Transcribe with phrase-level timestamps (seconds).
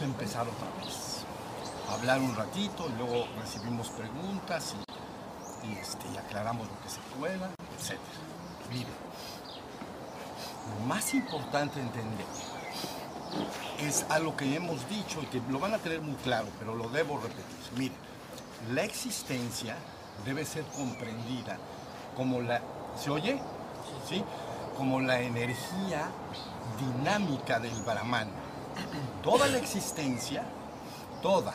[0.00, 1.24] A empezar otra vez.
[1.90, 4.76] Hablar un ratito y luego recibimos preguntas
[5.64, 7.98] y, este, aclaramos lo que se pueda, etc.
[8.70, 8.86] Miren,
[10.68, 12.26] lo más importante entender
[13.80, 16.88] es algo que hemos dicho y que lo van a tener muy claro, pero lo
[16.90, 17.44] debo repetir.
[17.76, 17.98] Miren,
[18.70, 19.74] la existencia
[20.24, 21.58] debe ser comprendida
[22.16, 22.62] como la...
[22.96, 23.42] ¿Se oye?
[24.08, 24.22] ¿Sí?
[24.76, 26.08] Como la energía
[26.78, 28.47] dinámica del Brahman.
[29.22, 30.44] Toda la existencia,
[31.22, 31.54] toda,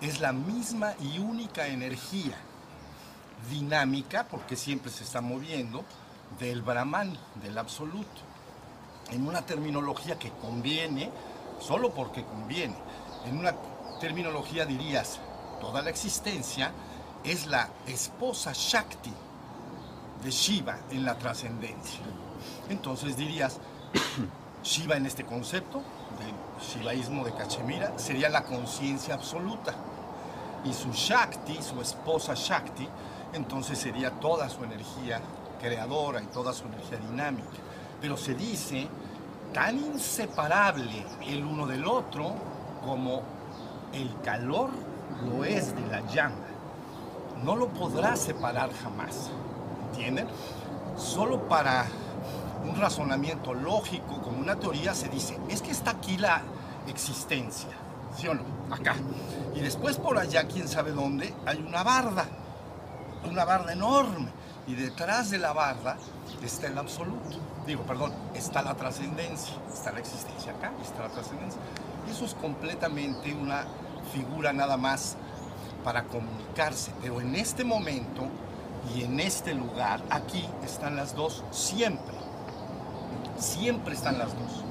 [0.00, 2.36] es la misma y única energía
[3.50, 5.84] dinámica, porque siempre se está moviendo,
[6.38, 8.20] del Brahman, del absoluto.
[9.10, 11.10] En una terminología que conviene,
[11.60, 12.74] solo porque conviene.
[13.26, 13.54] En una
[14.00, 15.20] terminología dirías,
[15.60, 16.72] toda la existencia
[17.24, 19.12] es la esposa Shakti
[20.24, 22.00] de Shiva en la trascendencia.
[22.68, 23.58] Entonces dirías,
[24.64, 25.82] Shiva en este concepto
[26.22, 29.74] del shivaísmo de Cachemira sería la conciencia absoluta.
[30.64, 32.88] Y su Shakti, su esposa Shakti,
[33.32, 35.20] entonces sería toda su energía
[35.60, 37.48] creadora y toda su energía dinámica.
[38.00, 38.88] Pero se dice
[39.52, 42.34] tan inseparable el uno del otro
[42.84, 43.22] como
[43.92, 44.70] el calor
[45.28, 46.36] lo es de la llama.
[47.44, 49.30] No lo podrá separar jamás.
[49.90, 50.26] ¿Entienden?
[50.96, 51.86] Solo para
[52.64, 56.42] un razonamiento lógico, como una teoría, se dice, es que está aquí la
[56.88, 57.70] existencia,
[58.16, 58.42] ¿sí o no?
[58.70, 58.94] Acá.
[59.54, 62.26] Y después por allá, quién sabe dónde, hay una barda,
[63.28, 64.28] una barda enorme.
[64.66, 65.96] Y detrás de la barda
[66.42, 67.36] está el absoluto.
[67.66, 71.60] Digo, perdón, está la trascendencia, está la existencia acá, está la trascendencia.
[72.10, 73.64] Eso es completamente una
[74.12, 75.16] figura nada más
[75.84, 76.92] para comunicarse.
[77.00, 78.28] Pero en este momento
[78.94, 82.21] y en este lugar, aquí están las dos siempre.
[83.42, 84.62] Siempre están las dos.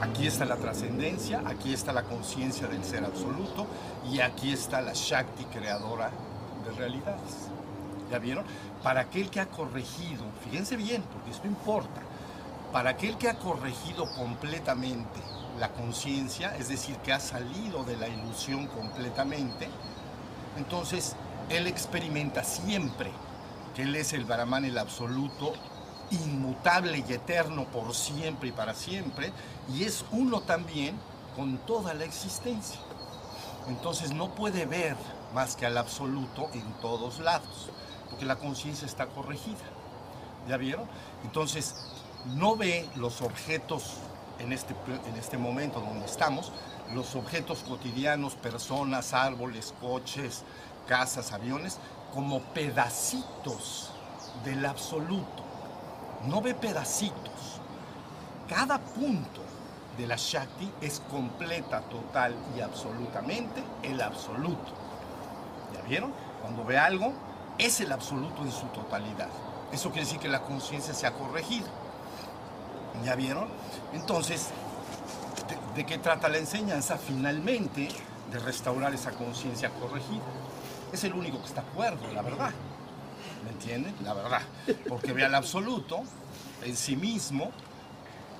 [0.00, 3.66] Aquí está la trascendencia, aquí está la conciencia del ser absoluto
[4.08, 6.12] y aquí está la Shakti creadora
[6.64, 7.48] de realidades.
[8.08, 8.44] ¿Ya vieron?
[8.84, 12.00] Para aquel que ha corregido, fíjense bien, porque esto importa,
[12.72, 15.20] para aquel que ha corregido completamente
[15.58, 19.68] la conciencia, es decir, que ha salido de la ilusión completamente,
[20.56, 21.16] entonces
[21.48, 23.10] él experimenta siempre
[23.74, 25.54] que él es el Brahman, el absoluto,
[26.10, 29.32] inmutable y eterno por siempre y para siempre,
[29.72, 30.96] y es uno también
[31.36, 32.80] con toda la existencia.
[33.68, 34.96] Entonces no puede ver
[35.34, 37.70] más que al absoluto en todos lados,
[38.08, 39.56] porque la conciencia está corregida.
[40.48, 40.86] ¿Ya vieron?
[41.22, 41.74] Entonces
[42.34, 43.94] no ve los objetos
[44.38, 44.74] en este,
[45.06, 46.50] en este momento donde estamos,
[46.94, 50.42] los objetos cotidianos, personas, árboles, coches,
[50.88, 51.78] casas, aviones,
[52.12, 53.90] como pedacitos
[54.44, 55.49] del absoluto.
[56.26, 57.60] No ve pedacitos.
[58.48, 59.40] Cada punto
[59.96, 64.72] de la Shakti es completa, total y absolutamente el absoluto.
[65.74, 66.12] ¿Ya vieron?
[66.42, 67.12] Cuando ve algo,
[67.58, 69.28] es el absoluto en su totalidad.
[69.72, 71.68] Eso quiere decir que la conciencia se ha corregido.
[73.04, 73.48] ¿Ya vieron?
[73.92, 74.48] Entonces,
[75.48, 76.98] ¿de, ¿de, qué trata la enseñanza?
[76.98, 77.88] Finalmente,
[78.30, 80.24] de restaurar esa conciencia corregida.
[80.92, 82.50] Es el único que está acuerdo, la verdad.
[83.44, 83.94] ¿Me entienden?
[84.04, 84.42] La verdad.
[84.88, 86.02] Porque ve al absoluto
[86.62, 87.50] en sí mismo,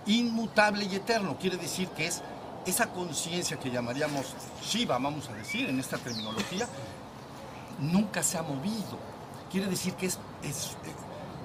[0.06, 1.36] inmutable y eterno.
[1.38, 2.22] Quiere decir que es
[2.66, 6.68] esa conciencia que llamaríamos Shiva, vamos a decir, en esta terminología,
[7.80, 8.98] nunca se ha movido.
[9.50, 10.76] Quiere decir que es, es,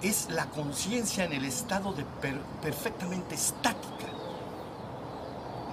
[0.01, 4.07] es la conciencia en el estado de per, perfectamente estática.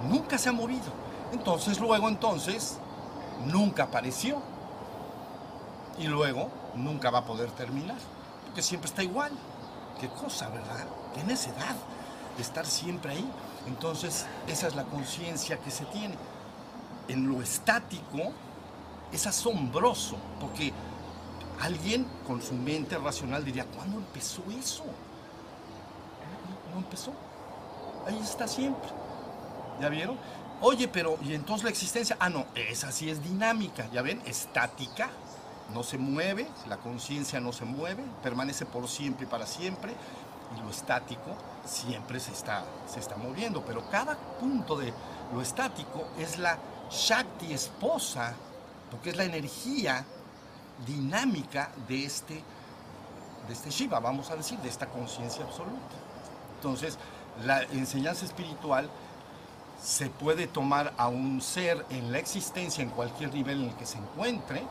[0.09, 1.03] Nunca se ha movido.
[1.31, 2.77] Entonces, luego, entonces,
[3.45, 4.41] nunca apareció.
[5.99, 7.97] Y luego, nunca va a poder terminar.
[8.45, 9.31] Porque siempre está igual.
[9.99, 10.85] Qué cosa, ¿verdad?
[11.13, 11.75] Qué necesidad
[12.35, 13.29] de estar siempre ahí.
[13.67, 16.15] Entonces, esa es la conciencia que se tiene.
[17.07, 18.31] En lo estático,
[19.11, 20.73] es asombroso, porque
[21.61, 24.83] alguien con su mente racional diría, ¿cuándo empezó eso?
[26.73, 27.13] No empezó.
[28.07, 28.89] Ahí está siempre.
[29.79, 30.17] ¿Ya vieron?
[30.61, 32.17] Oye, pero, ¿y entonces la existencia?
[32.19, 34.21] Ah, no, esa sí es dinámica, ¿ya ven?
[34.25, 35.09] Estática,
[35.73, 39.93] no se mueve, la conciencia no se mueve, permanece por siempre y para siempre,
[40.55, 44.93] y lo estático siempre se está, se está moviendo, pero cada punto de
[45.33, 46.57] lo estático es la
[46.91, 48.33] Shakti esposa,
[48.91, 50.05] porque es la energía
[50.85, 52.43] dinámica de este,
[53.47, 55.95] de este Shiva, vamos a decir, de esta conciencia absoluta.
[56.55, 56.97] Entonces,
[57.45, 58.89] la enseñanza espiritual
[59.81, 63.85] se puede tomar a un ser en la existencia, en cualquier nivel en el que
[63.85, 64.63] se encuentre,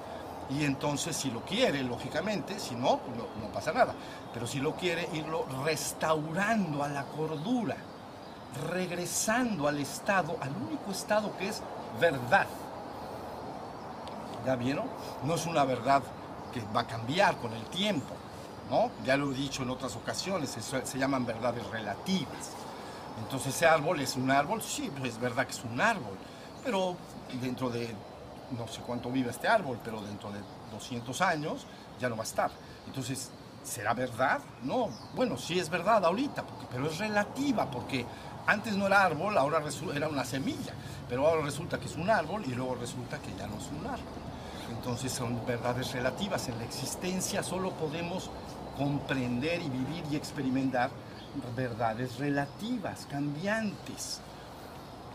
[0.58, 3.00] y entonces si lo quiere, lógicamente, si no,
[3.40, 3.94] no, pasa nada,
[4.32, 7.76] pero si lo quiere, irlo restaurando a la cordura.
[8.70, 11.62] regresando al estado, al único estado que es
[11.98, 12.46] verdad.
[14.44, 14.84] ¿Ya vieron?
[15.24, 16.02] No es una verdad
[16.52, 18.14] que va a cambiar con el tiempo,
[18.70, 18.90] ¿no?
[19.06, 22.50] Ya lo he dicho en otras ocasiones, se, se llaman verdades relativas.
[23.22, 26.18] Entonces ese árbol es un árbol, sí, pues es verdad que es un árbol,
[26.62, 26.94] pero
[27.40, 27.94] dentro de,
[28.56, 30.40] no sé cuánto vive este árbol, pero dentro de
[30.70, 31.66] 200 años
[32.00, 32.50] ya no va a estar.
[32.86, 33.30] Entonces,
[33.62, 34.40] ¿será verdad?
[34.62, 38.04] No, bueno, sí es verdad ahorita, pero es relativa, porque
[38.46, 39.62] antes no era árbol, ahora
[39.94, 40.72] era una semilla,
[41.08, 43.86] pero ahora resulta que es un árbol y luego resulta que ya no es un
[43.86, 44.22] árbol.
[44.70, 46.48] Entonces son verdades relativas.
[46.48, 48.30] En la existencia solo podemos
[48.76, 50.90] comprender y vivir y experimentar
[51.54, 54.20] verdades relativas, cambiantes.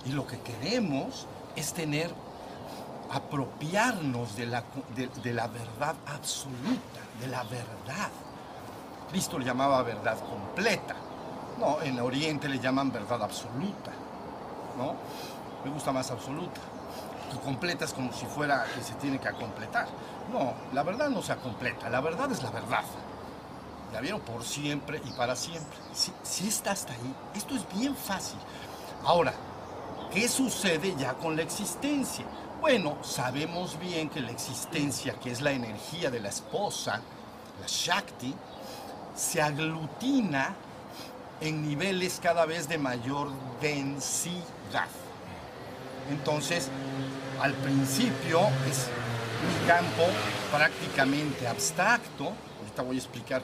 [0.05, 2.13] Y lo que queremos es tener,
[3.11, 4.63] apropiarnos de la,
[4.95, 8.09] de, la verdad absoluta, de la verdad.
[9.09, 10.95] Cristo le llamaba verdad completa.
[11.59, 13.91] No, en Oriente le llaman verdad absoluta.
[14.77, 14.95] ¿no?
[15.63, 16.61] Me gusta más absoluta.
[17.33, 19.87] Y completa es como si fuera que se tiene que completar.
[20.31, 22.83] No, la verdad no se completa, la verdad es la verdad.
[23.93, 25.77] La vieron por siempre y para siempre.
[25.93, 28.37] Si, si está hasta ahí, esto es bien fácil.
[29.03, 29.33] Ahora,
[30.11, 32.25] ¿qué sucede ya con la existencia?
[32.59, 37.01] Bueno, sabemos bien que la existencia, que es la energía de la esposa,
[37.61, 38.33] la Shakti,
[39.15, 40.55] se aglutina
[41.39, 43.29] en niveles cada vez de mayor
[43.61, 44.87] densidad.
[46.09, 46.69] Entonces,
[47.39, 48.87] al principio es
[49.43, 50.03] un campo
[50.51, 53.43] prácticamente abstracto, ahorita voy a explicar,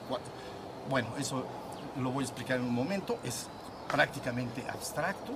[0.90, 1.46] bueno, eso
[1.98, 3.48] lo voy a explicar en un momento, es
[3.92, 5.34] prácticamente abstracto,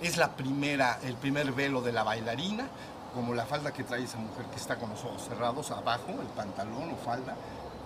[0.00, 2.68] es la primera, el primer velo de la bailarina,
[3.18, 6.28] como la falda que trae esa mujer que está con los ojos cerrados abajo, el
[6.36, 7.34] pantalón o falda,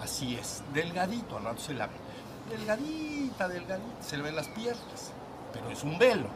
[0.02, 1.94] así es, delgadito, al rato se la ve,
[2.50, 5.11] delgadita, delgadita, se le ven las piernas,
[5.50, 6.29] pero es un velo,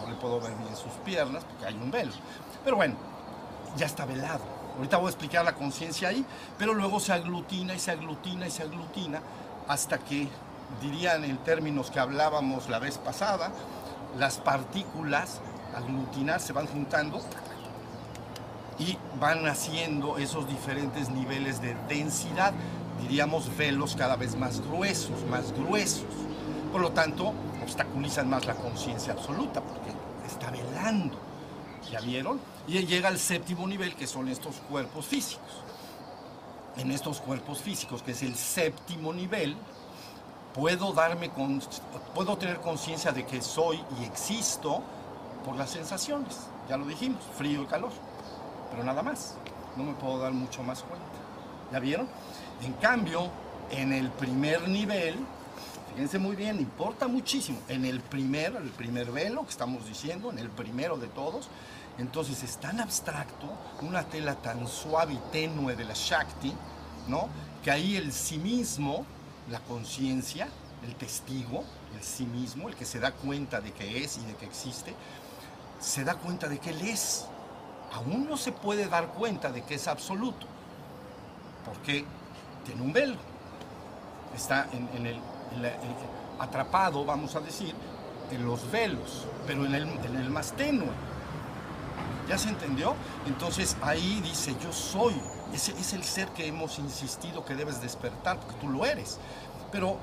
[0.00, 2.12] no le puedo ver bien sus piernas porque hay un velo,
[2.64, 2.94] pero bueno,
[3.76, 4.40] ya está velado,
[4.78, 6.24] Ahorita voy a explicar la conciencia ahí,
[6.58, 9.20] pero luego se aglutina y se aglutina y se aglutina
[9.68, 10.28] hasta que,
[10.80, 13.52] dirían en términos que hablábamos la vez pasada,
[14.18, 15.40] las partículas
[15.74, 17.20] aglutinar se van juntando
[18.78, 22.52] y van haciendo esos diferentes niveles de densidad,
[23.00, 26.04] diríamos velos cada vez más gruesos, más gruesos.
[26.72, 27.32] Por lo tanto,
[27.62, 29.90] obstaculizan más la conciencia absoluta porque
[30.26, 31.18] está velando.
[31.90, 32.40] ¿Ya vieron?
[32.66, 35.62] Y llega al séptimo nivel, que son estos cuerpos físicos.
[36.76, 39.56] En estos cuerpos físicos, que es el séptimo nivel,
[40.52, 41.30] puedo, darme
[42.14, 44.82] puedo tener conciencia de que soy y existo
[45.44, 46.48] por las sensaciones.
[46.68, 47.92] Ya lo dijimos, frío y calor.
[48.70, 49.34] Pero nada más.
[49.76, 51.06] No me puedo dar mucho más cuenta.
[51.72, 52.08] ¿Ya vieron?
[52.62, 53.28] En cambio,
[53.70, 55.16] en el primer nivel,
[55.92, 57.58] fíjense muy bien, importa muchísimo.
[57.68, 61.48] En el primer, el primer velo que estamos diciendo, en el primero de todos,
[61.98, 63.48] entonces es tan abstracto,
[63.82, 66.52] una tela tan suave y tenue de la Shakti,
[67.08, 67.28] ¿no?
[67.62, 69.04] Que ahí el sí mismo,
[69.50, 70.48] la conciencia,
[70.86, 71.64] el testigo,
[71.96, 74.94] el sí mismo, el que se da cuenta de que es y de que existe,
[75.80, 77.26] se da cuenta de que él es.
[77.96, 80.46] Aún no se puede dar cuenta de que es absoluto,
[81.64, 82.04] porque
[82.66, 83.16] tiene un velo.
[84.34, 85.18] Está en, el,
[86.38, 87.74] atrapado, vamos a decir,
[88.30, 90.90] en los velos, pero en el, en el más tenue.
[92.28, 92.94] ¿Ya se entendió?
[93.26, 95.14] Entonces ahí dice, yo soy.
[95.54, 99.18] Ese es el ser que hemos insistido que debes despertar, porque tú lo eres.
[99.72, 99.96] Pero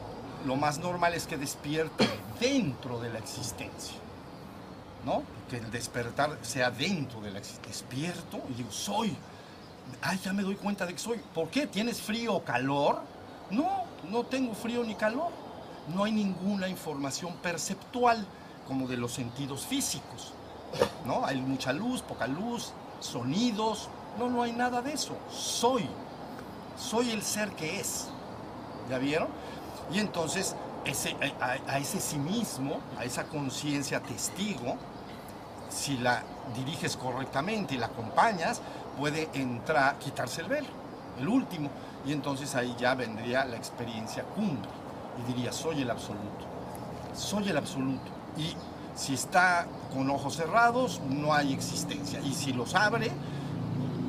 [0.47, 2.09] lo más normal es que despierte
[2.39, 4.02] dentro de la existencia.
[5.05, 5.23] ¿No?
[5.49, 7.87] Que el despertar sea dentro de la existencia.
[7.87, 9.15] Despierto y digo, soy.
[10.01, 11.19] Ay, ya me doy cuenta de que soy.
[11.33, 11.67] ¿Por qué?
[11.67, 13.01] ¿Tienes frío o calor?
[13.51, 15.31] No, no tengo frío ni calor.
[15.93, 18.25] No hay ninguna información perceptual
[18.67, 20.33] como de los sentidos físicos.
[21.05, 21.25] ¿no?
[21.25, 23.89] Hay mucha luz, poca luz, sonidos.
[24.17, 25.15] No, no hay nada de eso.
[25.29, 25.87] Soy.
[26.77, 28.07] Soy el ser que es.
[28.89, 29.27] ¿Ya vieron?
[29.91, 30.55] Y entonces
[30.85, 34.77] ese, a, ese sí mismo, a esa conciencia testigo,
[35.73, 36.23] si la
[36.55, 38.61] diriges correctamente y la acompañas,
[38.97, 40.67] puede entrar, quitarse el velo,
[41.19, 41.69] el último.
[42.05, 44.69] Y entonces ahí ya vendría la experiencia cumbre.
[45.19, 46.45] Y diría, soy el absoluto.
[47.15, 48.11] Soy el absoluto.
[48.37, 48.55] Y
[48.95, 52.19] si está con ojos cerrados, no hay existencia.
[52.21, 53.11] Y si los abre,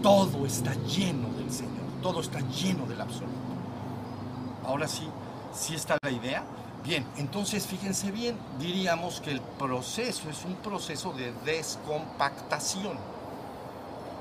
[0.02, 3.32] todo está lleno del Señor, todo está lleno del absoluto.
[4.66, 5.08] Ahora sí,
[5.54, 6.42] ¿sí está la idea?
[6.84, 12.98] Bien, entonces fíjense bien, diríamos que el proceso es un proceso de descompactación.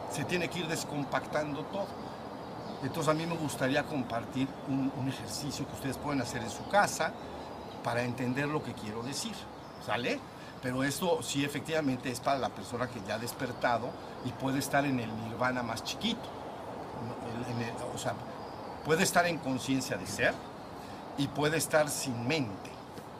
[0.10, 1.88] Se tiene que ir descompactando todo.
[2.82, 7.12] Entonces a mí me gustaría compartir un, ejercicio que ustedes pueden hacer en su casa
[7.84, 9.34] para entender lo que quiero decir.
[9.86, 10.18] ¿sale?
[10.62, 13.90] Pero esto sí efectivamente es para la persona que ya ha despertado
[14.24, 16.30] y puede estar en el nirvana más chiquito.
[17.94, 18.14] o sea,
[18.86, 20.34] puede estar en conciencia de ser
[21.18, 22.70] y puede estar sin mente,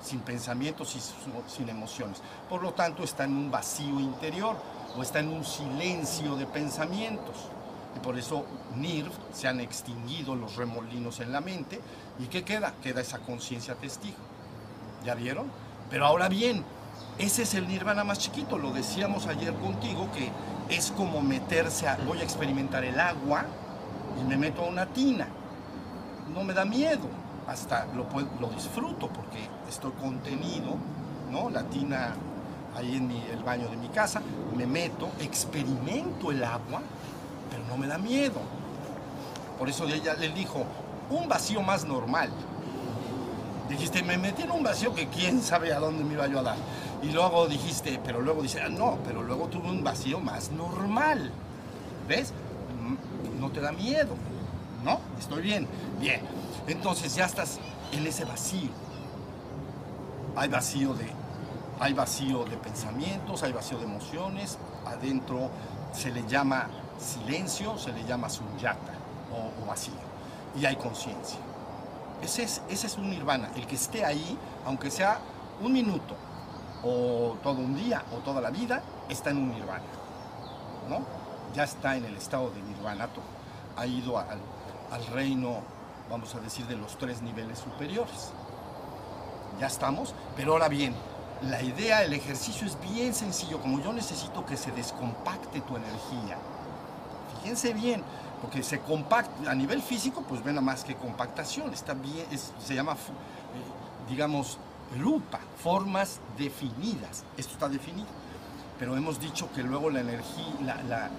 [0.02, 2.22] sin pensamientos y sin emociones.
[2.50, 4.56] Por lo tanto, está en un vacío interior
[4.98, 7.36] o está en un silencio de pensamientos.
[7.96, 8.46] Y por eso
[8.76, 11.80] NIRV se han extinguido los remolinos en la mente.
[12.20, 12.74] ¿Y qué queda?
[12.82, 14.18] Queda esa conciencia testigo.
[15.06, 15.52] ¿Ya vieron?
[15.90, 16.64] Pero ahora bien,
[17.20, 18.58] ese es el nirvana más chiquito.
[18.58, 20.32] Lo decíamos ayer contigo que
[20.76, 21.98] es como meterse a.
[21.98, 23.46] Voy a experimentar el agua
[24.20, 25.28] y me meto a una tina.
[26.34, 27.08] No me da miedo.
[27.54, 28.08] Hasta lo,
[28.42, 30.76] lo disfruto porque estoy contenido,
[31.32, 31.50] ¿no?
[31.50, 32.16] La tina
[32.76, 34.22] ahí en el baño de mi casa,
[34.58, 36.82] me meto, experimento el agua
[37.54, 38.42] pero no me da miedo.
[39.60, 40.66] Por eso ella le dijo,
[41.12, 42.30] un vacío más normal.
[43.70, 46.44] Dijiste, me metí en un vacío que quién sabe a dónde me iba yo a
[46.44, 46.58] dar.
[47.04, 51.32] Y luego dijiste, pero luego dice, ah, no, pero luego tuve un vacío más normal.
[52.08, 52.34] ¿Ves?
[52.82, 54.16] Mm, no te da miedo.
[54.84, 55.00] ¿No?
[55.20, 55.68] Estoy bien.
[56.00, 56.22] Bien.
[56.68, 57.60] Entonces ya estás
[57.92, 58.70] en ese vacío.
[60.36, 61.08] Hay vacío de,
[61.80, 64.58] hay vacío de pensamientos, hay vacío de emociones.
[64.86, 65.50] Adentro
[65.94, 66.68] se le llama
[67.04, 68.94] silencio se le llama sunyata
[69.32, 69.94] o, vacío.
[70.60, 71.40] Y hay conciencia.
[72.22, 73.50] Ese es, ese es un nirvana.
[73.56, 75.20] El que esté ahí, aunque sea
[75.62, 76.16] un minuto,
[76.84, 79.84] o todo un día, o toda la vida, está en un nirvana.
[80.90, 81.00] ¿No?
[81.56, 83.22] Ya está en el estado de nirvanato.
[83.78, 85.62] Ha ido al reino,
[86.10, 88.32] vamos a decir, de los tres niveles superiores.
[89.60, 90.94] Ya estamos, pero ahora bien,
[91.44, 93.60] la idea, el ejercicio es bien sencillo.
[93.60, 96.38] Como yo necesito que se descompacte tu energía,
[97.42, 98.04] fíjense bien,
[98.42, 102.26] porque se compacta, a nivel físico, pues ven a más que compactación, está bien,
[102.66, 104.58] se llama, eh, digamos,
[104.98, 108.08] lupa, formas definidas, esto está definido,
[108.78, 111.10] pero hemos dicho que luego la energía, la,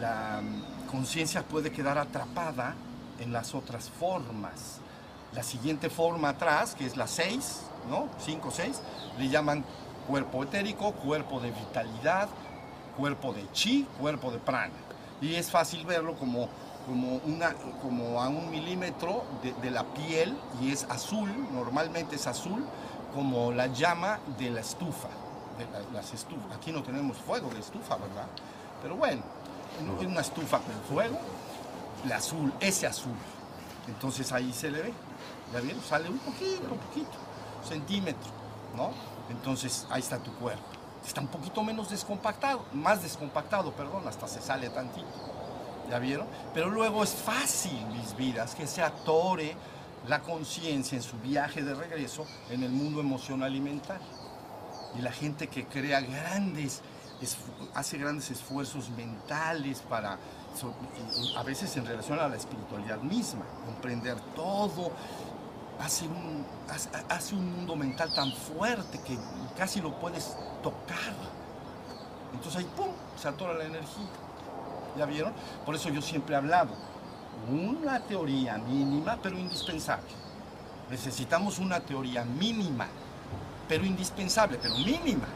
[0.00, 2.74] la mm, conciencia puede quedar atrapada
[3.20, 4.78] en las otras formas.
[5.32, 8.08] La siguiente forma atrás, que es la 6, ¿no?
[8.18, 8.80] 5, 6,
[9.18, 9.64] le llaman
[10.06, 12.28] cuerpo etérico, cuerpo de vitalidad,
[12.96, 14.72] cuerpo de chi, cuerpo de prana
[15.22, 16.48] y es fácil verlo como,
[16.86, 19.22] como, una, como a un milímetro
[19.62, 22.64] de, la piel y es azul, normalmente es azul,
[23.14, 25.08] como la llama de la estufa.
[25.58, 26.56] De las estufas.
[26.56, 28.26] Aquí no tenemos fuego de estufa, ¿verdad?
[28.82, 29.22] Pero bueno,
[30.00, 31.18] es una estufa con fuego,
[32.04, 33.16] el azul, ese azul.
[33.88, 34.92] Entonces ahí se le ve,
[35.52, 35.82] ¿ya vieron?
[35.82, 37.16] Sale un poquito, un poquito,
[37.66, 38.30] centímetro,
[38.76, 38.90] ¿no?
[39.30, 44.40] Entonces ahí está tu cuerpo está un poquito menos descompactado, más descompactado, perdón, hasta se
[44.40, 45.06] sale tantito.
[45.90, 46.26] ¿Ya vieron?
[46.54, 49.54] Pero luego es fácil, mis vidas, que se atore
[50.08, 54.00] la conciencia en su viaje de regreso en el mundo emocional y.
[54.96, 56.82] Y la gente que crea grandes,
[57.74, 60.18] hace grandes esfuerzos mentales para,
[61.36, 64.92] a veces en relación a la espiritualidad misma, comprender todo,
[65.80, 66.44] hace un,
[67.08, 69.18] hace un mundo mental tan fuerte que
[69.56, 71.14] casi lo puedes tocar.
[72.32, 74.06] Entonces ahí, ¡pum!, se atora la energía.
[74.96, 75.32] ¿Ya vieron?
[75.64, 76.70] Por eso yo siempre he hablado,
[77.50, 80.08] una teoría mínima pero indispensable.
[80.90, 82.86] Necesitamos una teoría mínima,
[83.68, 85.26] pero indispensable, pero mínima.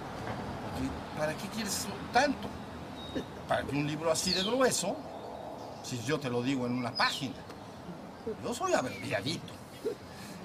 [1.19, 2.49] ¿Para qué quieres tanto?
[3.49, 4.97] Para un libro así de grueso,
[5.87, 7.37] si yo te lo digo en una página,
[8.43, 9.53] yo soy abreviadito.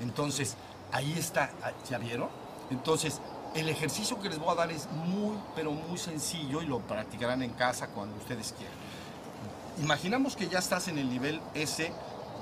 [0.02, 0.56] Entonces,
[0.92, 1.52] ahí está,
[1.90, 2.30] ¿ya vieron?
[2.70, 3.20] Entonces,
[3.56, 7.42] el ejercicio que les voy a dar es muy, pero muy sencillo y lo practicarán
[7.42, 8.76] en casa cuando ustedes quieran.
[9.82, 11.92] Imaginamos que ya estás en el nivel S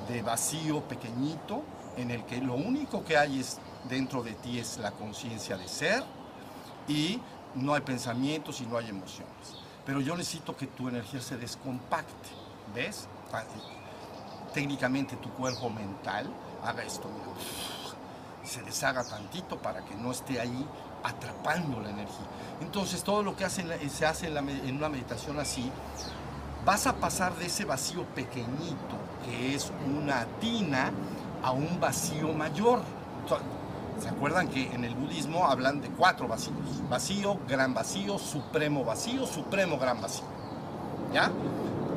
[0.10, 1.64] de vacío pequeñito,
[1.96, 5.68] en el que lo único que hay es dentro de ti es la conciencia de
[5.68, 6.04] ser
[6.88, 7.20] y
[7.56, 9.56] no hay pensamientos y no hay emociones.
[9.86, 12.30] Pero yo necesito que tu energía se descompacte,
[12.74, 13.08] ¿ves?
[14.54, 16.28] Técnicamente tu cuerpo mental
[16.64, 17.08] haga esto,
[18.44, 20.66] se deshaga tantito para que no esté ahí
[21.04, 22.26] atrapando la energía.
[22.62, 25.72] Entonces todo lo que se hace en, una meditación así,
[26.66, 30.92] vas a pasar de ese vacío pequeñito, que es una tina,
[31.44, 32.82] a un vacío mayor.
[34.00, 36.58] ¿Se acuerdan que en el budismo hablan de cuatro vacíos?
[36.90, 40.26] Vacío, gran vacío, supremo vacío, supremo gran vacío.
[41.14, 41.32] ¿Ya?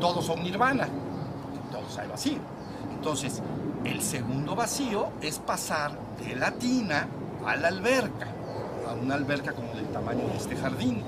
[0.03, 0.89] Todos son nirvana,
[1.71, 2.41] todos hay vacío.
[2.93, 3.41] Entonces,
[3.85, 7.07] el segundo vacío es pasar de la tina
[7.47, 8.27] a la alberca
[9.01, 11.05] una alberca como del tamaño de este jardín,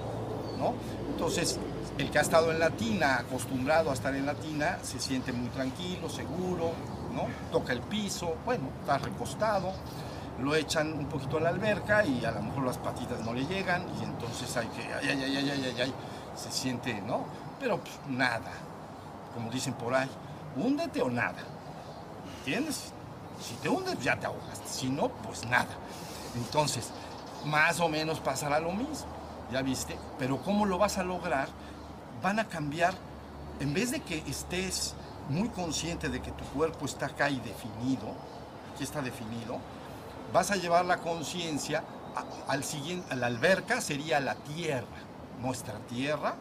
[0.58, 0.74] ¿no?
[1.10, 1.58] Entonces,
[1.98, 5.32] el que ha estado en la tina, acostumbrado a estar en la tina, se siente
[5.32, 6.70] muy tranquilo, seguro,
[7.12, 7.26] ¿no?
[7.50, 9.72] Toca el piso, bueno, está recostado,
[10.40, 13.44] lo echan un poquito a la alberca y a lo mejor las patitas no le
[13.44, 15.94] llegan y entonces hay que, ay, ay, ay, ay, ay, ay,
[16.36, 17.24] se siente, ¿no?
[17.58, 18.52] Pero pues, nada,
[19.34, 20.08] como dicen por ahí,
[20.56, 21.42] húndete o nada,
[22.38, 22.92] ¿entiendes?
[23.40, 25.74] Si te hundes, ya te ahogas, si no, pues nada.
[26.36, 26.90] Entonces,
[27.44, 29.06] más o menos pasará lo mismo,
[29.52, 29.98] ¿ya viste?
[30.18, 31.48] Pero ¿cómo lo vas a lograr?
[32.22, 32.94] Van a cambiar,
[33.60, 34.94] en vez de que estés
[35.28, 38.14] muy consciente de que tu cuerpo está acá y definido,
[38.72, 39.58] aquí está definido,
[40.32, 41.82] vas a llevar la conciencia
[42.48, 44.86] al siguiente, a la alberca sería la Tierra,
[45.40, 46.34] nuestra Tierra,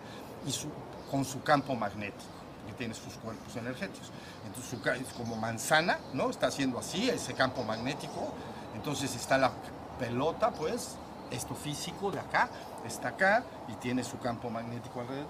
[0.46, 0.68] y su,
[1.10, 2.24] con su campo magnético,
[2.66, 4.12] que tiene sus cuerpos energéticos.
[4.46, 6.30] Entonces, su, es como manzana, ¿no?
[6.30, 8.34] Está haciendo así, ese campo magnético.
[8.76, 9.52] Entonces está la
[10.00, 10.96] pelota, pues,
[11.32, 12.50] esto físico de acá,
[12.86, 15.28] está acá y tiene su campo magnético alrededor.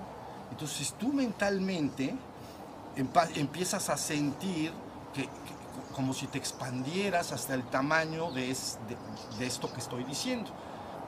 [0.51, 2.15] Entonces tú mentalmente
[2.95, 4.71] empiezas a sentir
[5.13, 5.27] que,
[5.95, 8.55] como si te expandieras hasta el tamaño de,
[9.39, 10.51] de, esto que estoy diciendo,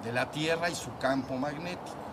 [0.04, 2.05] de la Tierra y su campo magnético.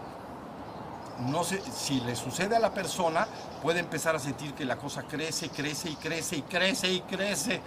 [1.31, 3.27] No si le sucede a la persona,
[3.63, 7.61] puede empezar a sentir que la cosa crece, crece y crece y crece y crece.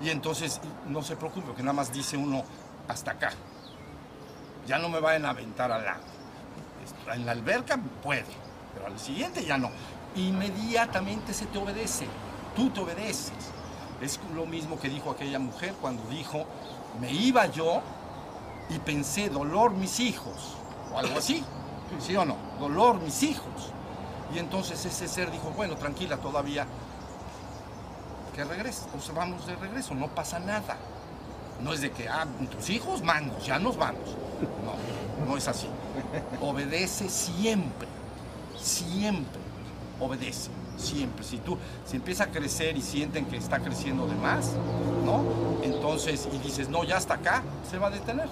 [0.00, 2.42] Y entonces no se preocupe, porque nada más dice uno
[2.88, 3.32] hasta acá.
[4.66, 6.04] Ya no me vayan a aventar al agua.
[7.14, 8.26] En la alberca puede,
[8.74, 9.70] pero al siguiente ya no.
[10.16, 12.06] Inmediatamente se te obedece,
[12.54, 13.32] tú te obedeces.
[14.00, 16.44] Es lo mismo que dijo aquella mujer cuando dijo,
[17.00, 17.80] me iba yo
[18.68, 20.56] y pensé, dolor mis hijos,
[20.92, 21.44] o algo así,
[22.00, 22.36] ¿sí o no?
[22.58, 23.72] Dolor mis hijos.
[24.34, 26.66] Y entonces ese ser dijo, bueno, tranquila, todavía
[28.34, 30.76] que regrese, vamos de regreso, no pasa nada.
[31.60, 34.16] No es de que, ah, tus hijos, manos, ya nos vamos.
[34.64, 35.68] No, no es así.
[36.40, 37.86] Obedece siempre,
[38.58, 39.40] siempre,
[40.00, 41.24] obedece siempre.
[41.24, 44.52] Si tú, si empieza a crecer y sienten que está creciendo de más,
[45.04, 45.22] ¿no?
[45.62, 48.28] Entonces, y dices, no, ya hasta acá, se va a detener.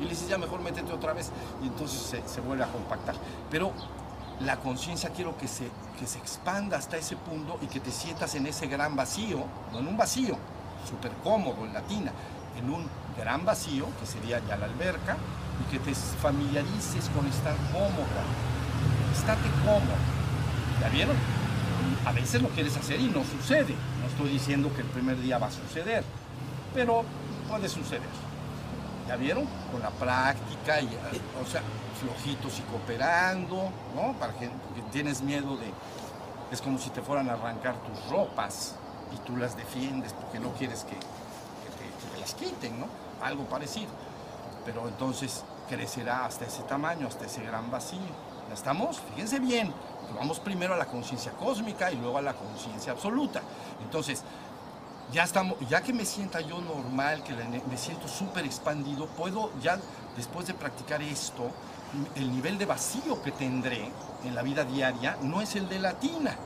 [0.00, 1.30] Y le dices, ya mejor métete otra vez.
[1.62, 3.14] Y entonces se, vuelve a compactar.
[3.50, 3.72] Pero
[4.40, 8.34] la conciencia quiero que se, que se expanda hasta ese punto y que te sientas
[8.34, 10.36] en ese gran vacío, no en un vacío,
[10.88, 12.12] súper cómodo en latina,
[12.58, 12.86] en un
[13.18, 15.16] gran vacío, que sería ya la alberca,
[15.60, 18.06] y que te familiarices con estar cómodo.
[19.12, 20.20] Estate cómodo
[20.80, 21.16] ¿Ya vieron?
[22.06, 23.74] A veces lo quieres hacer y no sucede.
[24.00, 26.02] No estoy diciendo que el primer día va a suceder,
[26.74, 27.04] pero
[27.48, 28.29] puede suceder.
[29.08, 29.46] ¿Ya vieron?
[29.72, 30.86] Con la práctica, y,
[31.42, 31.62] o sea,
[32.00, 34.12] flojitos y cooperando, ¿no?
[34.18, 35.72] Para que, porque tienes miedo de...
[36.52, 38.76] Es como si te fueran a arrancar tus ropas
[39.12, 42.86] y tú las defiendes porque no quieres que, te, te las quiten, ¿no?
[43.22, 43.90] Algo parecido.
[44.64, 47.98] Pero entonces crecerá hasta ese tamaño, hasta ese gran vacío.
[48.48, 49.00] ¿Ya estamos?
[49.14, 49.72] Fíjense bien,
[50.16, 53.42] vamos primero a la conciencia cósmica y luego a la conciencia absoluta.
[53.80, 54.24] Entonces,
[55.12, 59.78] ya estamos, ya que me sienta yo normal, que me siento súper expandido, puedo ya
[60.16, 61.50] después de practicar esto,
[62.14, 63.90] el nivel de vacío que tendré
[64.24, 66.36] en la vida diaria no es el de la tina,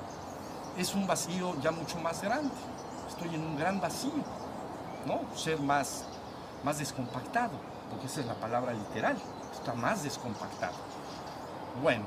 [0.79, 2.55] es un vacío ya mucho más grande.
[3.09, 4.11] Estoy en un gran vacío,
[5.07, 5.21] ¿no?
[5.37, 6.05] Ser más,
[6.65, 7.53] más descompactado,
[7.91, 9.17] porque esa es la palabra literal,
[9.53, 10.75] está más descompactado.
[11.83, 12.05] Bueno,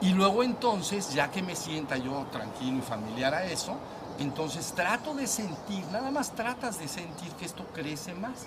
[0.00, 3.76] y luego entonces, ya que me sienta yo tranquilo y familiar a eso,
[4.18, 8.46] entonces trato de sentir, nada más tratas de sentir que esto crece más.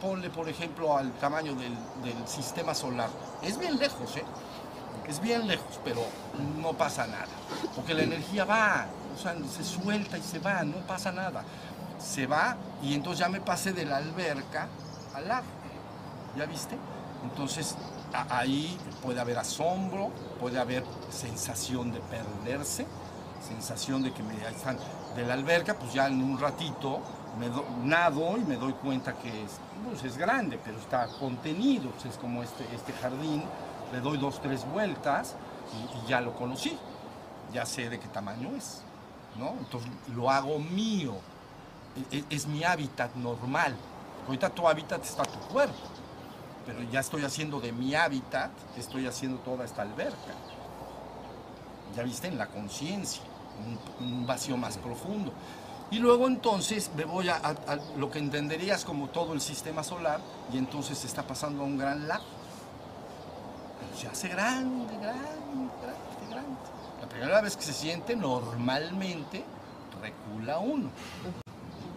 [0.00, 1.76] Ponle, por ejemplo, al tamaño del,
[2.26, 3.10] sistema solar.
[3.42, 4.24] Es bien lejos, ¿eh?
[5.06, 6.00] Es bien lejos, pero
[6.58, 7.28] no pasa nada.
[7.76, 11.44] Porque la energía va, o sea, se suelta y se va, no pasa nada.
[11.98, 14.68] Se va y entonces ya me pasé de la alberca
[15.14, 15.46] al lago.
[16.36, 16.78] ¿Ya viste?
[17.22, 17.76] Entonces
[18.30, 22.86] ahí puede haber asombro, puede haber sensación de perderse,
[23.42, 24.78] sensación de que me están
[25.14, 27.00] de la alberca, pues ya en un ratito
[27.38, 27.48] me
[27.86, 29.52] nado y me doy cuenta que es,
[29.88, 33.42] pues es grande, pero está contenido, es como este, este jardín,
[33.92, 35.34] le doy dos, tres vueltas
[36.04, 36.78] y, ya lo conocí,
[37.52, 38.82] ya sé de qué tamaño es,
[39.38, 39.50] ¿no?
[39.58, 41.14] Entonces lo hago mío,
[42.10, 43.74] es, e, es mi hábitat normal,
[44.26, 45.74] ahorita tu hábitat está tu cuerpo,
[46.66, 50.34] pero ya estoy haciendo de mi hábitat, estoy haciendo toda esta alberca.
[51.96, 53.22] Ya viste, en la conciencia,
[54.00, 55.32] un, vacío más profundo.
[55.90, 57.40] Y luego entonces me voy a,
[57.96, 60.20] lo que entenderías como todo el sistema solar
[60.52, 62.24] y entonces se está pasando a un gran lago.
[63.98, 65.20] Se hace grande, grande,
[65.82, 66.56] grande, grande.
[67.00, 69.44] La primera vez que se siente normalmente
[70.00, 70.90] recula uno.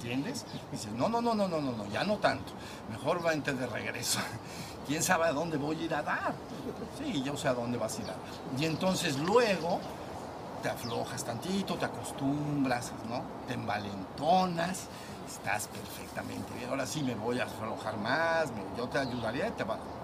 [0.06, 0.46] ¿entiendes?
[0.72, 2.52] dices, no, no, no, no, no, no, ya no tanto,
[2.92, 4.20] mejor va a de regreso.
[4.88, 6.34] ¿Quién sabe a dónde voy a ir a dar?
[7.00, 8.20] Sí, yo sé a dónde vas a ir a dar.
[8.60, 9.80] Y entonces luego
[10.66, 13.22] te aflojas tantito, te acostumbras, ¿no?
[13.48, 14.88] Te envalentonas,
[15.28, 16.72] estás perfectamente bien.
[16.72, 19.54] Ahora sí me voy a aflojar más, yo te ayudaría,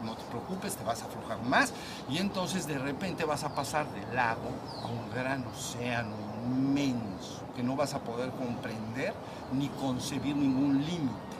[0.03, 1.73] no te preocupes, te vas a aflojar más.
[2.09, 4.51] Y entonces de repente vas a pasar del lago
[4.83, 6.13] a un gran océano
[6.45, 9.15] inmenso que no vas a poder comprender
[9.53, 11.37] ni concebir ningún límite.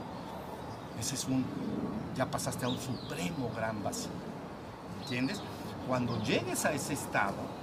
[0.99, 1.45] Ese es un,
[2.15, 4.09] ya pasaste a un supremo gran vacío.
[5.03, 5.43] ¿Entiendes?
[5.87, 7.61] Cuando llegues a ese estado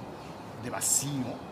[0.62, 1.47] de vacío,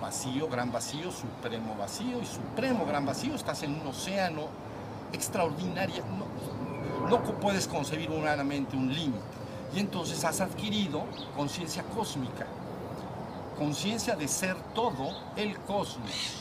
[0.00, 4.48] vacío, gran vacío, supremo vacío y supremo gran vacío, estás en un océano
[5.12, 6.04] extraordinario,
[7.08, 9.22] no, puedes concebir humanamente un límite.
[9.74, 11.04] Y entonces has adquirido
[11.36, 12.46] conciencia cósmica,
[13.58, 16.40] conciencia de ser todo el cosmos.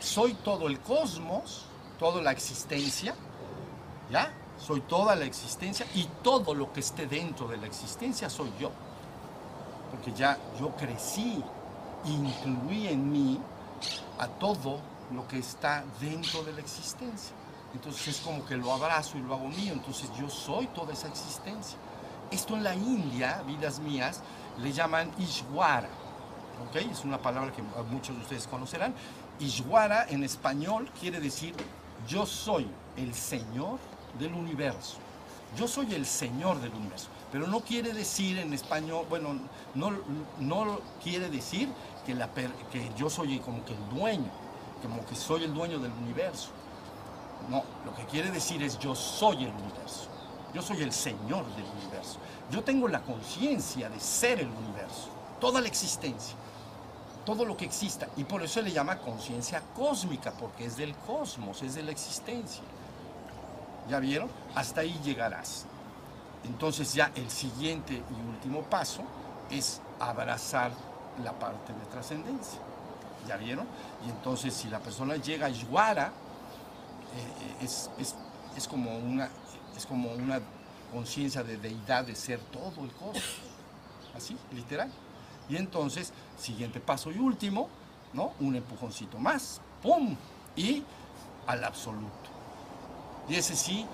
[0.00, 1.64] Soy todo el cosmos,
[1.98, 3.14] toda la existencia,
[4.10, 4.32] ¿ya?
[4.58, 8.70] Soy toda la existencia y todo lo que esté dentro de la existencia soy yo.
[9.90, 11.42] Porque ya yo crecí,
[12.04, 13.40] incluí en mí
[14.18, 14.80] a todo
[15.12, 17.34] lo que está dentro de la existencia.
[17.74, 19.72] Entonces es como que lo abrazo y lo hago mío.
[19.72, 21.78] Entonces yo soy toda esa existencia.
[22.30, 24.22] Esto en la India, vidas mías,
[24.58, 25.88] le llaman Ishwara.
[26.68, 26.88] ¿okay?
[26.90, 28.94] Es una palabra que muchos de ustedes conocerán.
[29.38, 31.54] Ishwara en español quiere decir
[32.06, 33.78] yo soy el Señor
[34.18, 34.96] del universo.
[35.56, 37.08] Yo soy el Señor del universo.
[37.30, 39.36] Pero no quiere decir en español, bueno,
[39.74, 39.92] no,
[40.38, 41.68] no quiere decir
[42.06, 44.30] que, la, que yo soy como que el dueño,
[44.82, 46.48] como que soy el dueño del universo.
[47.50, 50.08] No, lo que quiere decir es yo soy el universo.
[50.54, 52.18] Yo soy el Señor del universo.
[52.50, 56.34] Yo tengo la conciencia de ser el universo, toda la existencia,
[57.26, 58.08] todo lo que exista.
[58.16, 62.62] Y por eso le llama conciencia cósmica, porque es del cosmos, es de la existencia.
[63.90, 64.30] ¿Ya vieron?
[64.54, 65.66] Hasta ahí llegarás.
[66.44, 69.02] Entonces ya el siguiente y último paso
[69.50, 70.72] es abrazar
[71.22, 72.60] la parte de trascendencia.
[73.26, 73.66] ¿Ya vieron?
[74.06, 77.90] Y entonces si la persona llega a Ishwara, eh, es,
[78.56, 79.28] es, como una,
[79.76, 80.40] es como una
[80.92, 83.22] conciencia de deidad de ser todo el cosmos.
[84.16, 84.90] Así, literal.
[85.48, 87.68] Y entonces, siguiente paso y último,
[88.12, 88.32] ¿no?
[88.40, 90.16] Un empujoncito más, ¡pum!
[90.56, 90.82] Y
[91.46, 92.28] al absoluto.
[93.28, 93.86] Y ese sí,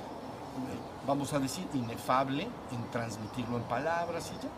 [1.06, 4.50] vamos a decir, inefable en transmitirlo en palabras y ya.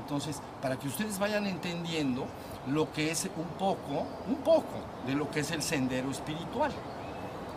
[0.00, 2.26] Entonces, para que ustedes vayan entendiendo
[2.68, 6.72] lo que es un poco, un poco de lo que es el sendero espiritual.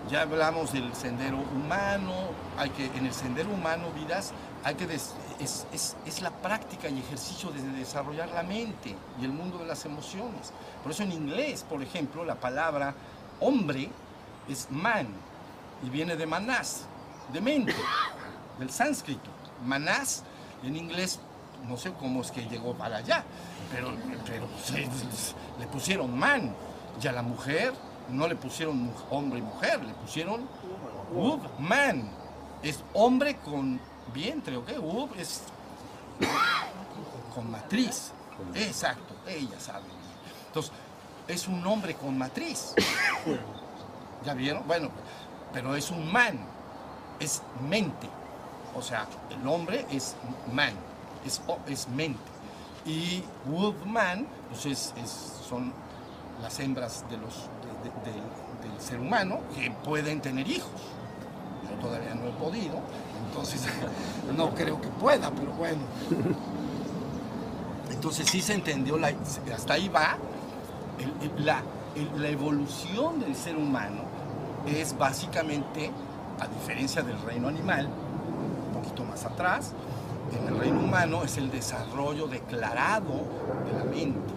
[0.09, 2.13] Ya hablamos del sendero humano,
[2.57, 6.99] hay que, en el sendero humano, vidas, hay que es, es, es, la práctica y
[6.99, 10.51] ejercicio de desarrollar la mente y el mundo de las emociones.
[10.81, 12.93] Por eso en inglés, por ejemplo, la palabra
[13.39, 13.89] hombre
[14.49, 15.07] es man,
[15.85, 16.85] y viene de manás,
[17.33, 17.75] de mente,
[18.59, 19.29] del sánscrito.
[19.65, 20.23] Manás
[20.63, 21.19] en inglés,
[21.67, 23.23] no sé cómo es que llegó para allá,
[23.71, 23.93] pero,
[24.25, 24.47] pero
[25.59, 26.55] le pusieron man.
[27.01, 27.73] Y a la mujer
[28.09, 30.47] no le pusieron hombre y mujer, le pusieron
[31.59, 32.09] man.
[32.61, 33.79] Es hombre con
[34.13, 34.69] vientre, ¿ok?
[34.79, 35.41] Ub es
[37.33, 38.11] con matriz.
[38.55, 39.85] Exacto, ella sabe.
[40.47, 40.71] Entonces,
[41.27, 42.73] es un hombre con matriz.
[44.25, 44.65] ¿Ya vieron?
[44.67, 44.89] Bueno,
[45.51, 46.39] pero es un man,
[47.23, 48.07] es mente.
[48.75, 50.15] O sea, el hombre es
[50.51, 50.73] man,
[51.25, 52.21] es, es mente.
[52.85, 54.93] Y woman, pues es,
[55.47, 55.73] son
[56.41, 57.49] las hembras de los,
[57.83, 60.81] del ser humano que pueden tener hijos.
[61.69, 62.79] Yo todavía no he podido,
[63.27, 63.61] entonces
[64.37, 65.81] no creo que pueda, pero bueno.
[67.89, 69.13] Entonces sí se entendió, la,
[69.55, 70.17] hasta ahí va
[71.37, 71.61] la,
[72.17, 74.01] la evolución del ser humano
[74.67, 75.91] es básicamente,
[76.43, 79.71] a diferencia del reino animal, un poquito más atrás,
[80.37, 83.23] en el reino humano es el desarrollo declarado
[83.65, 84.33] de la mente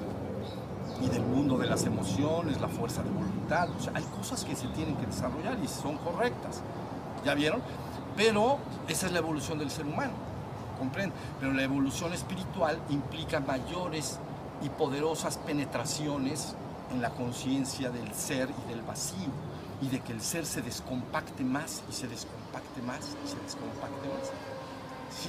[1.00, 3.68] y del mundo de las emociones, la fuerza de voluntad.
[3.76, 6.62] O sea, hay cosas que se tienen que desarrollar y son correctas.
[7.24, 7.60] ¿Ya vieron?
[8.16, 10.12] Pero esa es la evolución del ser humano.
[10.78, 11.18] ¿Comprenden?
[11.40, 14.18] Pero la evolución espiritual implica mayores
[14.62, 16.54] y poderosas penetraciones
[16.92, 19.30] en la conciencia del ser y del vacío
[19.80, 24.08] y de que el ser se descompacte más y se descompacte más y se descompacte
[24.08, 24.30] más.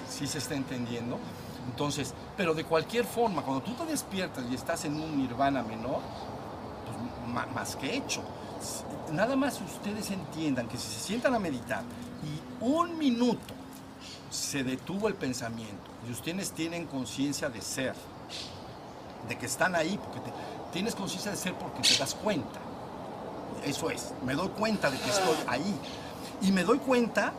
[0.09, 1.17] Sí, se está entendiendo.
[1.69, 5.99] Entonces, pero de cualquier forma, cuando tú te despiertas y estás en un nirvana menor,
[6.85, 8.23] pues más que hecho.
[9.11, 11.83] Nada más ustedes entiendan que si se sientan a meditar
[12.23, 13.53] y un minuto
[14.29, 17.95] se detuvo el pensamiento y ustedes tienen conciencia de ser,
[19.27, 20.19] de que están ahí, porque
[20.73, 22.59] tienes conciencia de ser porque te das cuenta
[23.67, 25.79] eso es, me doy cuenta de que estoy ahí.
[26.41, 27.33] Y me doy cuenta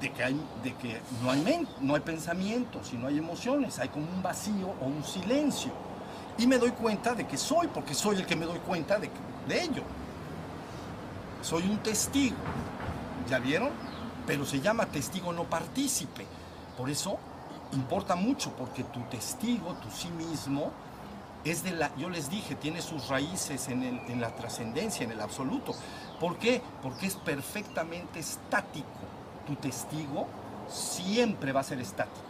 [0.00, 3.88] de que, hay, de que no, hay no hay pensamientos y no hay emociones, hay
[3.88, 5.72] como un vacío o un silencio.
[6.38, 9.10] Y me doy cuenta de que soy, porque soy el que me doy cuenta de,
[9.48, 9.82] de ello.
[11.42, 12.36] Soy un testigo.
[13.28, 13.70] ¿Ya vieron?
[14.26, 16.26] Pero se llama testigo no partícipe.
[16.76, 17.18] Por eso
[17.72, 20.72] importa mucho, porque tu testigo, tu sí mismo,
[21.44, 25.20] es de la, yo les dije, tiene sus raíces en, en la trascendencia, en el
[25.20, 25.74] absoluto.
[26.20, 26.62] ¿Por qué?
[26.82, 28.86] Porque es perfectamente estático.
[29.46, 30.26] Tu testigo
[30.68, 32.20] siempre va a ser estático.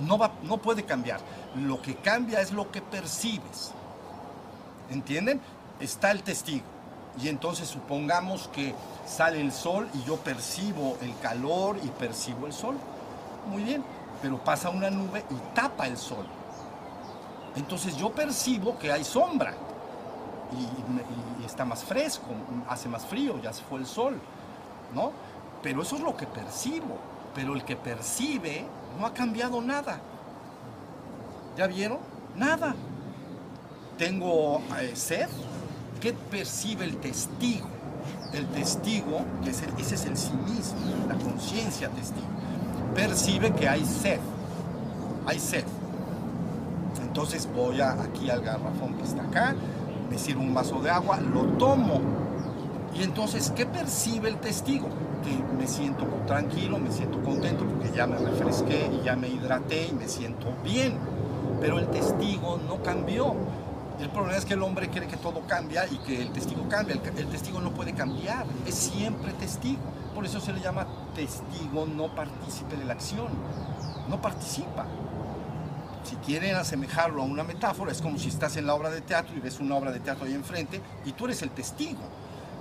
[0.00, 1.20] No, va, no puede cambiar.
[1.56, 3.72] Lo que cambia es lo que percibes.
[4.90, 5.40] ¿Entienden?
[5.80, 6.64] Está el testigo.
[7.20, 8.74] Y entonces supongamos que
[9.06, 12.76] sale el sol y yo percibo el calor y percibo el sol.
[13.50, 13.84] Muy bien,
[14.22, 16.26] pero pasa una nube y tapa el sol.
[17.58, 19.52] Entonces yo percibo que hay sombra
[21.40, 22.26] y, está más fresco,
[22.68, 24.20] hace más frío, ya se fue el sol,
[24.94, 25.10] ¿no?
[25.62, 26.98] Pero eso es lo que percibo.
[27.34, 28.64] Pero el que percibe
[28.98, 29.98] no ha cambiado nada.
[31.56, 31.98] ¿Ya vieron?
[32.36, 32.76] Nada.
[33.96, 35.28] Tengo eh, sed.
[36.00, 37.66] ¿Qué percibe el testigo?
[38.32, 42.26] El testigo, que es ese es el sí mismo, la conciencia testigo,
[42.94, 44.20] percibe que hay sed.
[45.26, 45.64] Hay sed.
[47.18, 49.52] Entonces voy a, aquí al garrafón que está acá,
[50.08, 52.00] me sirvo un vaso de agua, lo tomo.
[52.94, 54.88] Y entonces, ¿qué percibe el testigo?
[55.24, 59.88] Que me siento tranquilo, me siento contento porque ya me refresqué y ya me hidraté
[59.88, 60.96] y me siento bien.
[61.60, 63.34] Pero el testigo no cambió.
[63.98, 67.00] El problema es que el hombre quiere que todo cambia y que el testigo cambie.
[67.02, 69.80] El, el, testigo no puede cambiar, es siempre testigo.
[70.14, 73.26] Por eso se le llama testigo no partícipe de la acción.
[74.08, 74.86] No participa.
[76.08, 79.36] Si quieren asemejarlo a una metáfora, es como si estás en la obra de teatro
[79.36, 82.00] y ves una obra de teatro ahí enfrente y tú eres el testigo.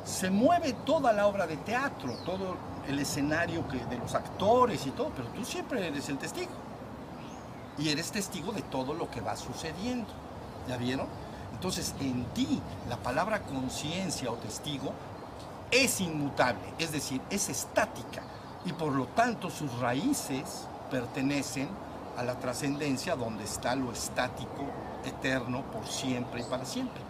[0.04, 2.58] Se mueve toda la obra de teatro, todo
[2.90, 6.52] el escenario que, de los actores y todo, pero tú siempre eres el testigo.
[7.78, 10.10] Y eres testigo de todo lo que va sucediendo.
[10.68, 11.08] ¿Ya vieron?
[11.54, 14.92] Entonces, en ti, la palabra conciencia o testigo
[15.72, 18.24] es inmutable, es decir, es estática
[18.66, 21.70] y por lo tanto sus raíces pertenecen
[22.18, 24.66] a la trascendencia donde está lo estático,
[25.06, 27.02] eterno, por siempre y para siempre.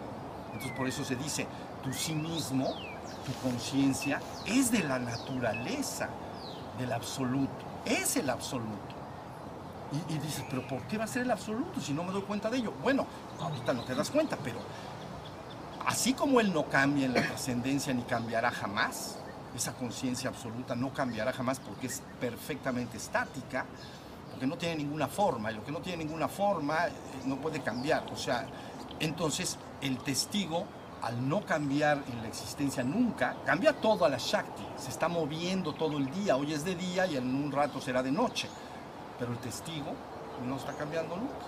[0.52, 1.46] Entonces por eso se dice,
[1.82, 2.66] tu sí mismo,
[3.24, 6.08] tu conciencia, es de la naturaleza
[6.78, 8.96] del absoluto, es el absoluto.
[9.90, 12.22] Y, y, dices, pero ¿por qué va a ser el absoluto si no me doy
[12.22, 12.74] cuenta de ello?
[12.82, 13.06] Bueno,
[13.40, 14.58] ahorita no te das cuenta, pero
[15.86, 19.16] así como Él no cambia en la trascendencia ni cambiará jamás,
[19.56, 23.64] esa conciencia absoluta no cambiará jamás porque es perfectamente estática,
[24.38, 26.92] porque no tiene ninguna forma, y lo que no tiene ninguna forma eh,
[27.26, 28.04] no puede cambiar.
[28.12, 28.46] O sea,
[29.00, 30.64] entonces el testigo,
[31.02, 35.74] al no cambiar en la existencia nunca, cambia todo a la Shakti, se está moviendo
[35.74, 38.48] todo el día, hoy es de día y en un rato será de noche
[39.18, 39.94] pero el testigo
[40.46, 41.46] no está cambiando nunca.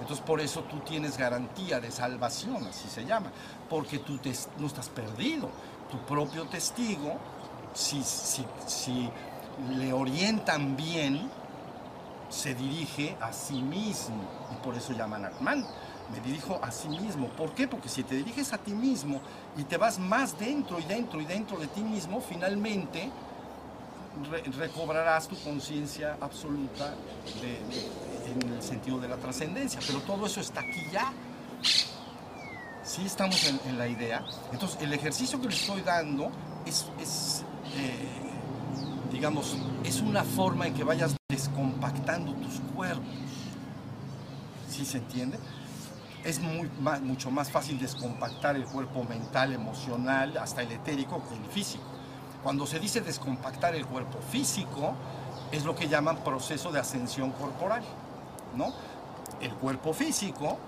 [0.00, 3.32] Entonces por eso tú tienes garantía de salvación, así se llama,
[3.70, 4.20] porque tú
[4.58, 5.48] no estás perdido.
[5.90, 7.16] Tu propio testigo,
[7.72, 9.10] si, si, si
[9.70, 11.30] le orientan bien,
[12.28, 15.64] se dirige a sí mismo y por eso llaman Atman.
[16.12, 17.28] Me dirijo a sí mismo.
[17.30, 17.66] ¿Por qué?
[17.66, 19.20] Porque si te diriges a ti mismo
[19.56, 23.10] y te vas más dentro y dentro y dentro de ti mismo, finalmente
[24.30, 26.94] re recobrarás tu conciencia absoluta
[28.24, 29.80] en el sentido de la trascendencia.
[29.84, 31.12] Pero todo eso está aquí ya.
[32.84, 34.24] Sí estamos en, la idea.
[34.52, 36.30] Entonces, el ejercicio que le estoy dando
[36.64, 38.25] es, es eh,
[39.16, 43.06] digamos, es una forma en que vayas descompactando tus cuerpos.
[44.68, 45.38] ¿Sí se entiende?
[46.22, 51.84] Es mucho más fácil descompactar el cuerpo mental, emocional, hasta el etérico que el físico.
[52.42, 54.92] Cuando se dice descompactar el cuerpo físico,
[55.50, 57.82] es lo que llaman proceso de ascensión corporal,
[58.54, 58.74] ¿no?
[59.40, 60.58] El cuerpo físico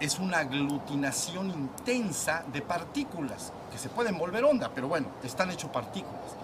[0.00, 5.70] es una aglutinación intensa de partículas, que se pueden volver onda, pero bueno, están hechos
[5.70, 6.36] partículas.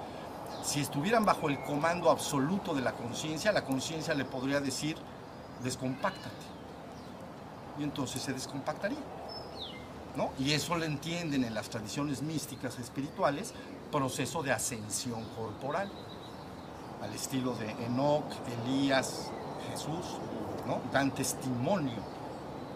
[0.62, 4.96] Si estuvieran bajo el comando absoluto de la conciencia, la conciencia le podría decir,
[5.62, 6.30] descompáctate.
[7.78, 8.98] Y entonces se descompactaría.
[10.16, 10.30] ¿no?
[10.38, 13.54] Y eso lo entienden en las tradiciones místicas espirituales,
[13.90, 15.90] proceso de ascensión corporal,
[17.02, 18.24] al estilo de Enoch,
[18.64, 19.30] Elías,
[19.70, 20.18] Jesús,
[20.66, 20.80] ¿no?
[20.92, 21.98] dan testimonio,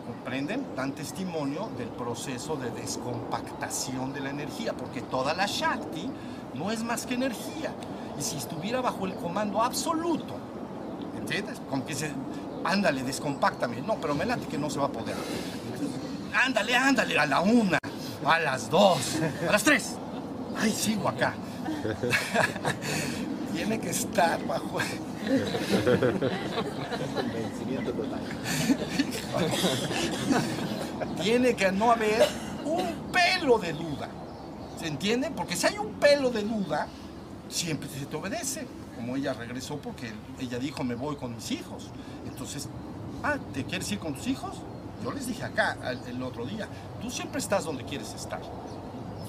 [0.06, 0.74] ¿comprenden?
[0.74, 6.10] Dan testimonio del proceso de descompactación de la energía, porque toda la Shakti
[6.56, 7.72] no es más que energía.
[8.18, 10.34] Y si estuviera bajo el comando absoluto,
[11.18, 11.60] ¿entiendes?
[11.68, 12.10] Con que se,
[12.64, 13.82] ándale, descompáctame.
[13.82, 15.16] No, pero me late que no se va a poder.
[16.34, 17.78] Ándale, ándale, a la una,
[18.24, 19.16] a las dos,
[19.48, 19.96] a las tres.
[20.58, 21.34] Ay, sigo acá.
[23.52, 24.78] Tiene que estar bajo.
[27.32, 28.20] Vencimiento total.
[31.22, 32.28] tiene que no haber
[32.64, 34.08] un pelo de duda.
[34.78, 35.30] ¿Se entiende?
[35.30, 36.88] Porque si hay un pelo de duda,
[37.48, 38.66] siempre se te obedece.
[38.96, 41.90] Como ella regresó porque ella dijo, me voy con mis hijos.
[42.26, 42.68] Entonces,
[43.22, 44.56] ah, ¿te quieres ir con tus hijos?
[45.02, 46.68] Yo les dije acá el otro día,
[47.02, 48.40] tú siempre estás donde quieres estar.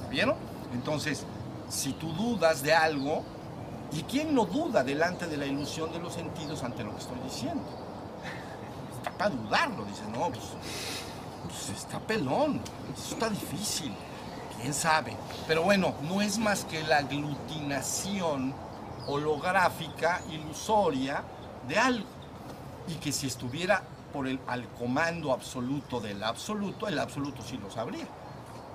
[0.09, 0.35] ¿Vieron?
[0.73, 1.25] Entonces,
[1.69, 3.23] si tú dudas de algo,
[3.91, 7.19] ¿y quién no duda delante de la ilusión de los sentidos ante lo que estoy
[7.23, 7.63] diciendo?
[8.97, 10.45] Está para dudarlo, dice, no, pues,
[11.43, 12.61] pues está pelón,
[12.95, 13.93] eso está difícil,
[14.59, 15.15] quién sabe.
[15.47, 18.53] Pero bueno, no es más que la aglutinación
[19.07, 21.23] holográfica, ilusoria
[21.67, 22.07] de algo.
[22.87, 27.69] Y que si estuviera por el, al comando absoluto del absoluto, el absoluto sí lo
[27.69, 28.07] sabría.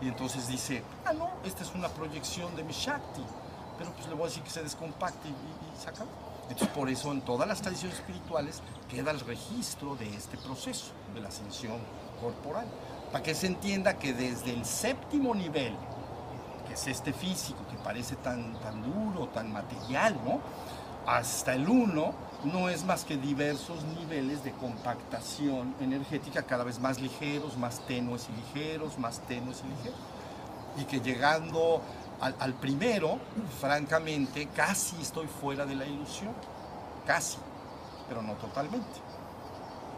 [0.00, 3.22] Y entonces dice, ah, no, esta es una proyección de mi Shakti,
[3.78, 6.10] pero pues le voy a decir que se descompacte y, y se acabó.
[6.48, 11.20] Entonces por eso en todas las tradiciones espirituales queda el registro de este proceso, de
[11.20, 11.78] la ascensión
[12.20, 12.66] corporal,
[13.12, 15.77] para que se entienda que desde el séptimo nivel,
[16.66, 20.40] que es este físico que parece tan, tan duro, tan material, ¿no?
[21.07, 22.12] hasta el uno,
[22.44, 28.29] no es más que diversos niveles de compactación energética cada vez más ligeros, más tenues
[28.29, 29.98] y ligeros, más tenues y ligeros.
[30.79, 31.83] Y que llegando
[32.20, 33.18] al, primero,
[33.61, 36.33] francamente, casi estoy fuera de la ilusión,
[37.07, 37.38] casi,
[38.09, 39.01] pero no totalmente,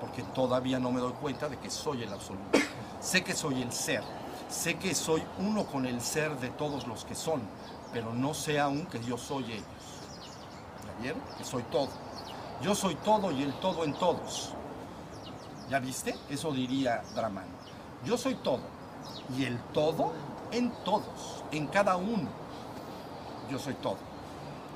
[0.00, 2.58] porque todavía no me doy cuenta de que soy el absoluto.
[3.04, 4.02] Sé que soy el ser,
[4.48, 7.42] sé que soy uno con el ser de todos los que son,
[7.92, 9.66] pero no sé aún que yo soy ellos.
[10.86, 11.20] ¿Ya vieron?
[11.36, 11.90] Que soy todo.
[12.62, 14.54] Yo soy todo y el todo en todos.
[15.68, 16.16] ¿Ya viste?
[16.30, 17.44] Eso diría Brahman.
[18.06, 18.62] Yo soy todo
[19.36, 20.14] y el todo
[20.50, 22.30] en todos, en cada uno.
[23.50, 23.98] Yo soy todo.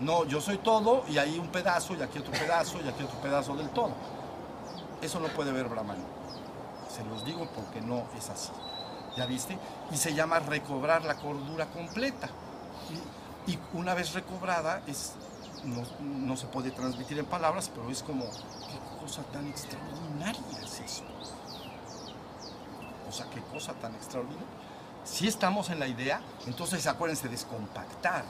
[0.00, 3.18] No, yo soy todo y hay un pedazo y aquí otro pedazo y aquí otro
[3.22, 3.92] pedazo del todo.
[5.00, 6.17] Eso no puede ver Brahman.
[6.98, 8.50] Se los digo porque no es así.
[9.16, 9.56] ¿Ya viste?
[9.90, 12.28] Y se llama recobrar la cordura completa.
[13.46, 15.14] Y, y una vez recobrada es
[15.64, 21.04] no, se puede transmitir en palabras, pero es como, qué cosa tan extraordinaria es eso.
[23.08, 24.46] O sea, qué cosa tan extraordinaria.
[25.04, 28.24] Si estamos en la idea, entonces acuérdense, descompactar.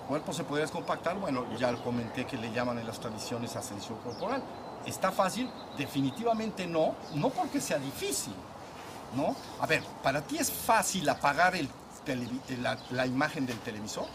[0.00, 3.98] El cuerpo se puede descompactar, bueno, ya comenté que le llaman en las tradiciones ascensión
[3.98, 4.42] corporal.
[4.86, 5.50] ¿Está fácil?
[5.76, 8.34] Definitivamente no, no porque sea difícil,
[9.14, 9.36] ¿no?
[9.60, 11.52] A ver, ¿para ti es fácil apagar
[12.90, 14.06] la imagen del televisor?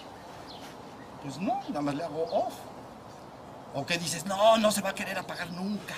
[1.24, 2.54] Pues no, nada más le hago off.
[3.74, 5.96] O que dices, no, no se va a querer apagar nunca.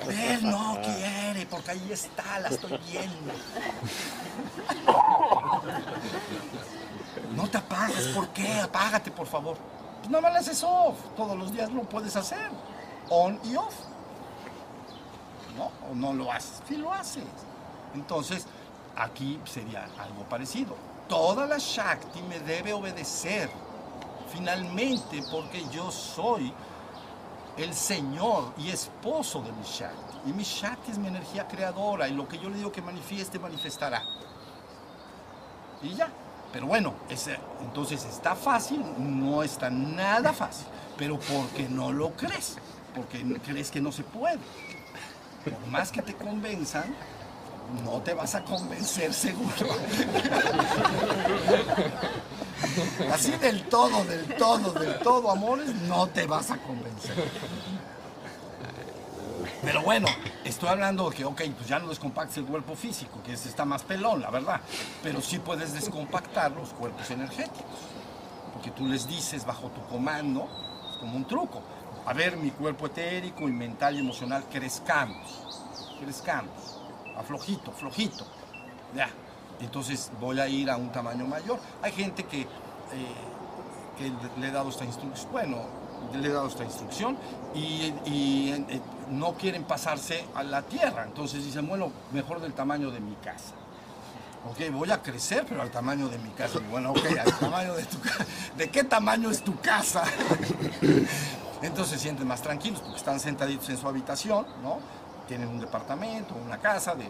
[0.00, 3.32] A ver, no quiere, porque ahí está, la estoy viendo.
[7.34, 8.60] No te apagas, ¿por qué?
[8.60, 9.56] Apágate, por favor.
[9.98, 10.96] Pues nada más le haces off.
[11.16, 12.50] Todos los días lo puedes hacer.
[13.10, 13.74] On y off.
[15.56, 15.70] ¿No?
[15.90, 16.62] O no lo haces.
[16.66, 17.24] Sí lo haces.
[17.94, 18.46] Entonces,
[18.96, 20.74] aquí sería algo parecido.
[21.08, 23.50] Toda la Shakti me debe obedecer
[24.32, 26.52] finalmente porque yo soy
[27.58, 30.30] el Señor y esposo de mi Shakti.
[30.30, 33.38] Y mi Shakti es mi energía creadora y lo que yo le digo que manifieste,
[33.38, 34.02] manifestará.
[35.82, 36.08] Y ya.
[36.52, 40.66] Pero bueno, ese, entonces está fácil, no está nada fácil,
[40.98, 42.58] pero porque no lo crees,
[42.94, 44.38] porque crees que no se puede.
[45.44, 46.94] Por más que te convenzan,
[47.84, 49.68] no te vas a convencer seguro.
[53.12, 57.14] Así del todo, del todo, del todo, amores, no te vas a convencer.
[59.62, 60.08] Pero bueno,
[60.44, 63.82] estoy hablando de que, ok, pues ya no descompactes el cuerpo físico, que está más
[63.82, 64.60] pelón, la verdad.
[65.02, 67.62] Pero sí puedes descompactar los cuerpos energéticos.
[68.52, 70.48] Porque tú les dices bajo tu comando,
[70.90, 71.62] es como un truco.
[72.04, 75.94] A ver, mi cuerpo etérico y mental y emocional, crezcamos.
[76.00, 76.80] Crezcamos.
[77.16, 78.26] Aflojito, flojito.
[78.94, 79.08] Ya,
[79.60, 81.60] entonces voy a ir a un tamaño mayor.
[81.80, 82.46] Hay gente que, eh,
[84.40, 85.58] le he dado esta instrucción, bueno,
[86.12, 87.16] le he dado esta instrucción
[87.54, 91.04] y, eh, no quieren pasarse a la tierra.
[91.04, 93.54] Entonces dicen, bueno, mejor del tamaño de mi casa.
[94.50, 96.58] Ok, voy a crecer, pero al tamaño de mi casa.
[96.68, 98.26] bueno, ok, al tamaño de tu casa.
[98.56, 100.02] ¿De qué tamaño es tu casa?
[101.62, 104.78] Entonces se sienten más tranquilos porque están sentaditos en su habitación, ¿no?
[105.28, 107.08] Tienen un departamento, una casa de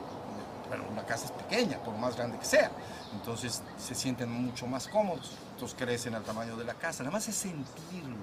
[0.73, 2.71] pero una casa es pequeña, por más grande que sea.
[3.13, 7.03] Entonces se sienten mucho más cómodos, entonces crecen al tamaño de la casa.
[7.03, 8.17] Nada más es sentirlo,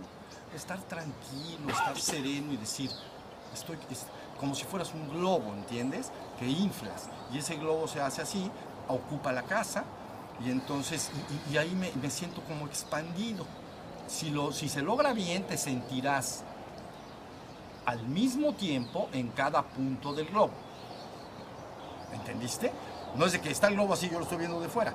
[0.56, 2.90] estar tranquilo, estar sereno y decir,
[3.54, 3.78] estoy
[4.40, 6.12] como si fueras un globo, ¿entiendes?
[6.40, 8.50] Que inflas y ese globo se hace así,
[8.88, 9.84] ocupa la casa
[10.44, 11.12] y entonces,
[11.52, 13.46] y, ahí me, siento como expandido.
[14.10, 16.43] Si, lo, si se logra bien, te sentirás
[17.86, 20.51] al mismo tiempo en cada punto del globo.
[22.14, 22.72] ¿Entendiste?
[23.16, 24.93] No es de que está el globo así, yo lo estoy viendo de fuera.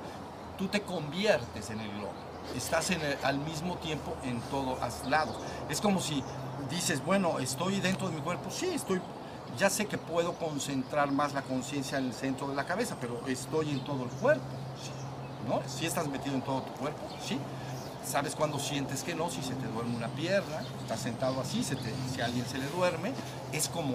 [0.59, 2.13] Tú te conviertes en el globo.
[2.57, 5.37] Estás en el- al mismo tiempo en todos lados.
[5.69, 6.23] Es como si
[6.71, 8.51] dices, bueno, estoy dentro de mi cuerpo.
[8.51, 9.01] Sí, estoy.
[9.59, 13.21] Ya sé que puedo concentrar más la conciencia en el centro de la cabeza, pero
[13.29, 14.45] estoy en todo el cuerpo.
[14.83, 14.91] sí,
[15.49, 15.61] ¿No?
[15.69, 17.39] Si estás metido en todo tu cuerpo, sí.
[18.07, 19.31] ¿Sabes cuando sientes que no?
[19.31, 22.59] Si se te duerme una pierna, estás sentado así, se te- si a alguien se
[22.59, 23.13] le duerme,
[23.53, 23.95] es como,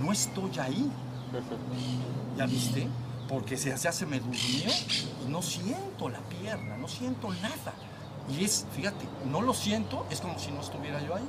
[0.00, 0.90] no estoy ahí.
[2.36, 2.86] ¿Ya viste?
[3.28, 4.70] Porque se, se hace me durmió
[5.26, 7.72] y no siento la pierna, no siento nada.
[8.28, 11.24] Y es, fíjate, no lo siento, es como si no estuviera yo ahí.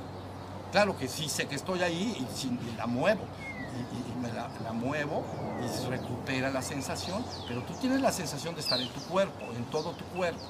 [0.70, 3.22] Claro que sí sé que estoy ahí y, si- y la muevo.
[3.74, 5.24] Y, y- y me la, la muevo
[5.64, 9.44] y se recupera la sensación, pero tú tienes la sensación de estar en tu cuerpo,
[9.56, 10.40] en todo tu cuerpo.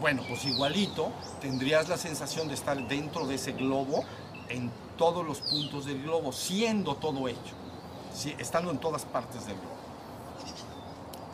[0.00, 4.04] Bueno, pues igualito tendrías la sensación de estar dentro de ese globo,
[4.48, 7.54] en todos los puntos del globo, siendo todo hecho,
[8.14, 9.76] sí, estando en todas partes del globo.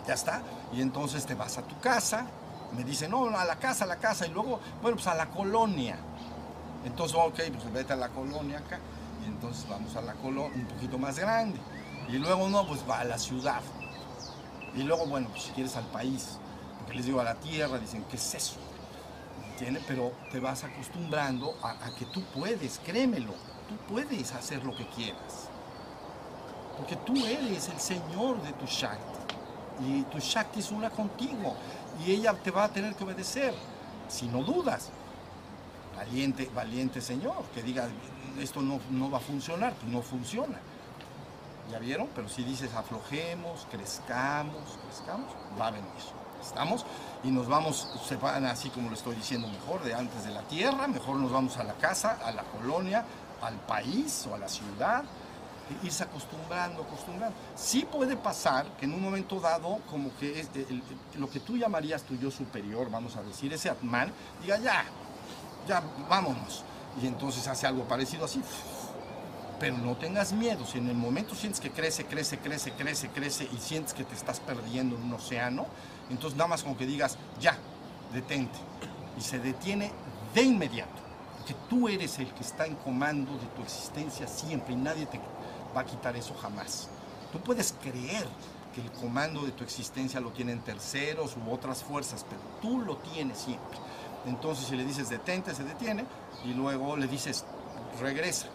[0.07, 0.43] Ya está.
[0.73, 2.27] Y entonces te vas a tu casa,
[2.77, 5.31] me dicen, no, a la casa, a la casa, y luego, bueno, pues a la
[5.31, 5.99] colonia.
[6.85, 8.79] Entonces, ok, pues vete a la colonia acá,
[9.25, 11.59] y entonces vamos a la colonia un poquito más grande.
[12.09, 13.61] Y luego, no, pues va a la ciudad.
[14.75, 16.39] Y luego, bueno, pues si quieres al país,
[16.85, 18.57] porque les digo a la tierra, dicen, ¿qué es eso?
[19.89, 23.33] Pero te vas acostumbrando a, a que tú puedes, créemelo,
[23.69, 25.49] tú puedes hacer lo que quieras.
[26.77, 29.35] Porque tú eres el señor de tu Shakti.
[29.87, 31.57] Y tu Shakti es una contigo.
[32.05, 33.55] Y ella te va a tener que obedecer,
[34.09, 34.91] si no dudas.
[35.97, 37.89] Valiente, valiente señor, que diga,
[38.39, 40.61] esto no, no va a funcionar, pues no funciona.
[41.71, 42.09] ¿Ya vieron?
[42.15, 46.24] Pero si dices aflojemos, crezcamos, crezcamos, va a venir.
[46.47, 46.85] Estamos
[47.25, 50.43] y nos vamos, se van así como lo estoy diciendo mejor, de antes de la
[50.43, 53.05] tierra, mejor nos vamos a la casa, a la colonia,
[53.43, 55.03] al país o a la ciudad,
[55.83, 57.35] e irse acostumbrando, acostumbrando.
[57.57, 60.83] Sí puede pasar que en un momento dado, como que es el-
[61.15, 64.85] el- lo que tú llamarías tu yo superior, vamos a decir, ese Atman, diga ya,
[65.67, 66.63] ya, vámonos.
[67.03, 68.43] Y entonces hace algo parecido así.
[69.65, 73.49] Pero no tengas miedo, si en el momento sientes que crece, crece, crece, crece, crece
[73.51, 75.65] y sientes que te estás perdiendo en un océano,
[76.11, 77.57] entonces nada más como que digas, ya,
[78.13, 78.59] detente.
[79.17, 79.91] Y se detiene
[80.35, 81.01] de inmediato.
[81.47, 85.19] Que tú eres el que está en comando de tu existencia siempre y nadie te
[85.75, 86.91] va a quitar eso jamás.
[87.33, 88.27] Tú puedes creer
[88.75, 92.99] que el comando de tu existencia lo tienen terceros u otras fuerzas, pero tú lo
[92.99, 93.79] tienes siempre.
[94.27, 96.05] Entonces si le dices detente, se detiene
[96.45, 97.47] y luego le dices
[97.99, 98.49] regresa,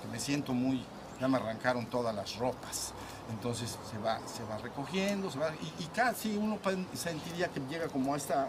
[0.00, 0.84] que me siento muy,
[1.20, 2.92] ya me arrancaron todas las ropas.
[3.30, 6.58] Entonces se va, se va recogiendo, se va, y, casi uno
[6.94, 8.48] sentiría que llega como a, esta,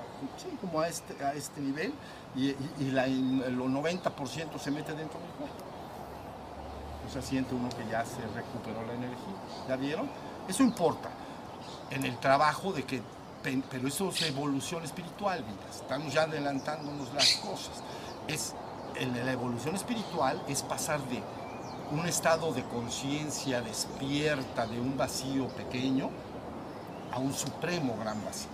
[0.59, 1.93] como a, este, a este nivel
[2.35, 5.55] y, y- y la- el 90% se mete dentro del cuerpo.
[7.07, 9.35] O sea, siente uno que ya se recuperó la energía.
[9.67, 10.09] ¿Ya vieron?
[10.47, 11.09] Eso importa
[11.91, 13.01] en el trabajo de que,
[13.43, 15.43] pe- pero eso es evolución espiritual.
[15.69, 17.83] Estamos ya adelantándonos las cosas.
[18.27, 18.53] Es,
[18.99, 21.21] la evolución espiritual es pasar de
[21.91, 26.09] un estado de conciencia despierta de un vacío pequeño
[27.11, 28.49] a un supremo gran vacío.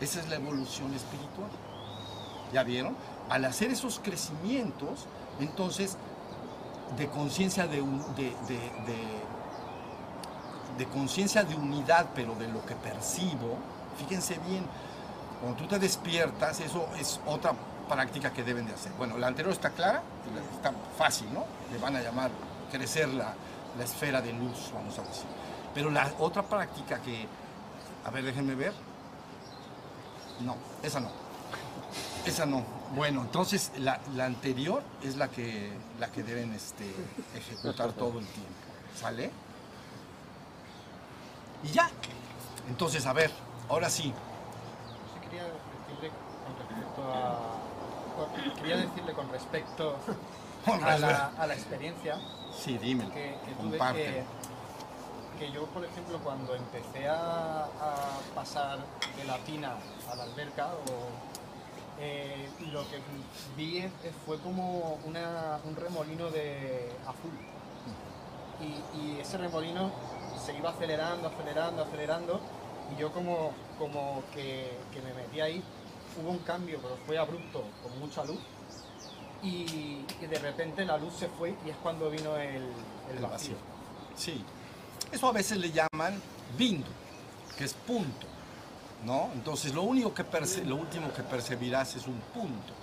[0.00, 1.50] Esa es la evolución espiritual.
[2.52, 2.96] ¿Ya vieron?
[3.28, 5.06] Al hacer esos crecimientos,
[5.40, 5.96] entonces,
[6.96, 9.20] de conciencia de, un- de, de- de-
[10.78, 13.56] de conciencia de unidad, pero de lo que percibo,
[13.98, 14.64] fíjense bien,
[15.40, 17.52] cuando tú te despiertas, eso es otra
[17.88, 18.92] práctica que deben de hacer.
[18.96, 20.02] Bueno, la anterior está clara,
[20.54, 21.44] está fácil, ¿no?
[21.72, 22.30] Le van a llamar
[22.70, 23.34] crecer la,
[23.76, 25.26] la esfera de luz, vamos a decir.
[25.74, 27.26] Pero la otra práctica que,
[28.04, 28.72] a ver, déjenme ver.
[30.40, 31.10] No, esa no.
[32.24, 32.64] Esa no.
[32.94, 36.92] Bueno, entonces la, la anterior es la que, la que deben este,
[37.36, 38.50] ejecutar todo el tiempo.
[38.98, 39.30] ¿Sale?
[41.62, 41.88] Y ya.
[42.68, 43.30] Entonces, a ver,
[43.68, 44.12] ahora sí.
[45.22, 46.10] Quería decirle
[46.46, 48.56] con respecto a.
[48.56, 49.96] Quería decirle con respecto
[50.66, 52.18] a la, a la experiencia
[52.62, 53.12] Sí, dímelo.
[53.12, 54.24] que, que Comparte.
[55.38, 58.78] que, que yo, por ejemplo, cuando empecé a, a pasar
[59.16, 59.76] de la tina
[60.10, 62.98] a la alberca, o, eh, lo que
[63.56, 63.88] vi
[64.26, 67.32] fue como una- un remolino de azul.
[68.60, 69.90] Y, y ese remolino
[70.44, 72.40] se iba acelerando, acelerando, acelerando,
[72.94, 75.62] y yo como, como que, que me metí ahí,
[76.20, 78.38] hubo un cambio, pero fue abrupto, con mucha luz,
[79.42, 82.56] y, y de repente la luz se fue y es cuando vino el,
[83.10, 83.28] el El vacío.
[83.30, 83.56] vacío.
[84.16, 84.44] Sí.
[85.12, 86.20] Eso a veces le llaman
[86.58, 86.90] bindu,
[87.56, 88.26] que es punto.
[89.04, 89.30] ¿No?
[89.32, 90.24] Entonces lo único que
[90.66, 92.74] lo último que percibirás es un punto.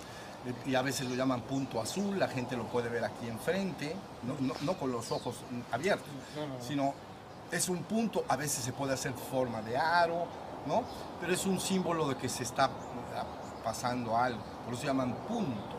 [0.66, 4.34] Y a veces lo llaman punto azul, la gente lo puede ver aquí enfrente, no,
[4.40, 5.36] no- no con los ojos
[5.72, 6.64] abiertos, No, no, no.
[6.64, 6.94] sino
[7.52, 10.26] es un punto, a veces se puede hacer forma de aro,
[10.66, 10.84] ¿no?
[11.22, 12.70] Pero es un símbolo de que se está
[13.64, 15.77] pasando algo, por eso se llaman punto.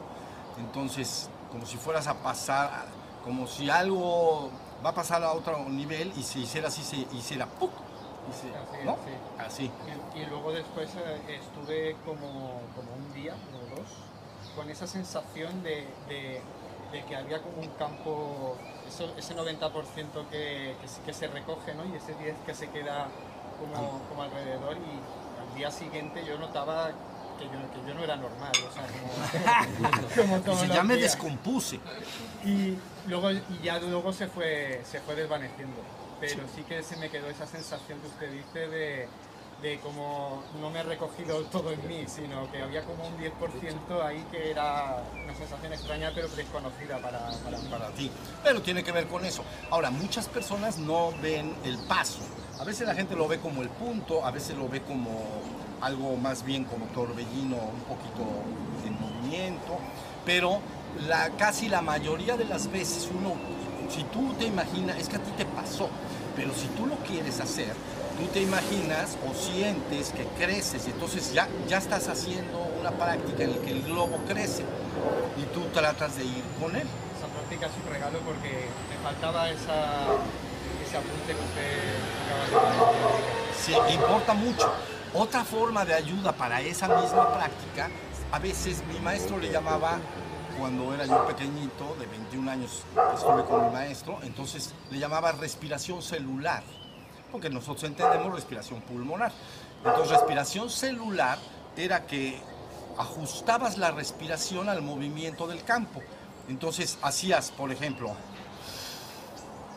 [0.59, 2.87] Entonces, como si fueras a pasar,
[3.25, 4.51] como si algo
[4.85, 7.71] va a pasar a otro nivel y si hiciera así, se hiciera ¡puc!
[8.29, 8.99] Así, ¿no?
[9.39, 9.71] así.
[10.15, 13.89] Y, luego después eh, estuve como, como, un día o dos
[14.55, 16.43] con esa sensación de, de,
[17.05, 18.57] que había como un campo,
[18.87, 20.75] eso, ese 90% que,
[21.07, 21.87] que, se recoge ¿no?
[21.87, 23.09] y ese 10% que se queda
[23.59, 26.91] como, como alrededor y al día siguiente yo notaba
[27.39, 28.87] que yo, que yo, no era normal, o sea,
[30.17, 31.81] como, como ya me descompuse.
[32.45, 32.77] Y
[33.07, 35.77] luego y ya luego se fue se fue desvaneciendo
[36.21, 39.09] pero sí que se me quedó esa sensación que usted dice de,
[39.63, 44.03] de como no me he recogido todo en mí, sino que había como un 10%
[44.05, 48.11] ahí que era una sensación extraña pero desconocida para, para, para ti.
[48.43, 49.45] Pero tiene que ver con eso.
[49.71, 52.21] Ahora, muchas personas no ven el paso.
[52.59, 55.43] A veces la gente lo ve como el punto, a veces lo ve como
[55.81, 58.25] algo más bien como torbellino, un poquito
[58.87, 59.79] en movimiento,
[60.25, 60.61] pero
[61.07, 63.35] la, casi la mayoría de las veces uno
[63.89, 65.89] si tú te imaginas, es que a ti te pasó,
[66.37, 67.73] pero si tú lo quieres hacer,
[68.19, 73.45] tú te imaginas o sientes que creces y entonces ya, ya estás haciendo una práctica
[73.45, 74.65] en la que el globo crece
[75.37, 76.87] y tú tratas de ir con él.
[77.17, 80.05] Esa práctica es un regalo porque me faltaba esa,
[80.87, 81.89] ese apunte que usted
[82.47, 84.73] acaba de Sí, importa mucho.
[85.15, 87.89] Otra forma de ayuda para esa misma práctica,
[88.31, 89.99] a veces mi maestro le llamaba
[90.59, 92.83] cuando era yo pequeñito, de 21 años,
[93.15, 96.63] estuve con mi maestro, entonces le llamaba respiración celular,
[97.33, 99.33] porque nosotros entendemos respiración pulmonar.
[99.85, 101.39] Entonces, respiración celular
[101.77, 102.41] era que
[102.99, 106.03] ajustabas la respiración al movimiento del campo.
[106.49, 108.15] Entonces, hacías, por ejemplo,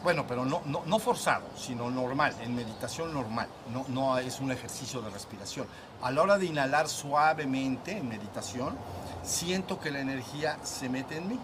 [0.03, 5.11] bueno, pero no, forzado, sino normal, en meditación normal, no, no es un ejercicio de
[5.11, 5.67] respiración.
[6.01, 8.75] A la hora de inhalar suavemente en meditación,
[9.23, 11.39] siento que la energía se mete en mí.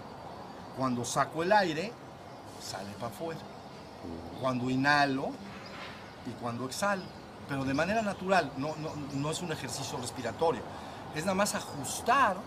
[0.76, 1.92] Cuando saco el aire,
[2.62, 3.40] sale para afuera.
[4.42, 5.30] Cuando inhalo
[6.26, 7.04] y cuando exhalo.
[7.48, 8.76] Pero de manera natural, no,
[9.14, 10.62] no, es un ejercicio respiratorio.
[11.16, 12.38] Es nada más ajustar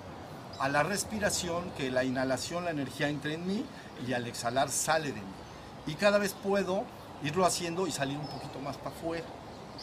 [0.59, 3.65] a la respiración que la inhalación, la energía entre en mí
[4.07, 5.33] y al exhalar sale de mí.
[5.87, 6.85] Y cada vez puedo
[7.23, 9.27] irlo haciendo y salir un poquito más para afuera,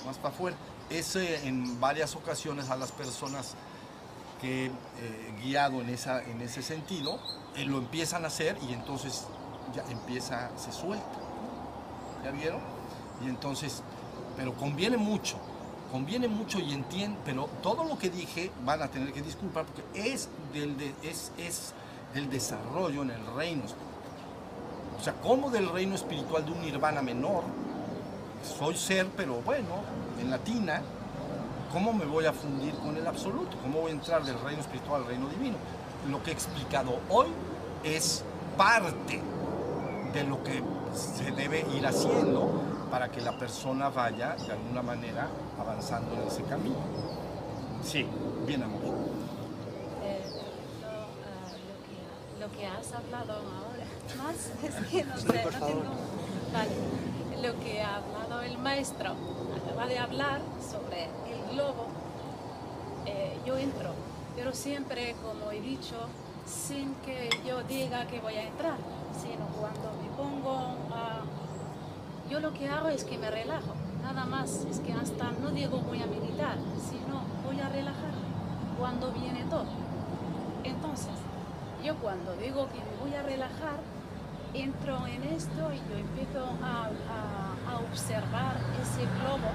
[0.06, 0.58] más para afuera.
[0.90, 3.56] Ese en varias ocasiones a las personas
[4.42, 4.72] que eh,
[5.44, 7.20] guiado en, esa, en ese sentido,
[7.56, 9.26] eh, lo empiezan a hacer y entonces
[9.76, 11.06] ya empieza, se suelta.
[12.24, 12.62] ¿Ya vieron?
[13.24, 13.82] Y entonces,
[14.36, 15.38] pero conviene mucho,
[15.92, 20.14] conviene mucho y entiende, pero todo lo que dije van a tener que disculpar porque
[20.14, 21.74] es del, es, es
[22.14, 23.64] del desarrollo en el reino.
[25.00, 27.44] O sea, como del reino espiritual de un nirvana menor,
[28.58, 29.82] soy ser, pero bueno,
[30.20, 30.82] en latina,
[31.72, 33.58] ¿cómo me voy a fundir con el absoluto?
[33.62, 35.58] ¿Cómo voy a entrar del reino espiritual al reino divino?
[36.10, 37.28] Lo que he explicado hoy
[37.84, 38.24] es
[38.58, 39.22] parte
[40.14, 42.50] de lo que se debe ir haciendo
[42.90, 45.28] para que la persona vaya de alguna manera
[45.60, 46.76] avanzando en ese camino.
[47.84, 48.08] Sí,
[48.46, 48.82] bien amor.
[50.04, 50.24] Eh,
[50.84, 53.77] ah, lo, que, has hablado ahora,
[54.16, 55.84] más es que no sé, no tengo...
[56.54, 56.72] Vale,
[57.42, 59.14] lo que ha hablado el maestro,
[59.56, 60.42] acaba de hablar
[60.72, 61.88] sobre el globo,
[63.06, 63.94] eh, yo entro,
[64.36, 65.96] pero siempre, como he dicho,
[66.46, 68.78] sin que yo diga que voy a entrar,
[69.22, 70.56] sino cuando me pongo
[70.94, 71.22] a...
[72.30, 75.80] Yo lo que hago es que me relajo, nada más, es que hasta no digo
[75.80, 76.58] voy a meditar,
[76.90, 78.12] sino voy a relajar
[78.78, 79.66] cuando viene todo.
[80.64, 81.14] Entonces,
[81.84, 83.80] yo cuando digo que me voy a relajar,
[84.62, 86.90] entro en esto y yo empiezo a,
[87.72, 89.50] a observar ese globo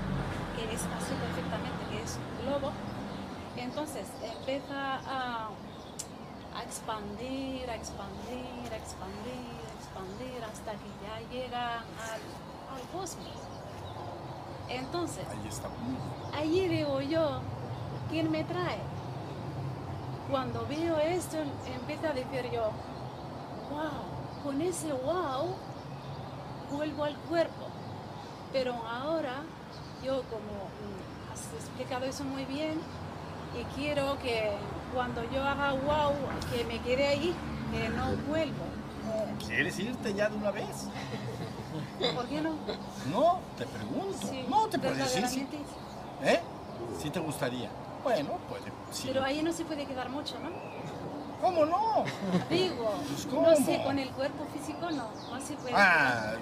[0.57, 2.73] que es así perfectamente, que es globo,
[3.57, 5.49] entonces empieza a,
[6.57, 12.23] a expandir, a expandir, a expandir, a expandir hasta que ya llega al,
[12.75, 13.29] al cosmos.
[14.69, 15.69] Entonces, está.
[16.37, 17.41] Allí digo yo,
[18.11, 18.79] ¿quién me trae?
[20.31, 21.37] Cuando veo esto,
[21.67, 22.71] empiezo a decir yo,
[23.71, 24.12] wow,
[24.43, 25.55] con ese wow,
[26.71, 27.67] vuelvo al cuerpo.
[28.53, 29.43] Pero ahora
[30.05, 32.81] yo como mm, has explicado eso muy bien
[33.59, 34.53] y quiero que
[34.95, 36.15] cuando yo haga wow,
[36.53, 37.35] que me quede ahí,
[37.73, 38.65] que no vuelvo.
[39.47, 40.89] ¿Quieres irte ya de una vez?
[42.15, 42.55] ¿Por qué no?
[43.11, 44.29] No, te pregunto.
[44.49, 45.27] no, te puedes decir.
[45.29, 45.47] Sí.
[46.23, 46.41] ¿Eh?
[47.01, 47.71] Sí te gustaría.
[48.03, 48.73] Bueno, puede.
[49.05, 50.51] Pero ahí no se puede quedar mucho, ¿no?
[51.43, 52.05] ¿Cómo no?
[52.49, 53.85] Digo, Pues, no sé, ¿cómo?
[53.85, 55.75] con el cuerpo físico no, no se puede.
[55.77, 56.35] Ah,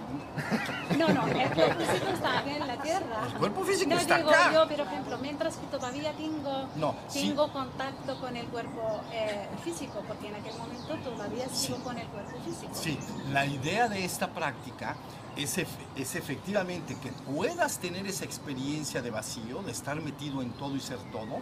[0.98, 3.26] No, no, el cuerpo físico está aquí en la tierra.
[3.26, 4.52] el cuerpo físico No está digo acá.
[4.52, 7.28] yo, por ejemplo, mientras que todavía tengo, No, sí.
[7.28, 12.06] tengo contacto con el cuerpo eh, físico, porque en aquel momento todavía sigo con el
[12.08, 12.72] cuerpo físico.
[12.74, 12.98] Sí,
[13.32, 14.96] la idea de esta práctica
[15.34, 15.56] es,
[15.96, 20.80] es efectivamente que puedas tener esa experiencia de vacío, de estar metido en todo y
[20.80, 21.40] ser todo,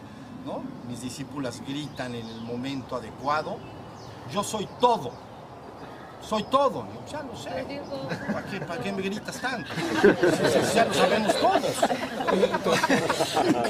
[0.49, 0.62] ¿no?
[0.88, 3.59] Mis discípulas gritan en el momento adecuado,
[4.32, 5.12] yo soy todo,
[6.22, 7.51] soy todo, Yo, ya lo sé,
[8.32, 9.70] ¿para qué, para qué me gritas tanto?
[10.74, 11.62] Ya lo sabemos todos.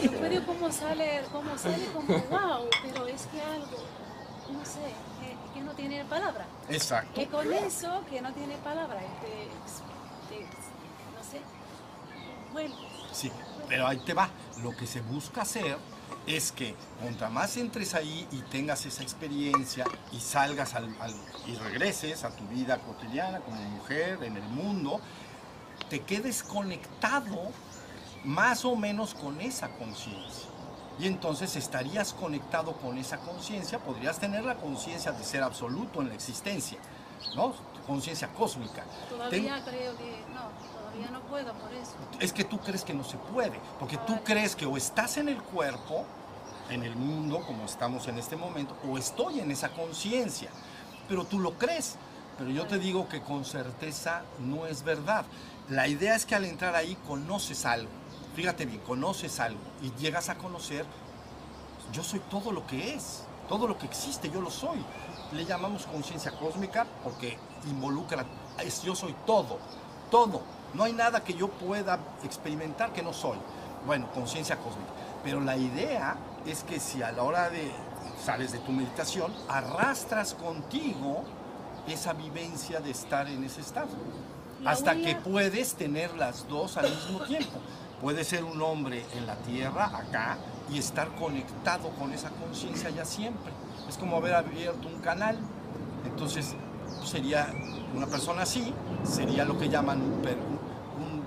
[0.02, 3.78] yo puedo como sale, como sale como wow, pero es que algo,
[4.52, 6.46] no sé, que, que no tiene palabra.
[6.68, 7.10] Exacto.
[7.14, 11.40] Que con eso, que no tiene palabra, te, te- no sé,
[12.52, 12.78] vuelves.
[13.12, 13.30] Sí,
[13.68, 14.28] pero ahí te va.
[14.62, 15.76] Lo que se busca hacer
[16.28, 21.14] es que contra más entres ahí y tengas esa experiencia y salgas al, al-
[21.46, 25.00] y regreses a tu vida cotidiana como mujer en el mundo,
[25.88, 27.38] te quedes conectado
[28.24, 30.48] más o menos con esa conciencia.
[31.00, 36.08] Y entonces estarías conectado con esa conciencia, podrías tener la conciencia de ser absoluto en
[36.08, 36.78] la existencia,
[37.36, 37.54] ¿no?
[37.86, 38.84] Conciencia cósmica.
[39.08, 40.42] Todavía creo que no,
[40.80, 41.92] todavía no puedo por eso.
[42.20, 45.28] Es que tú crees que no se puede, porque tú crees que o estás en
[45.28, 46.04] el cuerpo,
[46.70, 50.50] en el mundo como estamos en este momento, o estoy en esa conciencia,
[51.08, 51.96] pero tú lo crees.
[52.38, 55.24] Pero yo te digo que con certeza no es verdad.
[55.68, 57.90] La idea es que al entrar ahí conoces algo.
[58.36, 60.86] Fíjate bien, conoces algo y llegas a conocer,
[61.92, 64.78] yo soy todo lo que es, todo lo que existe, yo lo soy.
[65.32, 67.36] Le llamamos conciencia cósmica porque
[67.68, 68.24] involucra,
[68.64, 69.58] es yo soy todo,
[70.10, 70.42] todo.
[70.74, 73.38] No hay nada que yo pueda experimentar que no soy.
[73.84, 74.92] Bueno, conciencia cósmica.
[75.24, 76.16] Pero la idea
[76.46, 77.70] es que si a la hora de
[78.24, 81.24] sales de tu meditación, arrastras contigo
[81.86, 83.88] esa vivencia de estar en ese estado.
[84.62, 87.58] La Hasta que puedes tener las dos al mismo tiempo.
[88.00, 90.36] Puede ser un hombre en la tierra, acá,
[90.70, 93.52] y estar conectado con esa conciencia ya siempre.
[93.88, 95.38] Es como haber abierto un canal.
[96.04, 96.54] Entonces,
[97.04, 97.48] sería
[97.94, 98.72] una persona así,
[99.04, 100.58] sería lo que llaman un, per- un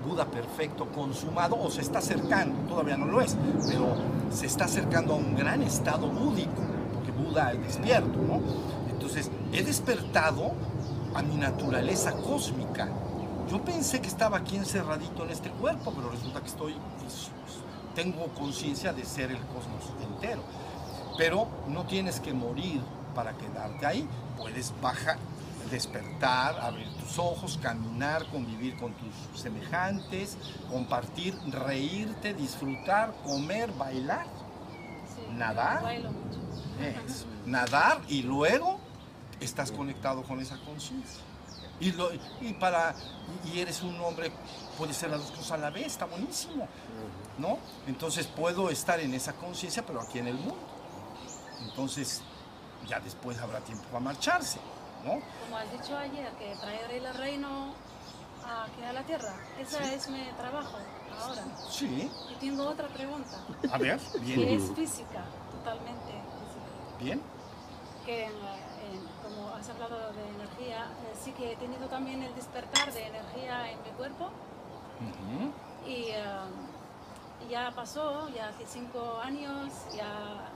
[0.06, 3.36] Buda perfecto consumado, o se está acercando, todavía no lo es,
[3.66, 3.94] pero
[4.30, 6.62] se está acercando a un gran estado búdico,
[6.94, 8.40] porque Buda es despierto, ¿no?
[8.90, 10.52] Entonces, he despertado
[11.14, 12.88] a mi naturaleza cósmica.
[13.50, 16.74] Yo pensé que estaba aquí encerradito en este cuerpo, pero resulta que estoy,
[17.94, 20.42] tengo conciencia de ser el cosmos entero.
[21.18, 22.80] Pero no tienes que morir
[23.14, 24.08] para quedarte ahí.
[24.38, 25.18] Puedes bajar,
[25.70, 30.36] despertar, abrir tus ojos, caminar, convivir con tus semejantes,
[30.70, 34.26] compartir, reírte, disfrutar, comer, bailar,
[35.14, 35.82] Sí, Nadar.
[35.82, 36.38] Bailo mucho.
[37.06, 38.78] es nadar y luego
[39.40, 41.20] estás conectado con esa conciencia.
[41.80, 42.10] Y, lo-
[42.40, 42.94] y para
[43.52, 44.30] y eres un hombre,
[44.78, 46.68] puede ser las dos cosas a la vez, está buenísimo,
[47.38, 47.58] ¿no?
[47.88, 50.56] Entonces puedo estar en esa conciencia, pero aquí en el mundo.
[51.68, 52.22] Entonces
[52.88, 54.58] ya después habrá tiempo para marcharse,
[55.04, 55.20] ¿no?
[55.52, 57.74] Como has dicho ayer, que traeré el reino
[58.42, 59.34] aquí a la tierra.
[59.58, 60.78] Ese es mi trabajo
[61.20, 61.42] ahora.
[61.68, 63.36] Sí, Y tengo otra pregunta,
[63.70, 66.98] a ver, que bien, es física, totalmente física.
[67.00, 67.20] bien.
[68.06, 72.34] Que en, en- como has hablado de energía, eh, sí que he tenido también el
[72.34, 74.30] despertar de energía en mi cuerpo
[75.86, 76.24] y eh,
[77.50, 80.48] ya pasó, ya hace cinco años, ya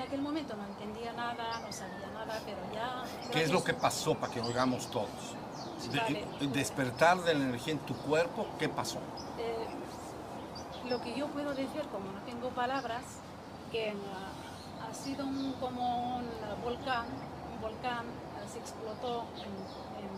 [0.00, 3.04] en aquel momento no entendía nada, no sabía nada, pero ya...
[3.30, 5.08] ¿Qué es lo que pasó para que oigamos todos?
[5.92, 6.26] De- Vale.
[6.54, 8.98] despertar de la energía en tu cuerpo, ¿qué pasó?
[9.38, 9.66] Eh,
[10.88, 13.02] lo que yo puedo decir, como no tengo palabras,
[13.70, 17.04] que ah, ha sido un- como un ah, volcán,
[17.54, 19.52] un volcán ah, se explotó en,
[20.02, 20.10] en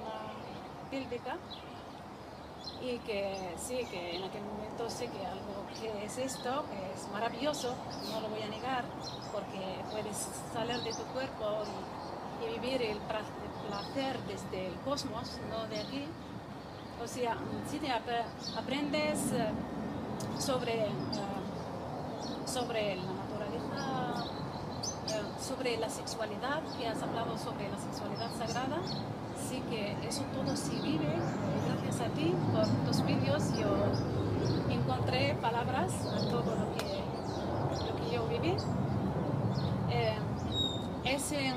[0.00, 1.36] una pélvica
[2.90, 7.08] y que sí, que en aquel momento sé que algo que es esto, que es
[7.12, 7.74] maravilloso,
[8.12, 8.84] no lo voy a negar,
[9.32, 9.60] porque
[9.90, 12.04] puedes salir de tu cuerpo y,
[12.60, 16.04] vivir el placer desde el cosmos, no de aquí.
[17.02, 17.38] O sea,
[17.70, 18.26] si te ap-
[18.58, 19.48] aprendes eh,
[20.38, 20.90] sobre, eh,
[22.46, 24.24] sobre la naturaleza,
[25.08, 28.76] eh, sobre la sexualidad, que has hablado sobre la sexualidad sagrada,
[29.54, 31.08] sí que eso todo se vive.
[31.66, 33.68] Gracias a ti, por tus vídeos, yo
[34.72, 38.56] encontré palabras a todo lo que, lo que yo viví.
[39.90, 40.16] Eh,
[41.04, 41.52] ese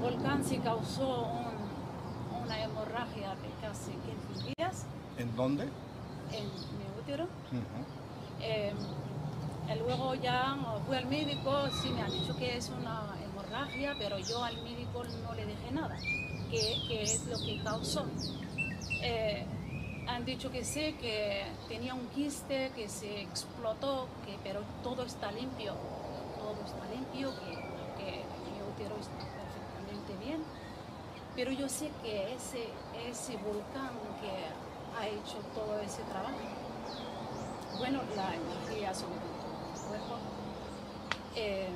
[0.00, 4.86] volcán se causó un- una hemorragia de casi 15 días
[5.18, 5.64] ¿En dónde?
[6.32, 7.26] en mi útero.
[8.42, 8.72] Eh,
[9.74, 14.18] y luego ya fui al médico, sí me han dicho que es una hemorragia, pero
[14.18, 15.96] yo al médico no le dije nada,
[16.50, 18.04] que es lo que causó.
[19.02, 19.46] Eh,
[20.06, 25.30] han dicho que sí, que tenía un quiste, que se explotó, que, pero todo está
[25.30, 25.74] limpio,
[26.38, 27.50] todo está limpio, que,
[28.02, 30.42] que mi útero está perfectamente bien.
[31.36, 32.68] Pero yo sé que ese,
[33.08, 36.36] ese volcán que ha hecho todo ese trabajo,
[37.78, 40.18] bueno, la energía sobre el cuerpo.
[41.36, 41.68] Eh,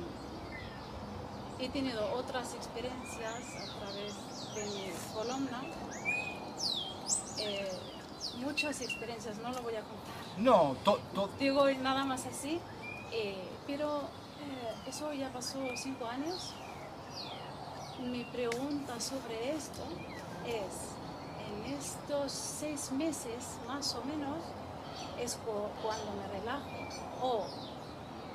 [1.59, 4.13] he tenido otras experiencias a través
[4.55, 5.61] de mi columna.
[7.37, 7.71] Eh,
[8.37, 10.15] muchas experiencias, no lo voy a contar.
[10.37, 12.59] No, to- to- Digo nada más así,
[13.11, 16.53] eh, pero eh, eso ya pasó cinco años.
[17.99, 19.81] Mi pregunta sobre esto
[20.45, 20.91] es,
[21.47, 24.37] en estos seis meses más o menos,
[25.19, 26.65] es cu- cuando me relajo
[27.21, 27.45] o,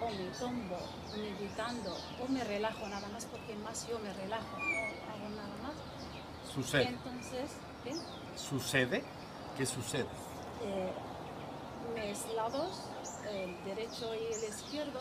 [0.00, 0.76] o me tumbo
[1.16, 6.52] meditando o me relajo nada más porque más yo me relajo, no hago nada más.
[6.54, 6.88] sucede.
[6.88, 7.50] Entonces,
[7.84, 7.94] ¿qué?
[8.36, 9.04] ¿Sucede?
[9.56, 10.06] ¿Qué sucede?
[10.64, 10.92] eh,
[11.94, 12.80] mis lados,
[13.30, 15.00] el derecho y el izquierdo,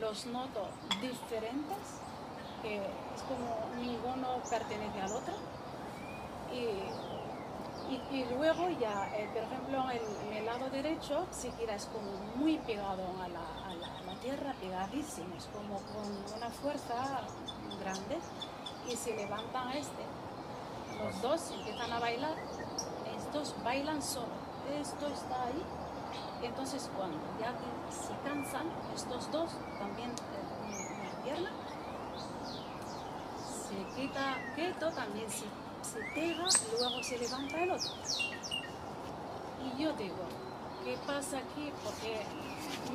[0.00, 0.66] los noto
[1.00, 1.78] diferentes,
[2.62, 5.34] que es como ninguno pertenece al otro.
[6.52, 6.56] Y,
[7.92, 12.10] y- y luego ya, eh, por ejemplo, el, en el lado derecho, siquiera es como
[12.36, 13.61] muy pegado a la
[14.22, 17.22] tierra, pegadísimo, es como con una fuerza
[17.80, 18.18] grande,
[18.88, 20.04] y se levantan este.
[21.02, 22.36] Los dos empiezan a bailar,
[23.16, 24.34] estos bailan solo,
[24.80, 25.62] esto está ahí.
[26.42, 27.52] Entonces cuando ya
[27.90, 31.50] se cansan, estos dos también eh, una pierna,
[33.68, 35.44] se quita quieto, también se,
[35.82, 36.44] se pega,
[36.78, 37.92] luego se levanta el otro.
[39.64, 40.24] Y yo digo,
[40.84, 41.72] ¿qué pasa aquí?
[41.84, 42.26] Porque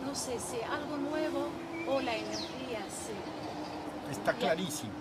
[0.05, 1.47] no sé si algo nuevo
[1.89, 4.11] o la energía se...
[4.11, 4.91] Está clarísimo.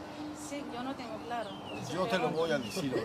[0.49, 1.51] Sí, yo no tengo claro.
[1.92, 2.94] Yo te lo voy a decir.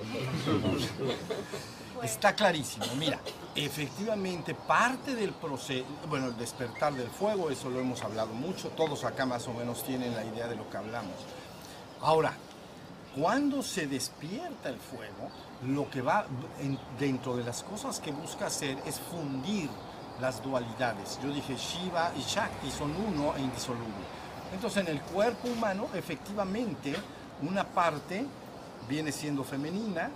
[2.04, 2.86] Está clarísimo.
[2.98, 3.20] Mira,
[3.56, 9.04] efectivamente parte del proceso, bueno, el despertar del fuego, eso lo hemos hablado mucho, todos
[9.04, 11.14] acá más o menos tienen la idea de lo que hablamos.
[12.02, 12.34] Ahora,
[13.16, 15.30] cuando se despierta el fuego,
[15.68, 16.26] lo que va
[16.60, 19.70] en- dentro de las cosas que busca hacer es fundir
[20.22, 21.20] las dualidades.
[21.24, 24.06] Yo dije Shiva y Shakti son uno e indisoluble.
[24.54, 26.96] Entonces en el cuerpo humano, efectivamente,
[27.42, 28.26] una parte
[28.88, 30.10] viene siendo femenina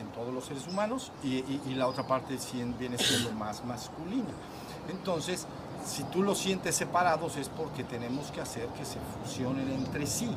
[0.00, 2.36] en, todos los seres humanos y, y- la otra parte
[2.78, 4.28] viene siendo más masculina.
[4.90, 5.46] Entonces,
[5.86, 10.30] si tú los sientes separados es porque tenemos que hacer que se fusionen entre sí.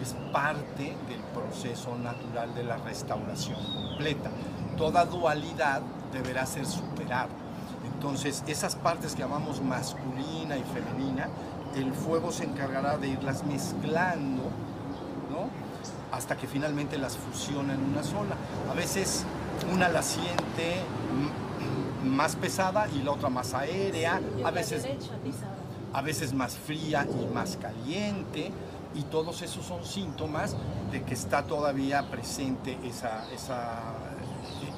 [0.00, 4.30] Es parte del proceso natural de la restauración completa.
[4.78, 5.82] Toda dualidad
[6.12, 7.28] deberá ser superada.
[8.00, 11.28] Entonces, esas partes que llamamos masculina y femenina,
[11.76, 14.44] el fuego se encargará de irlas mezclando,
[15.30, 15.50] ¿no?
[16.10, 18.36] Hasta que finalmente las fusiona en una sola.
[18.70, 19.26] A veces
[19.70, 20.80] una la siente
[22.02, 24.88] más pesada y la otra más aérea, a veces
[25.92, 28.50] a veces más fría y más caliente,
[28.94, 30.56] y todos esos son síntomas
[30.90, 33.82] de que está todavía presente esa, esa,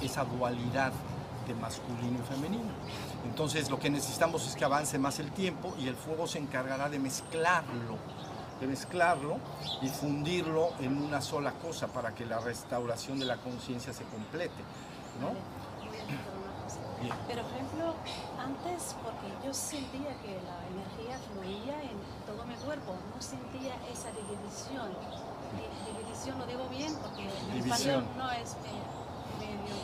[0.02, 0.92] esa dualidad
[1.46, 2.70] de masculino y femenino.
[3.24, 6.88] Entonces lo que necesitamos es que avance más el tiempo y el fuego se encargará
[6.88, 7.96] de mezclarlo,
[8.60, 9.38] de mezclarlo
[9.80, 14.62] y fundirlo en una sola cosa para que la restauración de la conciencia se complete.
[15.20, 15.30] ¿no?
[17.02, 17.14] Bien.
[17.26, 17.94] Pero, por ejemplo,
[18.38, 24.08] antes, porque yo sentía que la energía fluía en todo mi cuerpo, no sentía esa
[24.10, 24.88] división.
[25.58, 29.74] Di- División lo digo bien porque en español no es me- medio.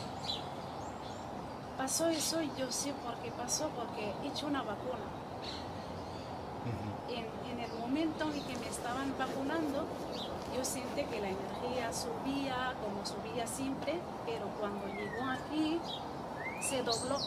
[1.79, 4.99] Pasó eso y yo sé por qué pasó, porque he hecho una vacuna.
[7.07, 9.85] En, en el momento en que me estaban vacunando,
[10.53, 15.79] yo sentí que la energía subía, como subía siempre, pero cuando llegó aquí,
[16.59, 17.17] se dobló.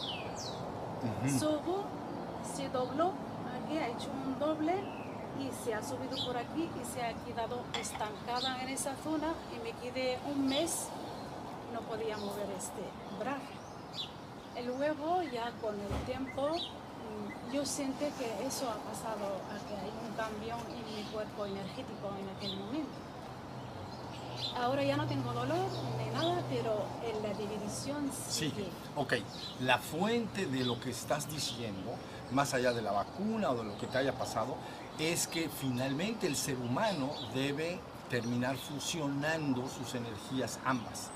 [1.27, 1.85] Subo,
[2.55, 3.13] se dobló,
[3.57, 4.75] aquí ha hecho un doble
[5.39, 9.63] y se ha subido por aquí y se ha quedado estancada en esa zona y
[9.63, 10.89] me quedé un mes,
[11.73, 12.83] no podía mover este
[13.19, 13.52] brazo.
[14.59, 19.91] Y luego ya con el tiempo mm, yo sentí que eso ha pasado, que hay
[20.07, 22.91] un cambio en mi cuerpo energético en aquel momento.
[24.57, 25.65] Ahora ya no tengo dolor
[25.97, 28.67] ni nada, pero en la división Sí, sigue.
[28.95, 29.13] ok.
[29.61, 31.95] La fuente de lo que estás diciendo,
[32.31, 34.55] más allá de la vacuna o de lo que te haya pasado,
[34.99, 37.79] es que finalmente el ser humano debe
[38.09, 41.09] terminar fusionando sus energías ambas.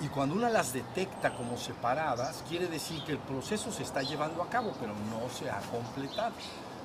[0.00, 4.42] Y cuando una las detecta como separadas, quiere decir que el proceso se está llevando
[4.42, 6.34] a cabo, pero no se ha completado.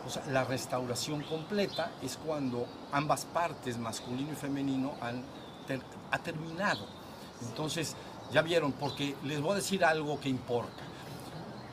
[0.07, 5.23] O sea, la restauración completa es cuando ambas partes, masculino y femenino, han
[5.67, 5.81] ter-
[6.11, 6.85] ha terminado.
[7.41, 7.95] Entonces,
[8.31, 10.83] ya vieron, porque les voy a decir algo que importa.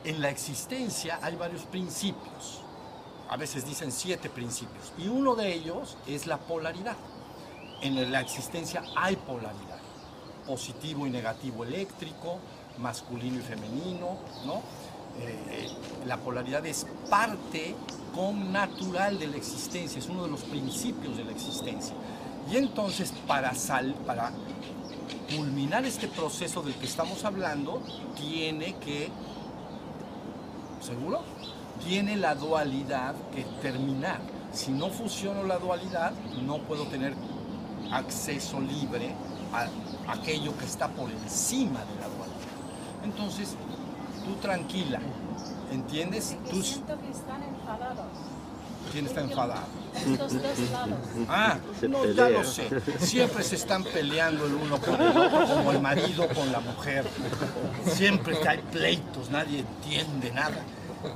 [0.03, 2.61] En la existencia hay varios principios.
[3.29, 4.91] A veces dicen siete principios.
[4.97, 6.95] Y uno de ellos es la polaridad.
[7.81, 9.66] En la existencia hay polaridad.
[10.47, 12.39] Positivo y negativo eléctrico,
[12.79, 14.61] masculino y femenino, ¿no?
[15.19, 15.69] Eh,
[16.05, 17.75] la polaridad es parte
[18.13, 21.95] con natural de la existencia, es uno de los principios de la existencia.
[22.51, 24.31] Y entonces para, sal, para
[25.35, 27.81] culminar este proceso del que estamos hablando,
[28.15, 29.09] tiene que,
[30.81, 31.21] ¿seguro?
[31.85, 34.19] Tiene la dualidad que terminar.
[34.53, 37.13] Si no fusiono la dualidad, no puedo tener
[37.91, 39.13] acceso libre
[39.53, 39.67] a
[40.07, 42.37] aquello que está por encima de la dualidad.
[43.03, 43.55] Entonces,
[44.25, 44.99] tú tranquila,
[45.71, 46.35] ¿entiendes?
[46.45, 48.05] Que Tú, siento que están enfadados.
[48.91, 49.67] ¿Quién está enfadado?
[49.93, 50.97] Estos dos lados.
[51.27, 51.57] Ah,
[51.89, 52.69] no, ya lo sé.
[52.99, 57.05] Siempre se están peleando el uno con el otro, como el marido con la mujer.
[57.85, 60.63] Siempre que hay pleitos, nadie entiende nada.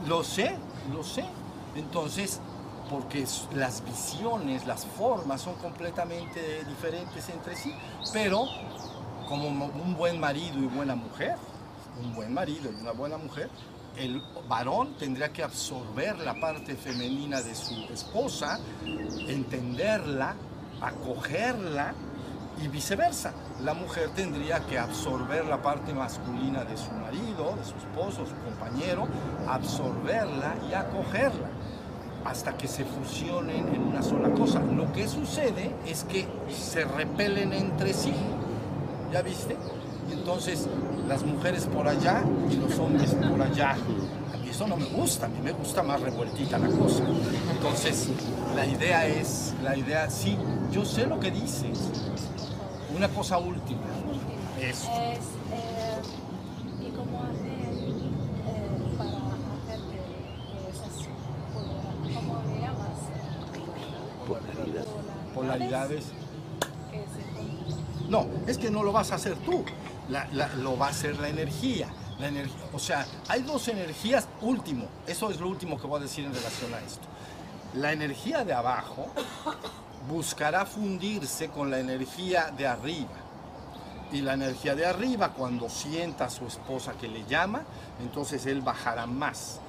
[0.05, 0.55] Lo sé,
[0.93, 1.23] lo sé.
[1.75, 2.41] Entonces,
[2.91, 3.25] porque
[3.55, 7.73] las visiones, las formas son completamente diferentes entre sí,
[8.11, 8.43] pero
[9.27, 11.35] como mo- un buen marido y buena mujer,
[12.03, 13.49] un buen marido y una buena mujer,
[13.97, 18.59] el varón tendría que absorber la parte femenina de su esposa,
[19.27, 20.35] entenderla,
[20.81, 21.93] acogerla
[22.61, 23.33] y viceversa.
[23.63, 28.35] La mujer tendría que absorber la parte masculina de su marido, de su esposo, su
[28.43, 29.07] compañero,
[29.47, 31.47] absorberla y acogerla
[32.25, 34.59] hasta que se fusionen en una sola cosa.
[34.59, 38.13] Lo que sucede es que se repelen entre sí.
[39.11, 39.57] ¿Ya viste?
[40.09, 40.67] Y entonces
[41.07, 43.71] las mujeres por allá y los hombres por allá.
[44.33, 47.03] A mí eso no me gusta, a mí me gusta más revueltita la cosa.
[47.51, 48.09] Entonces,
[48.55, 50.37] la idea es, la idea, sí,
[50.71, 51.77] yo sé lo que dices.
[52.95, 53.81] Una cosa última.
[54.59, 54.87] Eso.
[54.91, 55.19] Es,
[55.51, 56.01] eh,
[56.81, 57.73] ¿Y cómo hacer
[58.47, 59.97] eh, para hacer que,
[60.51, 61.07] que esas
[61.53, 62.99] polar- ¿cómo le llamas?
[64.27, 64.85] Polaridad.
[65.53, 65.69] Juntan.
[68.09, 69.63] No, es que no lo vas a hacer tú,
[70.57, 71.87] lo va a hacer la energía.
[72.19, 72.29] La.
[72.73, 76.33] O sea, hay dos energías, último, eso es lo último que voy a decir en
[76.33, 77.07] relación a esto.
[77.73, 79.07] La energía de abajo
[80.09, 83.09] buscará fundirse con la energía de arriba.
[84.11, 87.61] Y la energía de arriba, cuando sienta a su esposa que le llama,
[88.01, 89.59] entonces él bajará más.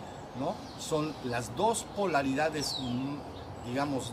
[0.40, 0.54] ¿no?
[0.80, 4.12] Son las dos polaridades, mm, digamos,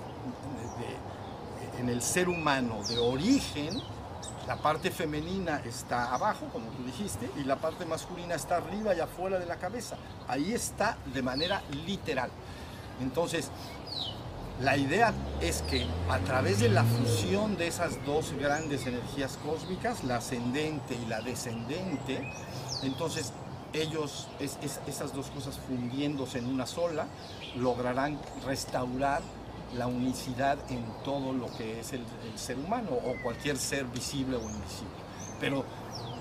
[0.78, 1.09] de-
[1.80, 3.82] en el ser humano de origen.
[4.48, 9.00] La parte femenina está abajo, como tú dijiste, y la parte masculina está arriba y
[9.00, 9.96] afuera de la cabeza.
[10.28, 12.32] Ahí está de manera literal.
[13.00, 13.50] Entonces,
[14.60, 20.04] la idea es que a través de la fusión de esas dos grandes energías cósmicas,
[20.04, 22.30] la ascendente y la descendente,
[22.84, 23.32] entonces
[23.72, 27.06] ellos, es- es- esas dos cosas fundiéndose en una sola,
[27.56, 29.22] lograrán restaurar
[29.76, 34.36] la unicidad en todo lo que es el, el ser humano o cualquier ser visible
[34.38, 34.90] o invisible.
[35.40, 35.64] Pero,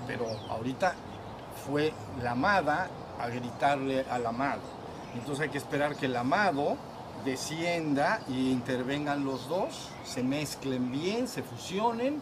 [0.07, 0.93] pero ahorita
[1.67, 1.93] fue
[2.23, 2.87] la amada
[3.19, 4.61] a gritarle al amado.
[5.15, 6.77] Entonces hay que esperar que el amado
[7.25, 12.21] descienda y intervengan los dos, se mezclen bien, se fusionen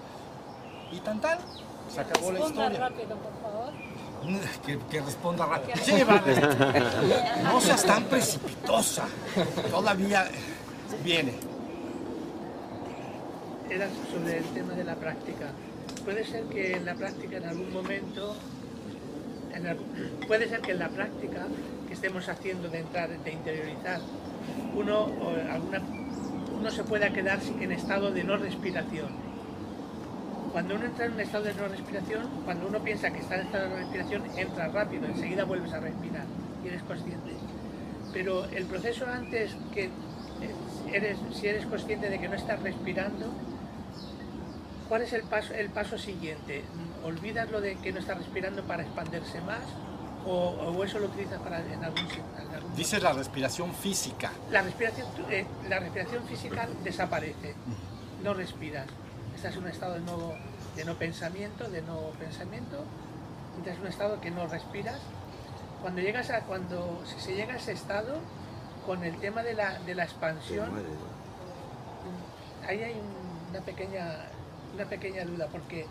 [0.91, 1.37] y tan tal.
[1.93, 2.89] Se acabó la Responda historia.
[2.89, 3.73] rápido, por favor.
[4.65, 5.77] Que, que responda rápido.
[5.83, 6.41] Sí, vale.
[7.43, 9.05] No seas tan precipitosa.
[9.69, 10.27] Todavía
[11.03, 11.33] viene.
[13.69, 15.47] era sobre el tema de la práctica.
[16.05, 18.33] Puede ser que en la práctica en algún momento,
[19.53, 19.77] en al-
[20.25, 21.45] puede ser que en la práctica
[21.87, 23.99] que estemos haciendo de entrar, de interiorizar,
[24.73, 25.07] uno,
[25.51, 25.81] alguna,
[26.57, 29.07] uno se pueda quedar en estado de no respiración.
[30.53, 33.41] Cuando uno entra en un estado de no respiración, cuando uno piensa que está en
[33.47, 36.23] estado de no respiración, entra rápido, enseguida vuelves a respirar
[36.63, 37.31] y eres consciente.
[38.13, 39.89] Pero el proceso antes que
[40.93, 43.31] eres, si eres consciente de que no estás respirando,
[44.87, 46.63] ¿cuál es el paso, el paso siguiente?
[47.03, 49.61] ¿Olvidas lo de que no estás respirando para expandirse más?
[50.25, 54.31] ¿O, o eso lo utilizas para en algún, en algún Dice la respiración física.
[54.51, 57.55] la respiración, eh, la respiración física desaparece,
[58.23, 58.87] no respiras.
[59.35, 60.33] Estás en un estado de no,
[60.75, 62.83] de no pensamiento, de no pensamiento,
[63.59, 64.99] estás en un estado que no respiras.
[65.81, 68.15] Cuando llegas a, cuando, si se llega a ese estado,
[68.87, 70.71] con el tema de la, de la expansión,
[72.67, 74.15] ahí hay un- una pequeña,
[74.73, 75.85] una pequeña duda, porque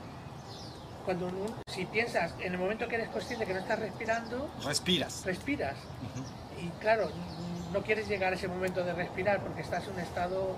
[1.04, 5.22] cuando un- si piensas en el momento que eres consciente que no estás respirando, Respiras.
[5.26, 5.74] respiras.
[5.74, 6.66] Ujú.
[6.66, 7.10] Y claro,
[7.72, 10.56] no quieres llegar a ese momento de respirar porque estás en un estado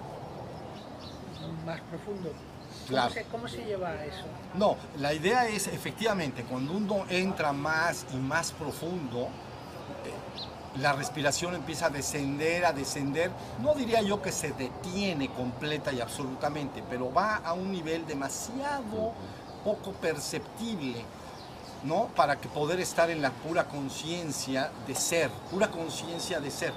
[1.66, 2.30] más profundo.
[2.30, 3.10] ¿Cómo, Claro.
[3.12, 4.24] se, cómo se lleva a eso?
[4.54, 9.28] No, la idea es efectivamente, cuando uno entra más y más profundo,
[10.80, 13.30] la respiración empieza a descender, a descender.
[13.62, 19.12] No diría yo que se detiene completa y absolutamente, pero va a un nivel demasiado
[19.64, 21.04] poco perceptible,
[21.84, 22.06] ¿no?
[22.14, 26.72] Para que poder estar en la pura conciencia de ser, pura conciencia de ser.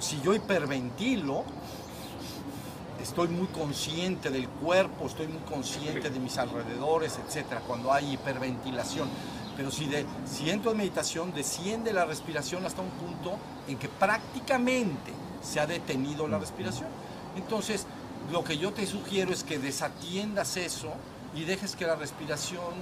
[0.00, 1.44] Si yo hiperventilo,
[3.02, 9.08] estoy muy consciente del cuerpo, estoy muy consciente de mis alrededores, etcétera, cuando hay hiperventilación.
[9.56, 13.38] Pero si, de, si entro en meditación, desciende la respiración hasta un punto
[13.68, 16.88] en que prácticamente se ha detenido la respiración.
[17.36, 17.86] Entonces,
[18.30, 20.92] lo que yo te sugiero es que desatiendas eso
[21.34, 22.74] y dejes que la respiración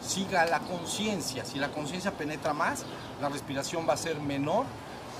[0.00, 1.44] siga la conciencia.
[1.44, 2.84] Si la conciencia penetra más,
[3.20, 4.64] la respiración va a ser menor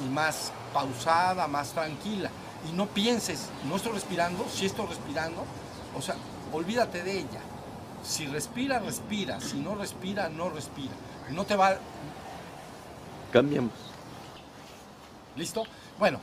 [0.05, 2.31] y más pausada, más tranquila.
[2.69, 5.45] Y no pienses, no estoy respirando, si estoy respirando,
[5.97, 6.17] o sea,
[6.53, 7.41] olvídate de ella.
[8.03, 9.41] Si respira, respira.
[9.41, 10.93] Si no respira, no respira.
[11.31, 11.79] No te va,
[13.33, 13.73] Cambiamos.
[15.37, 15.65] ¿Listo?
[15.99, 16.21] Bueno,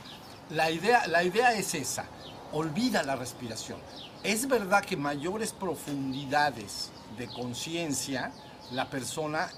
[0.50, 2.04] la idea, la idea es esa.
[2.52, 3.78] Olvida la respiración.
[4.22, 8.32] Es verdad que mayores profundidades de conciencia,
[8.72, 9.48] la persona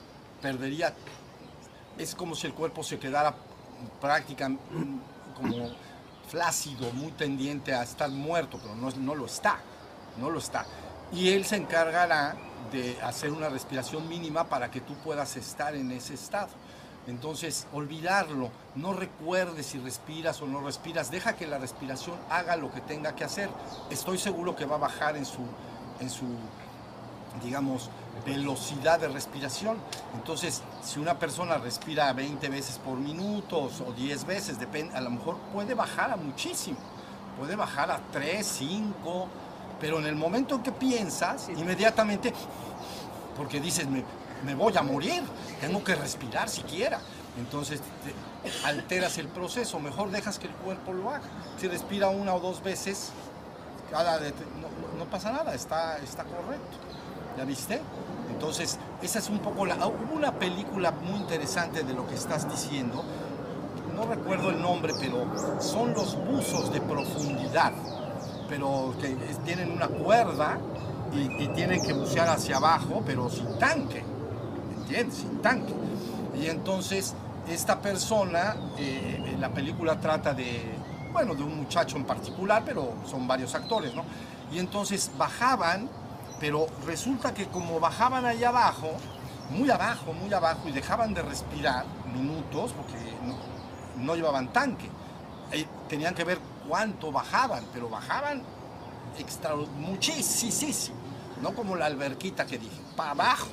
[0.42, 0.94] perdería.
[1.96, 3.34] Es como si el cuerpo se quedara
[4.00, 4.62] prácticamente
[5.34, 5.70] como
[6.28, 9.58] flácido, muy tendiente a estar muerto, pero no, no lo está.
[10.20, 10.66] No lo está.
[11.12, 12.36] Y él se encargará
[12.72, 16.48] de hacer una respiración mínima para que tú puedas estar en ese estado.
[17.06, 22.70] Entonces, olvidarlo, no recuerdes si respiras o no respiras, deja que la respiración haga lo
[22.70, 23.48] que tenga que hacer.
[23.88, 25.40] Estoy seguro que va a bajar en su,
[26.00, 26.26] en su
[27.42, 27.88] digamos,
[28.26, 29.78] velocidad de respiración.
[30.14, 35.10] Entonces, si una persona respira 20 veces por minuto o 10 veces, depende, a lo
[35.10, 36.78] mejor puede bajar a muchísimo,
[37.38, 39.28] puede bajar a 3, 5,
[39.80, 42.32] pero en el momento en que piensas, inmediatamente,
[43.36, 44.02] porque dices, me,
[44.44, 45.22] me voy a morir,
[45.60, 47.00] tengo que respirar siquiera.
[47.38, 51.22] Entonces te alteras el proceso, mejor dejas que el cuerpo lo haga.
[51.60, 53.10] Si respira una o dos veces,
[53.90, 56.76] cada no- no pasa nada, está, está correcto.
[57.36, 57.80] ¿Ya viste?
[58.32, 59.76] Entonces, esa es un poco la...
[59.86, 63.04] Hubo una película muy interesante de lo que estás diciendo,
[63.94, 65.24] no recuerdo el nombre, pero
[65.60, 67.72] son los buzos de profundidad,
[68.48, 69.08] pero que
[69.44, 70.58] tienen una cuerda
[71.12, 74.02] y, y tienen que bucear hacia abajo, pero sin tanque,
[74.78, 75.18] ¿entiendes?
[75.18, 75.72] Sin tanque.
[76.40, 77.14] Y entonces
[77.48, 80.74] esta persona, eh, la película trata de,
[81.12, 84.04] bueno, de un muchacho en particular, pero son varios actores, ¿no?
[84.52, 85.88] Y entonces bajaban,
[86.40, 88.90] pero resulta que como bajaban allá abajo,
[89.50, 91.84] muy abajo, muy abajo, y dejaban de respirar
[92.14, 94.88] minutos, porque no, no llevaban tanque,
[95.52, 96.38] eh, tenían que ver
[96.68, 98.42] cuánto bajaban, pero bajaban
[99.18, 100.96] extra, muchísimo,
[101.42, 103.48] no como la alberquita que dije, para abajo.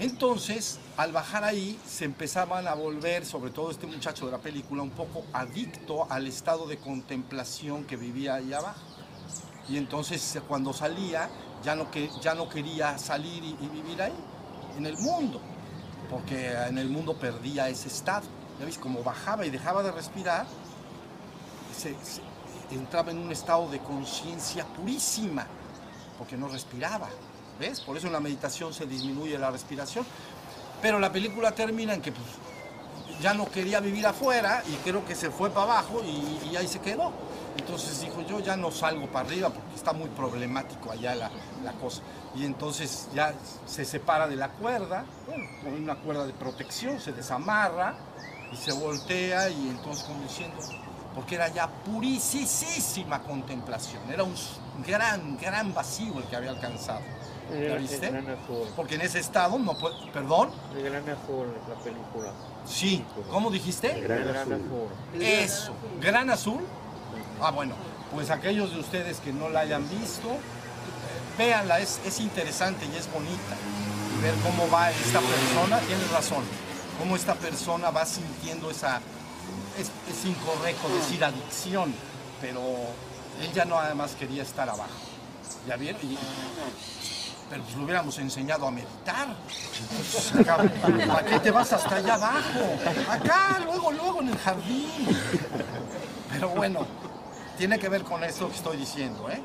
[0.00, 4.82] Entonces, al bajar ahí, se empezaban a volver, sobre todo este muchacho de la película,
[4.82, 8.80] un poco adicto al estado de contemplación que vivía ahí abajo.
[9.68, 11.30] Y entonces, cuando salía,
[11.62, 14.12] ya no, que, ya no quería salir y, y vivir ahí,
[14.76, 15.40] en el mundo,
[16.10, 18.26] porque en el mundo perdía ese estado.
[18.58, 18.78] ¿Ya ves?
[18.78, 20.46] Como bajaba y dejaba de respirar,
[21.74, 21.96] se-
[22.70, 25.46] entraba en un estado de conciencia purísima,
[26.18, 27.08] porque no respiraba.
[27.58, 27.80] ¿Ves?
[27.80, 30.04] Por eso en la meditación se disminuye la respiración.
[30.82, 32.26] Pero la película termina en que pues,
[33.20, 36.66] ya no quería vivir afuera y creo que se fue para abajo y, y ahí
[36.66, 37.12] se quedó.
[37.56, 41.30] Entonces dijo, yo ya no salgo para arriba porque está muy problemático allá la,
[41.62, 42.02] la cosa.
[42.34, 43.32] Y entonces ya
[43.66, 47.94] se separa de la cuerda, bueno, con una cuerda de protección, se desamarra
[48.52, 50.56] y se voltea y entonces como diciendo,
[51.14, 54.34] porque era ya purísima contemplación, era un
[54.86, 57.00] gran, gran vacío el que había alcanzado.
[57.50, 58.06] ¿Ya viste?
[58.06, 58.68] El gran azul.
[58.74, 62.32] Porque en ese estado no puede, perdón, El gran azul, la película.
[62.66, 63.98] sí, ¿cómo dijiste?
[63.98, 64.88] El gran azul.
[65.20, 66.64] Eso, Gran Azul.
[67.40, 67.74] Ah, bueno,
[68.12, 70.28] pues aquellos de ustedes que no la hayan visto,
[71.36, 73.56] véanla, es, es interesante y es bonita.
[74.18, 76.44] Y ver cómo va esta persona, tienes razón,
[76.98, 79.00] cómo esta persona va sintiendo esa,
[79.78, 81.94] es, incorrecto decir adicción,
[82.40, 82.60] pero
[83.40, 84.90] él ya no además quería estar abajo.
[85.66, 86.00] ¿Ya vieron?
[87.50, 89.28] Pero pues lo hubiéramos enseñado a meditar.
[91.06, 92.78] ¿Para qué te vas hasta allá abajo?
[93.10, 94.90] Acá, luego, luego en el jardín.
[96.32, 96.86] Pero bueno,
[97.56, 99.40] tiene que ver con eso que estoy diciendo, ¿eh?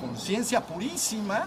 [0.00, 1.46] Conciencia purísima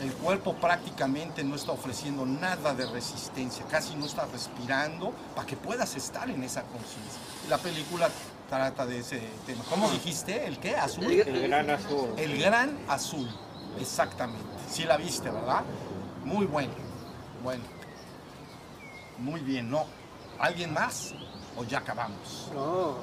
[0.00, 5.56] el cuerpo prácticamente no está ofreciendo nada de resistencia, casi no está respirando para que
[5.56, 7.20] puedas estar en esa conciencia.
[7.46, 8.08] Y La película
[8.48, 9.64] trata de ese tema.
[9.70, 10.46] ¿Cómo dijiste?
[10.46, 10.76] ¿El qué?
[10.76, 11.10] ¿Azul?
[11.10, 12.14] El gran azul.
[12.16, 13.28] El gran azul,
[13.80, 14.44] exactamente.
[14.70, 15.62] Sí la viste, ¿verdad?
[16.24, 16.72] Muy bueno.
[17.42, 17.64] Bueno.
[19.18, 19.86] Muy bien, ¿no?
[20.38, 21.14] ¿Alguien más?
[21.56, 22.48] ¿O ya acabamos?
[22.54, 22.96] No,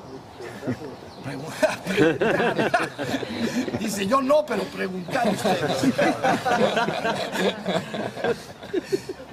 [1.23, 1.79] Preguntar.
[1.83, 2.89] preguntar.
[3.79, 5.93] Dice yo no, pero preguntar ustedes.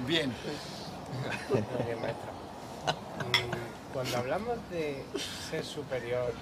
[0.05, 0.29] Bien.
[3.19, 5.03] Mm, cuando hablamos de
[5.49, 6.33] ser superior,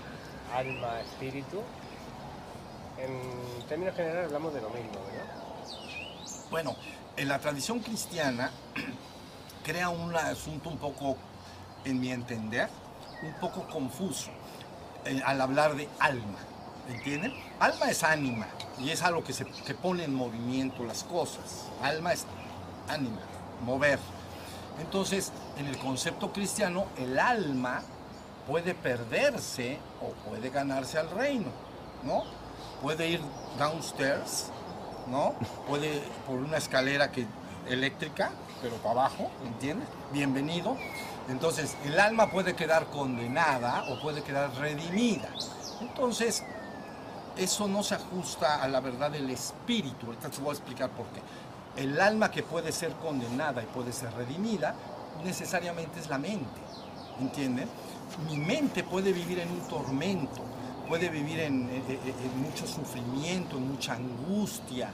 [0.53, 1.61] alma, espíritu,
[2.97, 5.26] en términos generales hablamos de lo mismo, ¿verdad?
[6.51, 6.76] Bueno,
[7.17, 8.51] en la tradición cristiana
[9.63, 11.17] crea un asunto un poco,
[11.86, 12.69] en mi entender,
[13.23, 14.31] un poco confuso
[15.05, 16.39] eh, al hablar de alma.
[16.89, 17.33] ¿Entienden?
[17.59, 18.47] Alma es ánima
[18.79, 21.67] y es algo que, se, que pone en movimiento las cosas.
[21.81, 22.25] Alma es
[22.88, 23.21] ánima,
[23.65, 23.97] mover.
[24.79, 27.81] Entonces, en el concepto cristiano, el alma
[28.47, 31.47] puede perderse o puede ganarse al reino,
[32.03, 32.23] ¿no?
[32.81, 33.21] Puede ir
[33.57, 34.51] downstairs,
[35.07, 35.33] ¿no?
[35.67, 37.25] Puede por una escalera que,
[37.67, 38.31] eléctrica,
[38.61, 39.88] pero para abajo, ¿entiendes?
[40.11, 40.77] Bienvenido.
[41.30, 45.30] Entonces, el alma puede quedar condenada o puede quedar redimida.
[45.82, 46.43] Entonces,
[47.38, 50.05] eso no se ajusta a la verdad del espíritu.
[50.07, 51.21] Ahorita te voy a explicar por qué.
[51.82, 54.76] El alma que puede ser condenada y puede ser redimida,
[55.23, 56.61] necesariamente es la mente.
[57.19, 57.67] ¿Entienden?
[58.30, 60.41] Mi mente puede vivir en un tormento,
[60.88, 64.91] puede vivir en, en- en- en mucho sufrimiento, en mucha angustia,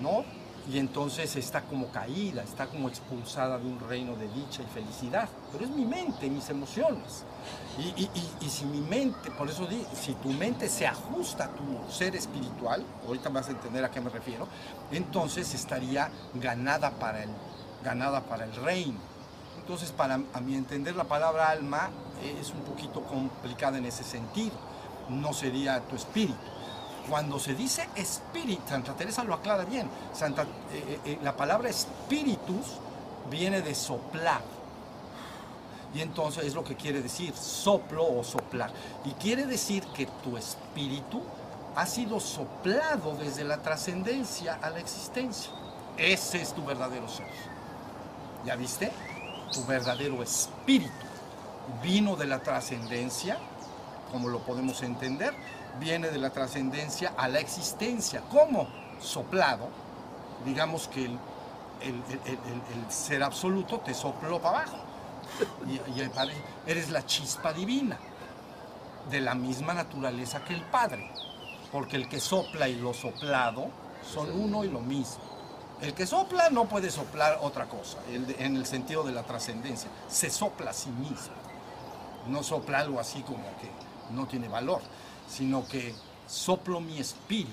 [0.00, 0.24] ¿no?
[0.70, 5.26] Y entonces está como caída, está como expulsada de un reino de dicha y felicidad.
[5.50, 7.24] Pero es mi mente, mis emociones.
[7.78, 12.14] Y, si mi mente, por eso di, si tu mente se ajusta a tu ser
[12.16, 14.46] espiritual, ahorita vas a entender a qué me refiero,
[14.90, 17.30] entonces estaría ganada para el,
[17.82, 18.98] ganada para el reino.
[19.60, 21.88] Entonces, para a mi entender, la palabra alma
[22.40, 24.56] es un poquito complicada en ese sentido.
[25.08, 26.57] No sería tu espíritu.
[27.08, 29.88] Cuando se dice espíritu, Santa Teresa lo aclara bien.
[30.12, 32.66] Santa, eh, eh, eh, la palabra espíritus
[33.30, 34.42] viene de soplar.
[35.94, 38.70] Y entonces es lo que quiere decir soplo o soplar.
[39.04, 41.22] Y quiere decir que tu espíritu
[41.74, 45.50] ha sido soplado desde la trascendencia a la existencia.
[45.96, 47.26] Ese es tu verdadero ser.
[48.44, 48.92] ¿Ya viste?
[49.52, 50.92] Tu verdadero espíritu
[51.82, 53.38] vino de la trascendencia,
[54.12, 55.34] como lo podemos entender,
[55.80, 58.22] viene de la trascendencia a la existencia.
[58.30, 58.68] ¿Cómo?
[59.00, 59.68] Soplado.
[60.44, 61.18] Digamos que el,
[61.80, 64.76] el- el- el- el ser absoluto te sopló para abajo.
[65.66, 66.32] Y, y apare-
[66.66, 67.98] eres la chispa divina,
[69.10, 71.10] de la misma naturaleza que el Padre.
[71.72, 73.66] Porque el que sopla y lo soplado
[74.02, 75.22] son uno y lo mismo.
[75.82, 79.88] El que sopla no puede soplar otra cosa, en el sentido de la trascendencia.
[80.08, 81.34] Se sopla a sí mismo.
[82.26, 83.70] No sopla algo así como que
[84.14, 84.80] no tiene valor,
[85.28, 85.94] sino que
[86.26, 87.50] soplo mi espíritu.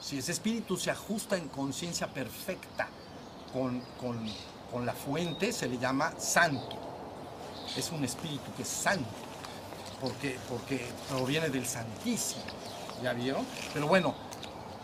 [0.00, 2.88] Si ese espíritu se ajusta en conciencia perfecta
[3.52, 4.30] con, con-
[4.70, 6.76] con la fuente, se le llama santo.
[7.76, 9.08] Es un espíritu que es santo,
[10.00, 12.42] porque, porque proviene del Santísimo.
[13.02, 13.44] ¿Ya vieron?
[13.74, 14.14] Pero bueno,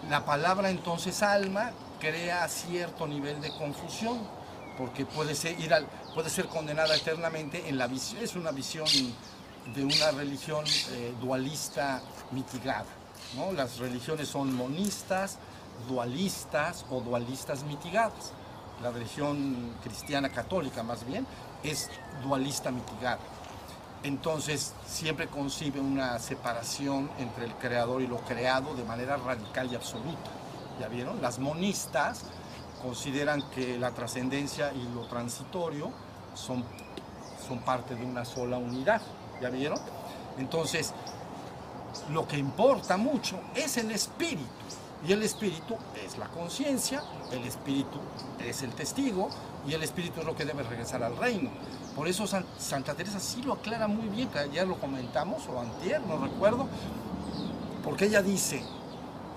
[0.08, 4.18] la palabra entonces alma crea cierto nivel de confusión,
[4.76, 5.56] porque puede ser,
[6.14, 8.86] puede ser condenada eternamente en la visión, es una visión
[9.74, 12.86] de una religión eh, dualista mitigada.
[13.36, 13.52] ¿no?
[13.52, 15.38] Las religiones son monistas,
[15.88, 18.32] dualistas o dualistas mitigadas.
[18.82, 21.26] La religión cristiana católica más bien
[21.62, 21.88] es
[22.22, 23.20] dualista mitigada.
[24.02, 29.76] Entonces siempre concibe una separación entre el creador y lo creado de manera radical y
[29.76, 30.30] absoluta.
[30.80, 31.22] ¿Ya vieron?
[31.22, 32.24] Las monistas
[32.82, 35.92] consideran que la trascendencia y lo transitorio
[36.34, 36.64] son,
[37.46, 39.00] son parte de una sola unidad.
[39.42, 39.78] ¿Ya vieron?
[40.38, 40.92] Entonces,
[42.10, 44.46] lo que importa mucho es el espíritu.
[45.06, 47.02] Y el espíritu es la conciencia,
[47.32, 47.98] el espíritu
[48.38, 49.28] es el testigo
[49.66, 51.50] y el espíritu es lo que debe regresar al reino.
[51.96, 55.58] Por eso San- Santa Teresa sí lo aclara muy bien, que ayer lo comentamos o
[55.60, 56.68] antier, no recuerdo,
[57.82, 58.62] porque ella dice,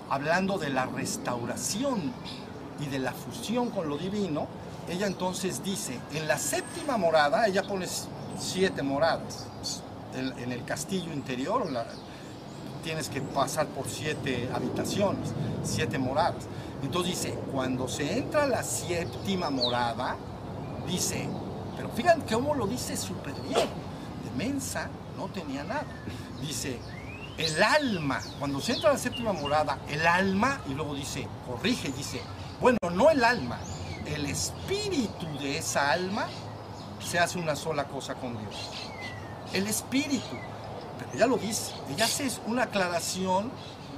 [0.08, 2.12] hablando de la restauración
[2.78, 4.46] y de la fusión con lo divino,
[4.88, 7.88] ella entonces dice, en la séptima morada, ella pone
[8.38, 9.46] siete moradas,
[10.16, 11.68] en, en el castillo interior,
[12.82, 15.30] tienes que pasar por siete habitaciones,
[15.64, 16.44] siete moradas.
[16.82, 20.16] Entonces dice, cuando se entra a la séptima morada,
[20.86, 21.28] dice,
[21.76, 23.68] pero fíjate cómo lo dice súper bien,
[24.24, 25.84] de mensa no tenía nada.
[26.40, 26.78] Dice,
[27.38, 31.90] el alma, cuando se entra a la séptima morada, el alma, y luego dice, corrige,
[31.92, 32.20] dice,
[32.60, 33.58] Bueno, no el alma,
[34.06, 36.26] el espíritu de esa alma
[37.00, 38.70] se hace una sola cosa con Dios.
[39.52, 40.36] El espíritu.
[40.98, 43.50] Pero ella lo dice, ella hace una aclaración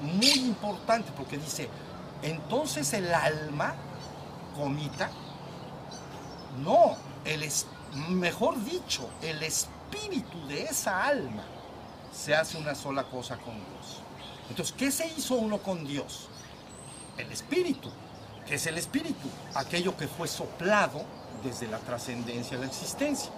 [0.02, 1.68] muy importante porque dice,
[2.22, 3.74] entonces el alma
[4.56, 5.10] comita.
[6.62, 7.48] No, el
[8.08, 11.44] mejor dicho, el espíritu de esa alma
[12.12, 14.02] se hace una sola cosa con Dios.
[14.50, 16.28] Entonces, ¿qué se hizo uno con Dios?
[17.16, 17.90] El espíritu.
[18.46, 19.28] ¿Qué es el espíritu?
[19.54, 21.02] Aquello que fue soplado
[21.44, 23.30] desde la trascendencia de la existencia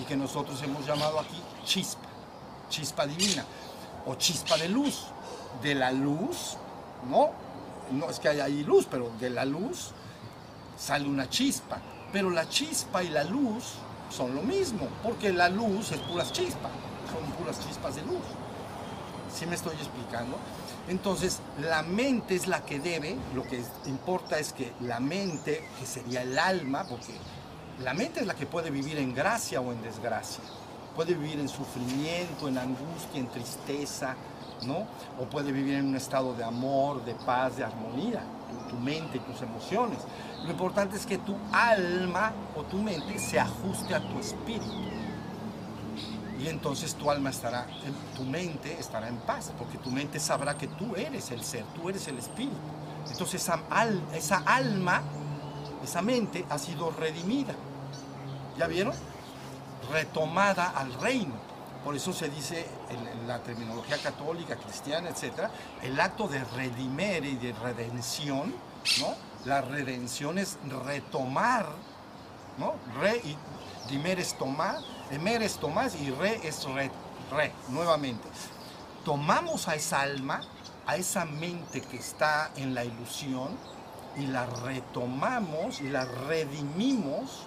[0.00, 2.08] y que nosotros hemos llamado aquí chispa,
[2.68, 3.44] chispa divina
[4.06, 5.06] o chispa de luz.
[5.62, 6.56] De la luz,
[7.08, 7.30] no,
[7.92, 9.92] no es que haya ahí luz, pero de la luz
[10.76, 11.78] sale una chispa.
[12.12, 13.74] Pero la chispa y la luz
[14.10, 16.70] son lo mismo, porque la luz es puras chispas,
[17.12, 18.22] son puras chispas de luz.
[19.34, 20.38] ¿Sí me estoy explicando?
[20.88, 25.86] Entonces, la mente es la que debe, lo que importa es que la mente, que
[25.86, 27.14] sería el alma, porque
[27.82, 30.44] la mente es la que puede vivir en gracia o en desgracia.
[30.94, 34.14] Puede vivir en sufrimiento, en angustia, en tristeza,
[34.66, 34.86] ¿no?
[35.20, 38.22] O puede vivir en un estado de amor, de paz, de armonía,
[38.68, 39.98] tu, tu mente y tus emociones.
[40.44, 44.94] Lo importante es que tu alma o tu mente se ajuste a tu espíritu.
[46.38, 47.66] Y entonces tu alma estará,
[48.14, 51.88] tu mente estará en paz, porque tu mente sabrá que tú eres el ser, tú
[51.88, 52.56] eres el espíritu.
[53.10, 53.60] Entonces esa,
[54.12, 55.02] esa alma,
[55.82, 57.54] esa mente ha sido redimida.
[58.58, 58.92] ¿Ya vieron?
[59.90, 61.34] Retomada al reino.
[61.84, 65.48] Por eso se dice en, la terminología católica, cristiana, etc.,
[65.82, 68.54] el acto de redimir y de redención,
[69.00, 69.14] ¿no?
[69.44, 70.56] La redención es
[70.86, 71.66] retomar,
[72.56, 72.74] ¿no?
[73.00, 73.36] Re y
[73.90, 74.76] dimer es tomar,
[75.10, 76.90] emer es tomar y re es re,
[77.30, 78.28] re, nuevamente.
[79.04, 80.40] Tomamos a esa alma,
[80.86, 83.58] a esa mente que está en la ilusión
[84.16, 87.46] y la retomamos y la redimimos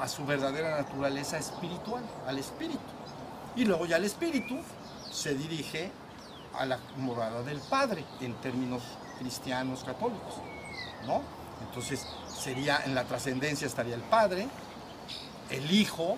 [0.00, 2.78] a su verdadera naturaleza espiritual, al espíritu.
[3.54, 4.58] Y luego ya el espíritu
[5.10, 5.92] se dirige
[6.54, 8.82] a la morada del Padre en términos
[9.18, 10.34] cristianos católicos,
[11.06, 11.20] ¿no?
[11.66, 14.48] Entonces sería en la trascendencia estaría el Padre,
[15.50, 16.16] el Hijo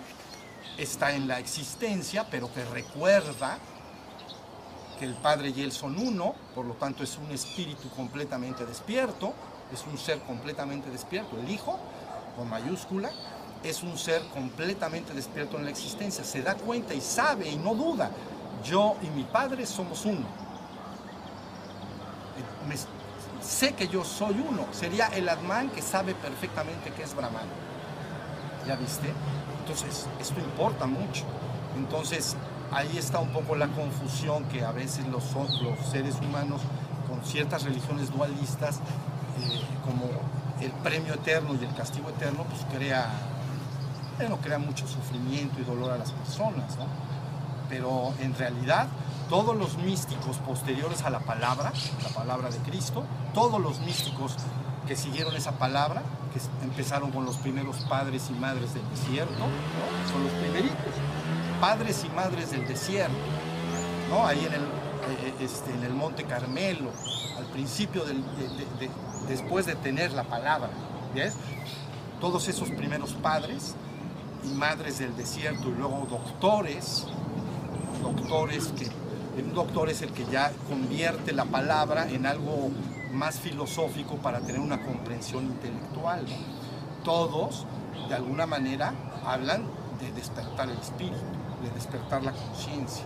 [0.77, 3.57] está en la existencia, pero que recuerda
[4.97, 9.33] que el Padre y Él son uno, por lo tanto es un espíritu completamente despierto,
[9.73, 11.37] es un ser completamente despierto.
[11.37, 11.77] El Hijo,
[12.37, 13.11] con mayúscula,
[13.63, 16.23] es un ser completamente despierto en la existencia.
[16.23, 18.11] Se da cuenta y sabe y no duda.
[18.63, 20.25] Yo y mi Padre somos uno.
[23.41, 24.65] Sé que yo soy uno.
[24.71, 27.47] Sería el Atman que sabe perfectamente que es Brahman.
[28.67, 29.11] ¿Ya viste?
[29.59, 31.25] Entonces, esto importa mucho.
[31.75, 32.35] Entonces,
[32.71, 35.23] ahí está un poco la confusión que a veces los,
[35.61, 36.61] los seres humanos
[37.09, 40.09] con ciertas religiones dualistas, eh, como
[40.61, 43.09] el premio eterno y el castigo eterno, pues crea,
[44.17, 46.85] bueno, crea mucho sufrimiento y dolor a las personas, ¿no?
[47.69, 48.87] Pero en realidad,
[49.29, 51.71] todos los místicos posteriores a la palabra,
[52.03, 53.03] la palabra de Cristo,
[53.33, 54.35] todos los místicos
[54.87, 56.03] que siguieron esa palabra,
[56.33, 60.11] que empezaron con los primeros padres y madres del desierto, ¿no?
[60.11, 60.75] son los primeritos,
[61.61, 63.15] padres y madres del desierto,
[64.09, 64.27] ¿no?
[64.27, 66.89] ahí en el, eh, este, en el Monte Carmelo,
[67.37, 68.91] al principio, del, de- de- de-
[69.27, 70.69] después de tener la palabra.
[72.19, 73.75] Todos esos primeros padres
[74.43, 77.05] y madres del desierto y luego doctores,
[78.01, 78.89] doctores que
[79.41, 82.69] un doctor es el que ya convierte la palabra en algo
[83.13, 86.25] más filosófico para tener una comprensión intelectual.
[87.03, 87.65] Todos,
[88.09, 88.93] de alguna manera,
[89.25, 89.65] hablan
[89.99, 91.17] de despertar el espíritu,
[91.63, 93.05] de despertar la conciencia.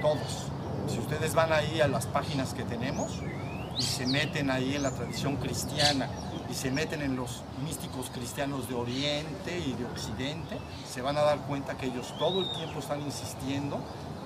[0.00, 0.48] Todos.
[0.88, 3.20] Si ustedes van ahí a las páginas que tenemos
[3.78, 6.08] y se meten ahí en la tradición cristiana
[6.50, 10.58] y se meten en los místicos cristianos de Oriente y de Occidente,
[10.92, 13.78] se van a dar cuenta que ellos todo el tiempo están insistiendo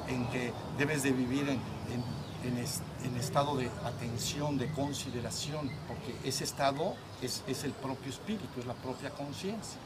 [0.09, 1.60] en que debes de vivir en,
[1.93, 2.20] en-
[2.52, 8.10] en es- en estado de atención, de consideración, porque ese estado es, es el propio
[8.10, 9.78] espíritu, es la propia conciencia.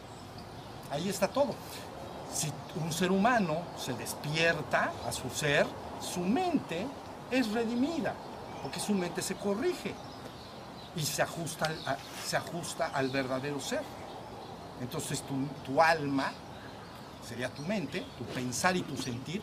[0.90, 1.54] Ahí está todo.
[2.32, 2.50] Si
[2.84, 5.66] un ser humano se despierta a su ser,
[6.00, 6.86] su mente
[7.30, 8.14] es redimida,
[8.64, 9.94] porque su mente se corrige
[10.96, 13.82] y se ajusta al, se ajusta al verdadero ser.
[14.80, 15.34] Entonces tu,
[15.66, 16.32] tu alma,
[17.28, 19.42] sería tu mente, tu pensar y tu sentir,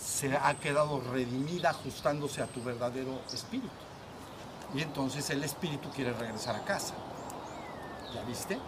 [0.00, 3.68] se ha quedado redimida ajustándose a tu verdadero espíritu.
[4.74, 6.94] Y entonces el espíritu quiere regresar a casa.
[8.14, 8.58] ¿Ya viste?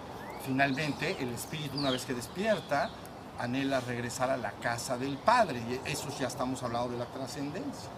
[0.44, 2.90] Finalmente el espíritu una vez que despierta
[3.38, 5.58] anhela regresar a la casa del Padre.
[5.58, 7.88] Y eso ya estamos hablando de la trascendencia.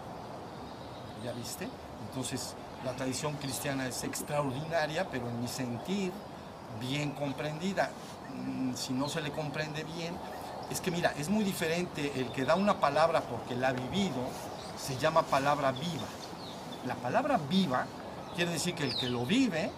[1.25, 1.67] ¿Ya viste?
[2.07, 2.55] Entonces
[2.85, 6.11] la tradición cristiana es extraordinaria, pero en mi sentir,
[6.79, 7.91] bien comprendida.
[8.33, 10.15] Mm, Si no se le comprende bien,
[10.69, 14.21] es que mira, es muy diferente el que da una palabra porque la ha vivido,
[14.77, 16.07] se llama palabra viva.
[16.85, 17.85] La palabra viva
[18.35, 19.71] quiere decir que el que lo vive,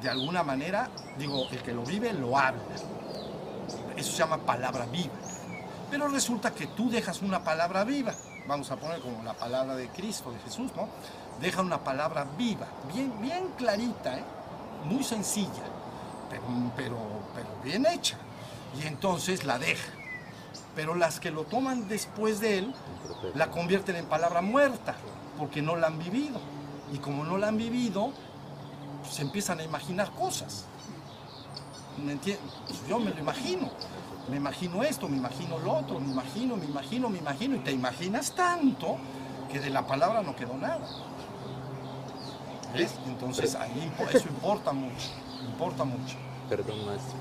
[0.00, 2.62] de alguna manera, digo, el que lo vive lo habla.
[3.96, 5.14] Eso se llama palabra viva.
[5.90, 8.14] Pero resulta que tú dejas una palabra viva,
[8.46, 10.88] vamos a poner como la palabra de Cristo, de Jesús, ¿no?
[11.40, 14.24] Deja una palabra viva, bien, bien clarita, ¿eh?
[14.84, 15.64] muy sencilla,
[16.28, 16.44] pero,
[16.76, 18.16] pero, bien hecha.
[18.78, 19.90] Y entonces la deja.
[20.76, 22.74] Pero las que lo toman después de él,
[23.34, 24.94] la convierten en palabra muerta,
[25.38, 26.40] porque no la han vivido.
[26.92, 28.12] Y como no la han vivido,
[29.08, 30.66] se empiezan a imaginar cosas.
[32.04, 32.44] ¿Me entiendes?
[32.88, 33.70] Yo me lo imagino.
[34.28, 37.56] Me imagino esto, me imagino lo otro, me imagino, me imagino, me imagino.
[37.56, 38.98] Y te imaginas tanto
[39.50, 40.86] que de la palabra no quedó nada.
[42.74, 42.94] ¿Ves?
[43.06, 45.08] Entonces ahí eso importa mucho,
[45.46, 46.16] importa mucho.
[46.48, 47.18] Perdón, maestro.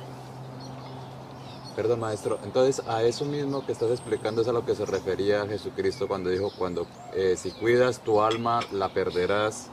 [1.75, 2.39] Perdón, maestro.
[2.43, 6.29] Entonces, a eso mismo que estás explicando es a lo que se refería Jesucristo cuando
[6.29, 9.69] dijo, cuando eh, si cuidas tu alma, la perderás,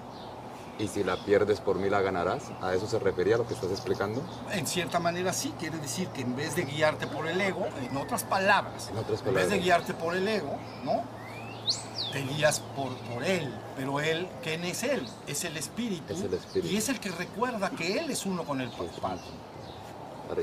[0.79, 2.45] y si la pierdes por mí, la ganarás.
[2.61, 4.23] ¿A eso se refería lo que estás explicando?
[4.53, 7.97] En cierta manera sí, quiere decir que en vez de guiarte por el ego, en
[7.97, 9.65] otras palabras, En otras en vez de palabras.
[9.65, 11.03] guiarte por el ego, ¿no?
[12.17, 15.07] Te guías por, por él, pero él, ¿quién es él?
[15.27, 16.73] Es el espíritu, Es el espíritu.
[16.73, 19.21] y es el que recuerda que él es uno con el Padre.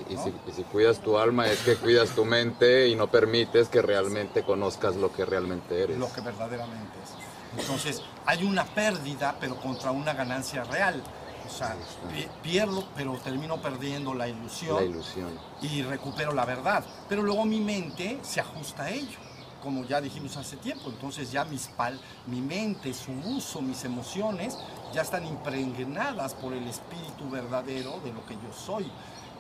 [0.09, 3.67] Y si, y si cuidas tu alma, es que cuidas tu mente y no permites
[3.69, 5.97] que realmente conozcas lo que realmente eres.
[5.97, 7.59] lo que verdaderamente es.
[7.61, 11.01] Entonces, hay una pérdida, pero contra una ganancia real.
[11.45, 11.75] O sea,
[12.13, 15.37] pi- pierdo, pero termino perdiendo la ilusión, La ilusión.
[15.61, 16.85] y recupero la verdad.
[17.09, 19.17] Pero luego mi mente se ajusta a ello,
[19.64, 20.90] como ya dijimos hace tiempo.
[20.90, 24.57] Entonces ya mis pal, mi mente, su uso, mis emociones,
[24.94, 28.91] ya están impregnadas por el espíritu verdadero de lo que yo soy.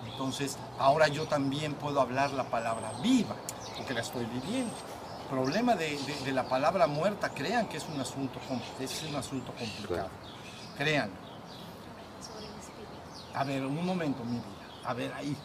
[0.09, 3.35] Entonces ahora yo también puedo hablar la palabra viva,
[3.77, 4.73] porque la estoy viviendo.
[5.29, 8.39] Problema de, de- de la palabra muerta, crean que es un asunto,
[8.79, 10.09] es un asunto complicado.
[10.77, 11.09] Crean.
[12.21, 13.33] sobre el espíritu.
[13.35, 14.45] A ver, un momento, mi vida.
[14.85, 15.35] A ver, ahí.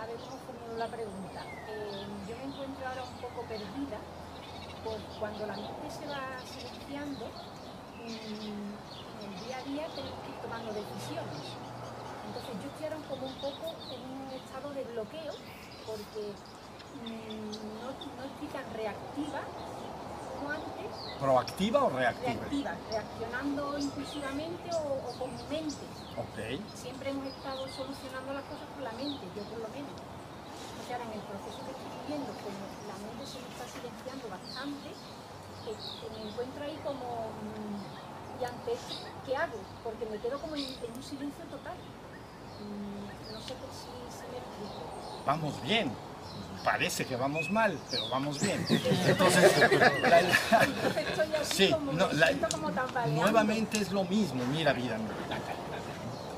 [0.00, 1.42] A ver cómo la pregunta.
[1.68, 3.98] Eh, yo me encuentro ahora un poco perdida,
[4.84, 7.26] por cuando la mente se va silenciando,
[8.04, 8.68] mm,
[9.24, 11.42] en el día a día tenemos que ir tomando decisiones.
[12.28, 15.32] Entonces yo estoy ahora como un poco en un estado de bloqueo,
[15.86, 16.22] porque
[17.02, 17.50] mm,
[17.80, 19.40] no, no estoy tan reactiva
[20.38, 22.30] como antes, ¿Proactiva o reactiva?
[22.34, 25.82] reactiva, reaccionando impulsivamente o, o con mi mente.
[26.14, 26.62] Ok.
[26.76, 29.90] Siempre hemos estado solucionando las cosas con la mente, yo por lo menos.
[29.98, 31.74] O sea, ahora en el proceso que
[32.08, 32.56] viviendo, como
[32.88, 34.88] la mente se me está silenciando bastante,
[35.64, 38.94] que, que me encuentro ahí como, mm, ¿y ante esto
[39.26, 39.58] qué hago?
[39.84, 41.76] Porque me quedo como en, en un silencio total.
[42.64, 45.22] Mm, no sé si, si me explico.
[45.26, 45.92] Vamos bien.
[46.64, 48.66] Parece que vamos mal, pero vamos bien.
[49.06, 49.52] Entonces,
[50.02, 50.18] la-
[51.40, 52.32] así sí, no, la-
[53.06, 54.42] nuevamente es lo mismo.
[54.46, 54.96] Mira, vida.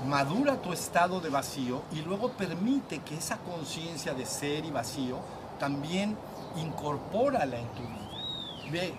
[0.07, 5.19] Madura tu estado de vacío y luego permite que esa conciencia de ser y vacío
[5.61, 6.17] también
[6.57, 8.71] incorpórala en tu vida.
[8.73, 8.95] Ve,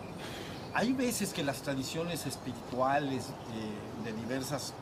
[0.74, 4.74] hay veces que las tradiciones espirituales eh, de diversas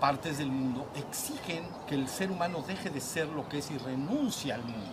[0.00, 3.78] partes del mundo exigen que el ser humano deje de ser lo que es y
[3.78, 4.92] renuncie al mundo.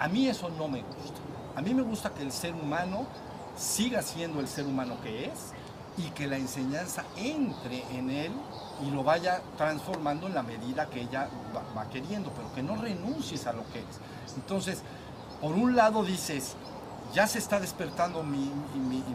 [0.00, 1.20] A mí eso no me gusta.
[1.54, 3.06] A mí me gusta que el ser humano
[3.56, 5.52] siga siendo el ser humano que es
[5.98, 8.32] y que la enseñanza entre en él
[8.86, 12.76] y lo vaya transformando en la medida que ella va, va queriendo, pero que no
[12.76, 14.36] renuncies a lo que es.
[14.36, 14.82] Entonces,
[15.40, 16.54] por un lado dices,
[17.14, 18.50] ya se está despertando mi,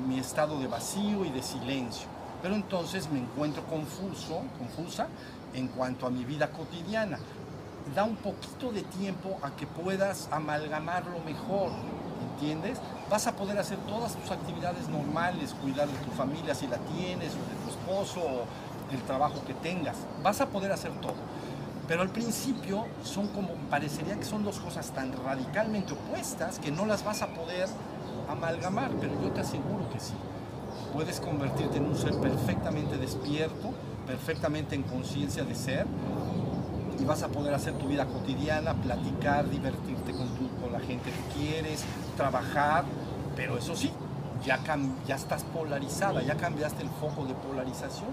[0.07, 2.07] mi- estado de vacío y de silencio,
[2.41, 5.07] pero entonces me encuentro confuso, confusa
[5.53, 7.19] en cuanto a mi vida cotidiana.
[7.93, 11.69] Da un poquito de tiempo a que puedas amalgamarlo mejor,
[12.31, 12.79] ¿entiendes?
[13.09, 17.33] Vas a poder hacer todas tus actividades normales, cuidar de tu familia si la tienes,
[17.33, 18.45] o de tu esposo, o
[18.91, 19.95] el trabajo que tengas.
[20.23, 21.13] Vas a poder hacer todo.
[21.87, 26.85] Pero al principio son como, parecería que son dos cosas tan radicalmente opuestas que no
[26.85, 27.67] las vas a poder
[28.29, 30.13] amalgamar, pero yo te aseguro que sí.
[30.93, 33.71] Puedes convertirte en un ser perfectamente despierto,
[34.07, 35.85] perfectamente en conciencia de ser,
[36.99, 41.11] y vas a poder hacer tu vida cotidiana, platicar, divertirte con, tu- con la gente
[41.11, 41.83] que quieres,
[42.17, 42.85] trabajar,
[43.35, 43.91] pero eso sí,
[44.45, 44.59] ya,
[45.05, 48.09] ya estás polarizada, ya cambiaste el foco de polarización,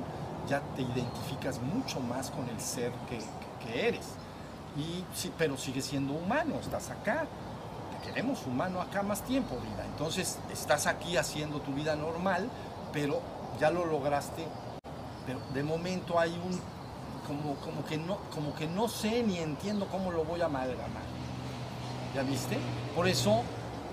[0.49, 4.07] ya te identificas mucho más con el ser que, eres.
[4.77, 7.27] Y, sí, pero sigues siendo humano, estás acá,
[7.93, 9.85] te queremos humano acá más tiempo, vida.
[9.87, 12.49] Entonces estás aquí haciendo tu vida normal,
[12.93, 13.21] pero
[13.61, 14.47] ya lo lograste,
[15.27, 16.61] pero de momento hay un,
[17.27, 21.03] como, como, que no, como que no sé ni entiendo cómo lo voy a amalgamar.
[22.15, 22.59] ¿Ya viste?
[22.95, 23.43] Por eso,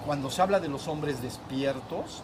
[0.05, 2.23] cuando se habla de los hombres despiertos,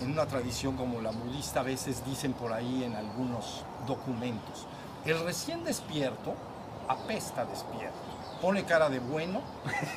[0.00, 4.66] en una tradición como la budista, a veces dicen por ahí en algunos documentos,
[5.04, 6.34] el recién despierto
[6.88, 7.96] apesta despierto.
[8.40, 9.40] Pone cara de bueno,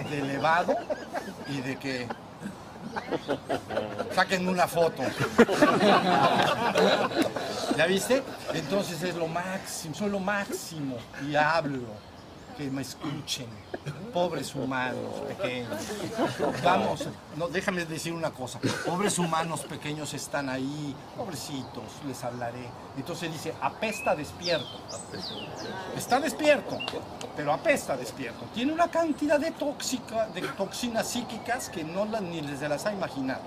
[0.09, 0.75] de elevado
[1.47, 2.07] y de que
[4.15, 5.03] saquen una foto.
[7.75, 8.23] ¿Ya viste?
[8.53, 10.97] Entonces es lo máximo, soy lo máximo
[11.27, 12.08] y hablo.
[12.59, 13.45] Que me escuchen,
[14.13, 15.79] pobres humanos pequeños.
[16.61, 17.07] Vamos,
[17.37, 18.59] no, déjame decir una cosa.
[18.85, 22.65] Pobres humanos pequeños están ahí, pobrecitos, les hablaré.
[22.97, 24.67] Entonces dice, apesta despierto.
[25.95, 26.77] Está despierto,
[27.37, 28.43] pero apesta despierto.
[28.53, 32.91] Tiene una cantidad de, tóxica, de toxinas psíquicas que no la- ni se las ha
[32.91, 33.43] imaginado.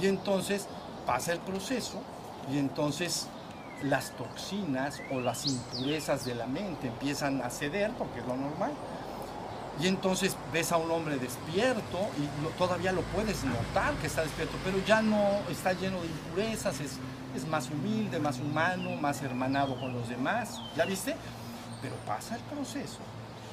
[0.00, 0.68] Y entonces
[1.04, 2.00] pasa el proceso
[2.52, 3.26] y entonces
[3.82, 8.72] las toxinas o las impurezas de la mente empiezan a ceder, porque es lo normal.
[9.80, 14.22] Y entonces ves a un hombre despierto y lo- todavía lo puedes notar que está
[14.22, 15.18] despierto, pero ya no
[15.50, 16.92] está lleno de impurezas, es,
[17.34, 20.60] es más humilde, más humano, más hermanado con los demás.
[20.76, 21.16] ¿Ya viste?
[21.82, 22.98] Pero pasa el proceso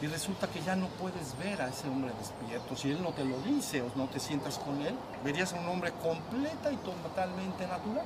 [0.01, 2.75] y resulta que ya no puedes ver a ese hombre despierto.
[2.75, 5.67] Si él no te lo dice o no te sientas con él, verías a un
[5.69, 8.05] hombre completa y totalmente natural.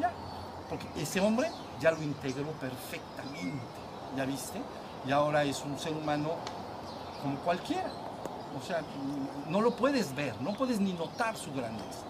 [0.00, 0.12] Ya,
[0.68, 1.50] porque ese hombre
[1.80, 3.62] ya lo integró perfectamente.
[4.16, 4.60] ¿Ya viste?
[5.06, 6.32] Y ahora es un ser humano
[7.22, 7.90] como cualquiera.
[8.58, 8.82] O sea,
[9.48, 12.04] no lo puedes ver, no puedes ni notar su grandeza.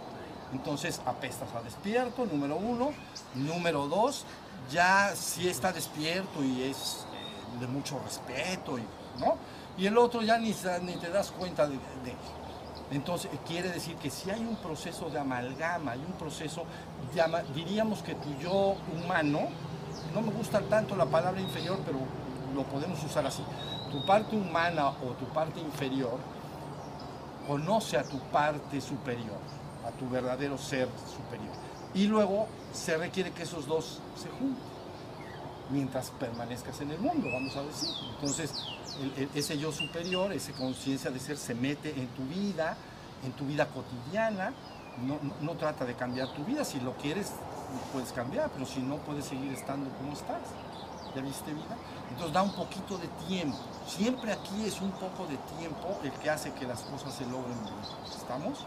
[0.52, 2.93] Entonces apestas a despierto, número uno.
[3.35, 4.24] Número dos,
[4.70, 8.82] ya sí está despierto y es eh, de mucho respeto, y,
[9.18, 9.36] ¿no?
[9.76, 12.16] Y el otro ya ni, ni te das cuenta de, de.
[12.90, 16.65] Entonces quiere decir que si hay un proceso de amalgama, hay un proceso,
[17.15, 17.23] de
[17.55, 19.48] diríamos que tu yo humano,
[20.15, 21.98] no me gusta tanto la palabra inferior, pero
[22.55, 23.43] lo podemos usar así.
[23.93, 26.19] Tu parte humana o tu parte inferior
[27.47, 29.39] conoce a tu parte superior,
[29.86, 31.55] a tu verdadero ser superior.
[31.94, 34.78] Y luego se requiere que esos dos se junten
[35.70, 37.90] mientras permanezcas en el mundo, vamos a decir.
[38.15, 38.52] Entonces,
[39.16, 42.77] el- ese yo superior, esa conciencia de ser, se mete en tu vida,
[43.25, 44.53] en tu vida cotidiana.
[45.07, 47.33] No, no- no trata de cambiar tu vida, si lo quieres,
[47.93, 50.43] puedes cambiar, pero si no, puedes seguir estando como estás.
[51.15, 51.77] ¿Ya viste vida?
[52.11, 53.57] Entonces da un poquito de tiempo.
[53.87, 57.62] Siempre aquí es un poco de tiempo el que hace que las cosas se logren
[57.62, 57.75] bien.
[58.15, 58.59] ¿Estamos?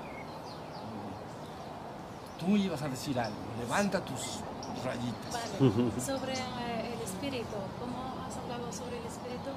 [2.40, 3.38] Tú ibas a decir algo.
[3.60, 4.40] Levanta tus
[4.84, 5.32] rayitas.
[5.60, 9.50] Vale, sobre eh, el espíritu, como has hablado sobre el espíritu,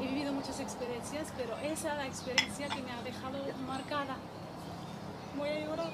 [0.00, 4.16] he, vivido muchas experiencias, pero esa es la experiencia que me ha dejado marcada.
[5.36, 5.90] Voy a llorar.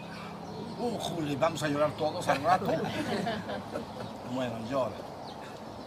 [0.79, 2.67] Uh, Juli, vamos a llorar todos al rato.
[4.35, 4.97] Bueno, llora.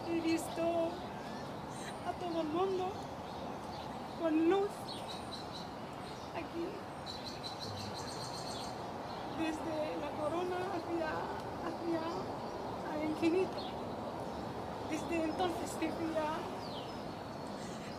[0.10, 0.62] He visto
[2.08, 2.92] a todo el mundo
[4.22, 4.70] con luz
[6.34, 6.66] aquí,
[9.38, 11.10] desde la corona hacia,
[11.68, 13.58] hacia al infinito.
[14.90, 16.26] Desde entonces decía,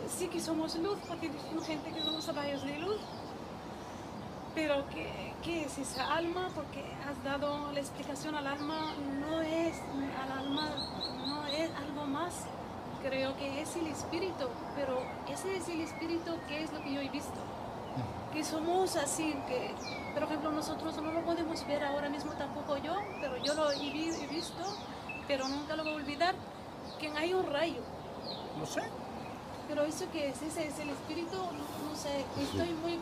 [0.08, 2.98] sí que somos luz, porque dicen gente que somos rayos de luz,
[4.54, 6.48] pero ¿qué, qué es esa alma?
[6.54, 9.76] Porque has dado la explicación al alma, no es
[10.22, 10.70] al alma,
[11.26, 12.46] no es algo más.
[13.02, 15.00] Creo que es el espíritu, pero
[15.32, 17.38] ese es el espíritu que es lo que yo he visto.
[18.32, 19.72] Que somos así, que
[20.14, 23.78] por ejemplo nosotros no lo podemos ver ahora mismo tampoco yo, pero yo lo he,
[23.78, 24.64] vi- he visto,
[25.28, 26.34] pero nunca lo voy a olvidar,
[26.98, 27.80] que hay un rayo.
[28.58, 28.82] No sé.
[29.68, 32.98] Pero eso que es, ese es el espíritu, no, no sé, estoy muy,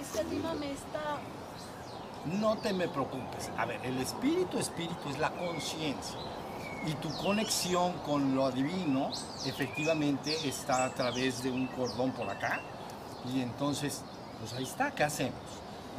[0.00, 1.18] este tema me está
[2.40, 3.50] No te me preocupes.
[3.58, 6.16] A ver, el espíritu, espíritu es la conciencia.
[6.86, 9.10] Y tu conexión con lo divino
[9.44, 12.60] efectivamente está a través de un cordón por acá.
[13.34, 14.02] Y entonces,
[14.38, 15.40] pues ahí está, ¿qué hacemos?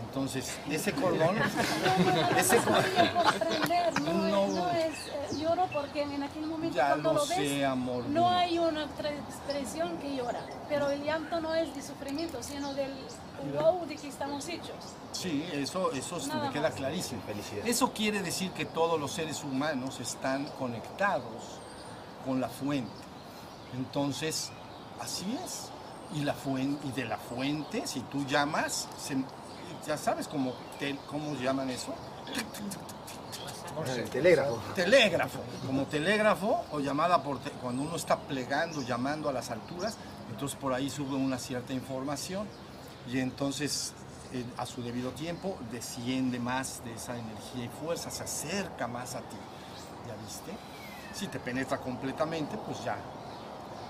[0.07, 1.35] Entonces, ese cordón,
[2.37, 2.83] ese cordón,
[3.23, 4.45] comprender, no, No.
[4.47, 7.65] es, no es, eh, lloro porque en aquel momento ya cuando lo lo ves, sé,
[7.65, 8.03] amor.
[8.05, 8.29] no mío.
[8.29, 10.39] hay una expresión que llora,
[10.69, 12.91] pero el llanto no es de sufrimiento, sino del
[13.59, 14.75] wow de que estamos hechos.
[15.11, 16.73] Sí, eso, eso Nada me queda más.
[16.75, 17.21] clarísimo.
[17.25, 17.67] Felicidad.
[17.67, 21.59] Eso quiere decir que todos los seres humanos están conectados
[22.25, 22.91] con la fuente.
[23.75, 24.51] Entonces,
[25.01, 25.69] así es.
[26.13, 29.17] Y, la fuente, y de la fuente, si tú llamas, se-
[29.87, 31.93] ya sabes cómo, te- cómo llaman eso.
[33.97, 34.59] El telégrafo.
[34.73, 39.97] Telégrafo, como telégrafo o llamada por te- cuando uno está plegando, llamando a las alturas,
[40.29, 42.47] entonces por ahí sube una cierta información
[43.11, 43.93] y entonces
[44.33, 49.15] eh, a su debido tiempo desciende más de esa energía y fuerza, se acerca más
[49.15, 49.37] a ti.
[50.07, 50.51] ¿Ya viste?
[51.13, 52.97] Si te penetra completamente, pues ya,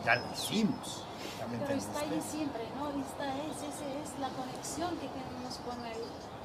[0.04, 1.04] ya lo hicimos.
[1.52, 2.90] ¿Ya me Pero está ahí siempre, ¿no?
[2.90, 5.76] Esta es, esa es la conexión que tenemos con.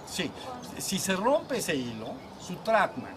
[0.06, 0.30] Sí,
[0.78, 2.08] si se rompe ese hilo,
[2.40, 3.14] su Tratman,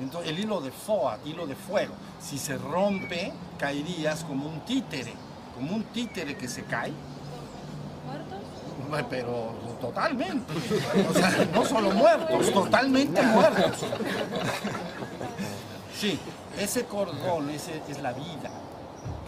[0.00, 5.12] entonces el hilo de Foat, hilo de fuego, si se rompe, caerías como un títere,
[5.54, 6.92] como un títere que se cae,
[8.88, 9.08] ¿Muertos?
[9.08, 10.52] Pero totalmente,
[11.08, 13.78] o sea, no solo muertos, totalmente muertos.
[15.98, 16.18] Sí,
[16.58, 18.50] ese cordón ese es la vida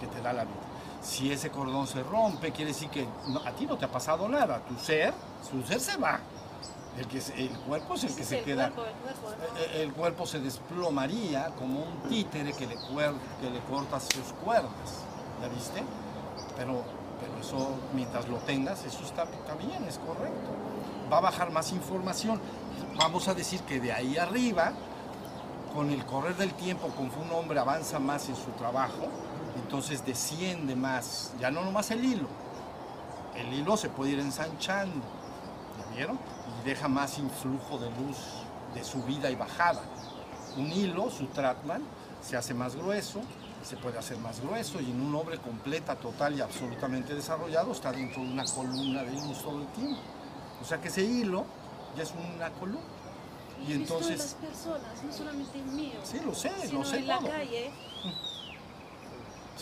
[0.00, 0.63] que te da la vida.
[1.04, 4.26] Si ese cordón se rompe, quiere decir que no- a ti no te ha pasado
[4.28, 5.12] nada, tu ser,
[5.48, 6.18] su ser se va.
[6.98, 8.70] El, que se- el cuerpo es el que Sí, se el queda.
[8.70, 9.58] cuerpo, el cuerpo, ¿no?
[9.60, 14.32] Eh, El cuerpo se desplomaría como un títere que le, cuer- que le corta sus
[14.44, 14.70] cuerdas.
[15.42, 15.82] ¿Ya viste?
[16.56, 16.82] Pero,
[17.20, 20.50] pero eso, mientras lo tengas, eso está, está bien, es correcto.
[21.12, 22.40] Va a bajar más información.
[22.96, 24.72] Vamos a decir que de ahí arriba,
[25.74, 29.08] con el correr del tiempo, conforme un hombre avanza más en su trabajo,
[29.56, 32.28] entonces desciende más, ya no nomás el hilo.
[33.34, 35.02] El hilo se puede ir ensanchando.
[35.78, 36.18] ¿Ya vieron?
[36.62, 38.16] Y deja más influjo de luz
[38.74, 39.82] de subida y bajada.
[40.56, 41.82] Un hilo, su Tratman,
[42.22, 43.20] se hace más grueso,
[43.64, 47.92] se puede hacer más grueso y en un hombre completa, total y absolutamente desarrollado está
[47.92, 50.00] dentro de una columna de luz todo el tiempo.
[50.60, 51.44] O sea que ese hilo
[51.96, 52.80] ya es una columna.
[53.66, 57.06] Y, entonces- las personas, no solamente en mí, Sí, lo sé, sino lo sé en
[57.06, 57.72] la calle,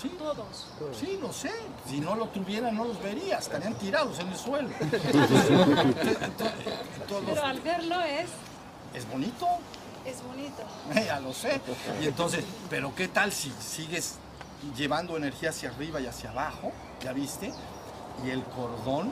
[0.02, 0.66] Sí, todos.
[0.98, 1.52] sí, lo sé.
[1.88, 4.68] Si no lo tuvieran, no los vería, estarían tirados en el suelo.
[7.08, 8.28] Todos- Pero al verlo es,
[8.94, 9.46] es bonito.
[10.04, 10.62] es bonito.
[11.06, 11.60] Ya lo sé.
[12.02, 14.16] Y entonces, pero ¿qué tal si sigues
[14.76, 16.72] llevando energía hacia arriba y hacia abajo?
[17.02, 17.52] ¿Ya viste?
[18.24, 19.10] Y el cordón,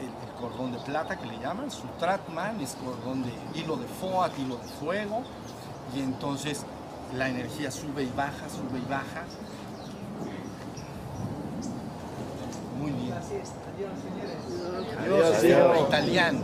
[0.00, 3.86] el, el cordón de plata que le llaman, su Tratman es cordón de hilo de
[3.86, 5.22] Foat, hilo de fuego.
[5.94, 6.62] Y entonces
[7.14, 9.24] la energía sube y baja, sube y baja.
[12.78, 13.14] Muy bien.
[15.02, 15.44] Adiós,
[15.88, 16.40] italiano.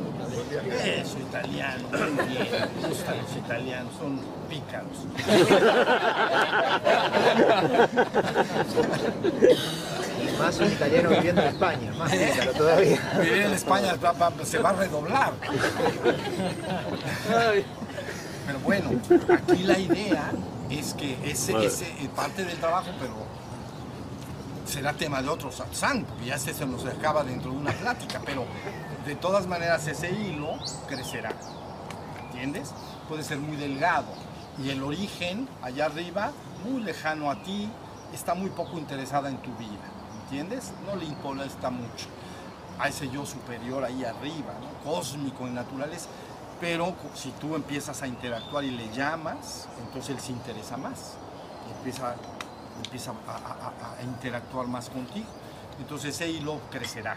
[0.84, 1.84] Eso, italiano.
[1.90, 2.48] Muy bien.
[2.82, 4.98] Me gustan los italianos, son pícaros.
[10.38, 12.98] Más un italiano viviendo en España, más pícaro todavía.
[13.20, 15.32] Vivir en España va- va- se va a redoblar.
[18.46, 18.90] Pero bueno,
[19.32, 20.32] aquí la idea
[20.70, 23.12] es que ese, ese es parte del trabajo, pero
[24.64, 28.44] será tema de otro satsang, porque ya se nos acaba dentro de una plática, pero
[29.06, 30.54] de todas maneras ese hilo
[30.88, 31.32] crecerá,
[32.26, 32.72] ¿entiendes?
[33.08, 34.06] Puede ser muy delgado
[34.62, 36.32] y el origen allá arriba,
[36.64, 37.68] muy lejano a ti,
[38.12, 39.84] está muy poco interesada en tu vida,
[40.24, 40.72] ¿entiendes?
[40.86, 42.06] No le importa mucho
[42.78, 46.08] a ese yo superior ahí arriba, cósmico en naturaleza.
[46.60, 51.14] Pero si tú empiezas a interactuar y le llamas, entonces él se interesa más.
[51.76, 52.14] Empieza,
[52.84, 55.26] empieza a, a- a- interactuar más contigo.
[55.78, 57.16] Entonces ese hilo crecerá.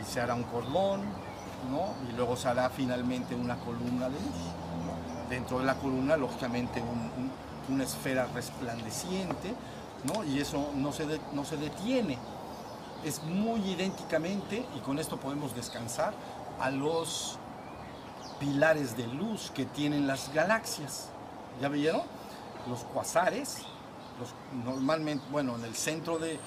[0.00, 1.02] Y se hará un cordón,
[1.70, 1.94] ¿no?
[2.08, 5.28] Y luego se hará finalmente una columna de luz.
[5.30, 9.54] Dentro de la columna, lógicamente, un- un- una esfera resplandeciente,
[10.04, 10.22] ¿no?
[10.24, 12.18] Y eso no se, de- no se detiene
[13.04, 16.12] es muy idénticamente, y con esto podemos descansar,
[16.58, 17.38] a los
[18.40, 21.08] pilares de luz que tienen las galaxias.
[21.60, 22.02] ¿Ya vieron?
[22.68, 23.58] Los cuasares,
[24.64, 26.38] normalmente, bueno, en el centro de eh,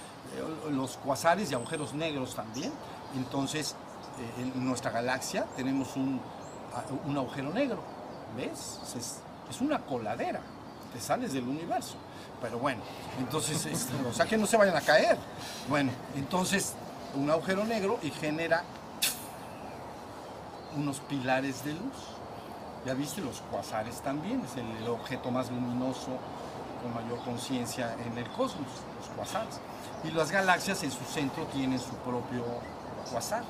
[0.72, 2.72] los cuasares y agujeros negros también.
[3.16, 3.76] Entonces,
[4.38, 6.20] eh, en nuestra galaxia tenemos un,
[6.76, 7.80] a- un agujero negro,
[8.36, 8.80] ¿ves?
[8.98, 9.18] Es,
[9.50, 10.42] es una coladera,
[10.94, 11.96] te sales del universo.
[12.42, 12.82] Pero bueno,
[13.20, 15.18] entonces, es- o sea que no se vayan a caer.
[15.68, 16.74] Bueno, entonces,
[17.16, 18.64] un agujero negro y genera
[20.78, 22.16] unos pilares de luz.
[22.86, 26.12] Ya viste, los cuasares también, es el objeto más luminoso
[26.82, 29.60] con mayor conciencia en el cosmos, los cuasares.
[30.04, 32.44] Y las galaxias en su centro tienen su propio
[33.12, 33.44] cuasar.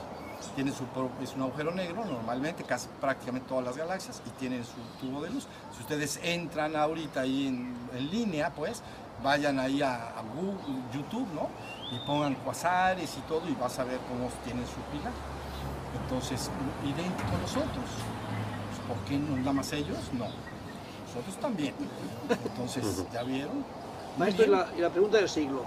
[0.55, 4.63] Tienen su propio, es un agujero negro normalmente, casi prácticamente todas las galaxias, y tienen
[4.63, 5.45] su tubo de luz.
[5.75, 8.81] Si ustedes entran ahorita ahí en, línea, pues
[9.21, 10.13] vayan ahí a,
[10.93, 11.49] YouTube, ¿no?
[11.91, 15.11] Y pongan cuasares y todo, y vas a ver cómo tienen su pilar.
[16.03, 16.49] Entonces,
[16.85, 17.85] idéntico a nosotros.
[18.87, 19.97] ¿Por qué no nada más ellos?
[20.13, 20.27] No.
[21.15, 21.73] Nosotros también.
[22.29, 22.83] Entonces,
[23.13, 23.63] ¿ya vieron?
[24.17, 25.63] Maestro, y la, y la pregunta del siglo.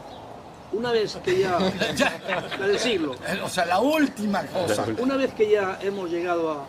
[0.72, 1.58] Una vez que ya...
[1.96, 2.48] Ya.
[2.58, 3.14] La del siglo.
[3.44, 4.86] O sea, la última cosa.
[4.98, 6.66] Una vez que ya hemos llegado a,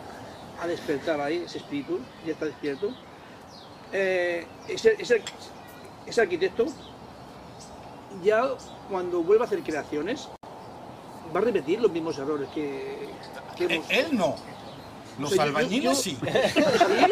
[0.62, 2.88] a despertar ahí, ese espíritu, ya está despierto,
[3.92, 5.22] eh, ese, ese-
[6.06, 6.66] ese arquitecto,
[8.22, 8.42] ya
[8.90, 10.28] cuando vuelva a hacer creaciones,
[11.34, 13.08] va a repetir los mismos errores que,
[13.56, 13.90] que Eh, hemos...
[13.90, 14.36] Él no.
[15.18, 16.18] Los O sea, yo- albañiles yo- sí.
[16.22, 17.04] ¿Sí?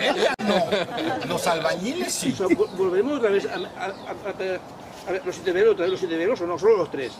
[0.00, 1.26] Ella no.
[1.28, 2.32] Los albañiles sí.
[2.32, 5.72] O sea, vol- volvemos otra vez a, a- a- a- a ver, los siete velos,
[5.74, 7.12] otra vez los siete velos o no, solo los tres.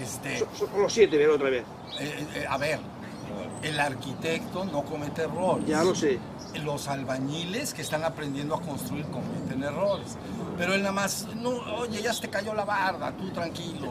[0.00, 1.64] Este, So- so- los siete velos otra vez.
[1.98, 2.78] eh, eh, a ver,
[3.62, 5.66] el arquitecto no comete errores.
[5.66, 6.18] Ya lo sé.
[6.62, 10.16] Los albañiles que están aprendiendo a construir cometen errores.
[10.56, 13.88] Pero él nada más, no, oye, ya se te cayó la barda, tú tranquilo.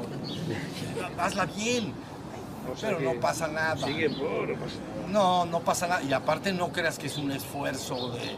[1.17, 1.93] Hazla bien.
[2.71, 3.77] O sea Pero no pasa nada.
[3.77, 5.07] Sigue por, no pasa nada.
[5.09, 6.03] No, no pasa nada.
[6.03, 8.37] Y aparte no creas que es un esfuerzo de...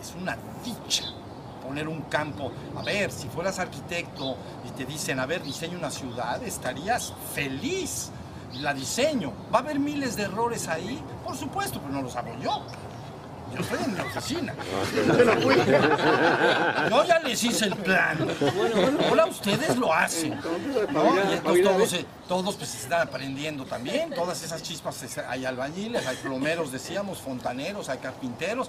[0.00, 1.04] Es una dicha
[1.70, 2.50] poner un campo.
[2.76, 4.36] A ver, si fueras arquitecto
[4.66, 8.10] y te dicen, a ver, diseña una ciudad, estarías feliz.
[8.54, 9.32] La diseño.
[9.54, 11.00] ¿Va a haber miles de errores ahí?
[11.24, 12.64] Por supuesto, pero no los hago yo.
[13.54, 14.54] Yo estoy en mi oficina.
[16.90, 18.18] Yo ya les hice el plan.
[19.08, 20.38] Ahora ustedes lo hacen.
[20.92, 21.14] ¿no?
[21.14, 26.06] Y entonces todos, eh, todos pues están aprendiendo también, todas esas chispas, es- hay albañiles,
[26.06, 28.68] hay plomeros, decíamos, fontaneros, hay carpinteros,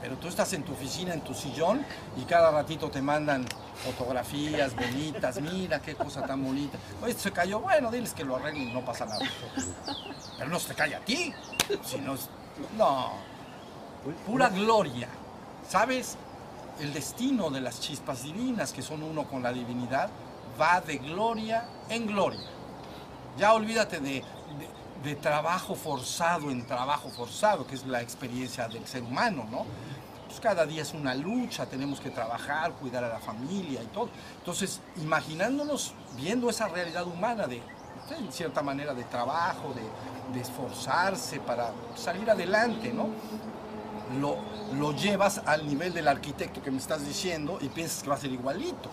[0.00, 1.84] pero tú estás en tu oficina, en tu sillón,
[2.20, 3.44] y cada ratito te mandan
[3.84, 6.76] fotografías bonitas, mira qué cosa tan bonita.
[7.00, 9.20] Oye, esto se cayó, bueno, diles que lo arreglen, no pasa nada.
[10.38, 11.32] Pero no se te cae a ti,
[11.84, 12.28] si no es-
[12.76, 13.12] No,
[14.26, 15.08] pura gloria,
[15.68, 16.16] ¿sabes?
[16.80, 20.08] El destino de las chispas divinas, que son uno con la divinidad,
[20.60, 22.40] va de gloria en gloria.
[23.38, 24.22] Ya olvídate de,
[25.02, 29.64] de- trabajo forzado en trabajo forzado, que es la experiencia del ser humano, ¿no?
[30.26, 34.08] Pues cada día es una lucha, tenemos que trabajar, cuidar a la familia y todo.
[34.38, 37.60] Entonces, imaginándonos, viendo esa realidad humana de,
[38.16, 39.74] en cierta manera, de trabajo,
[40.32, 43.08] de esforzarse para salir adelante, ¿no?
[44.20, 44.36] Lo,
[44.78, 48.18] lo llevas al nivel del arquitecto que me estás diciendo y piensas que va a
[48.18, 48.90] ser igualito.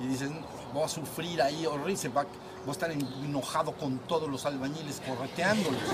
[0.00, 0.30] Y dices,
[0.72, 2.24] voy a sufrir ahí horrible, voy
[2.68, 5.80] a estar enojado con todos los albañiles correteándolos.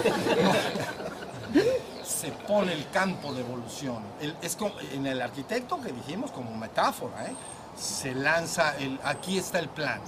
[2.05, 4.03] Se pone el campo de evolución.
[4.41, 7.35] Es como, en el arquitecto que dijimos como metáfora, ¿eh?
[7.77, 10.01] se lanza el, aquí está el plan,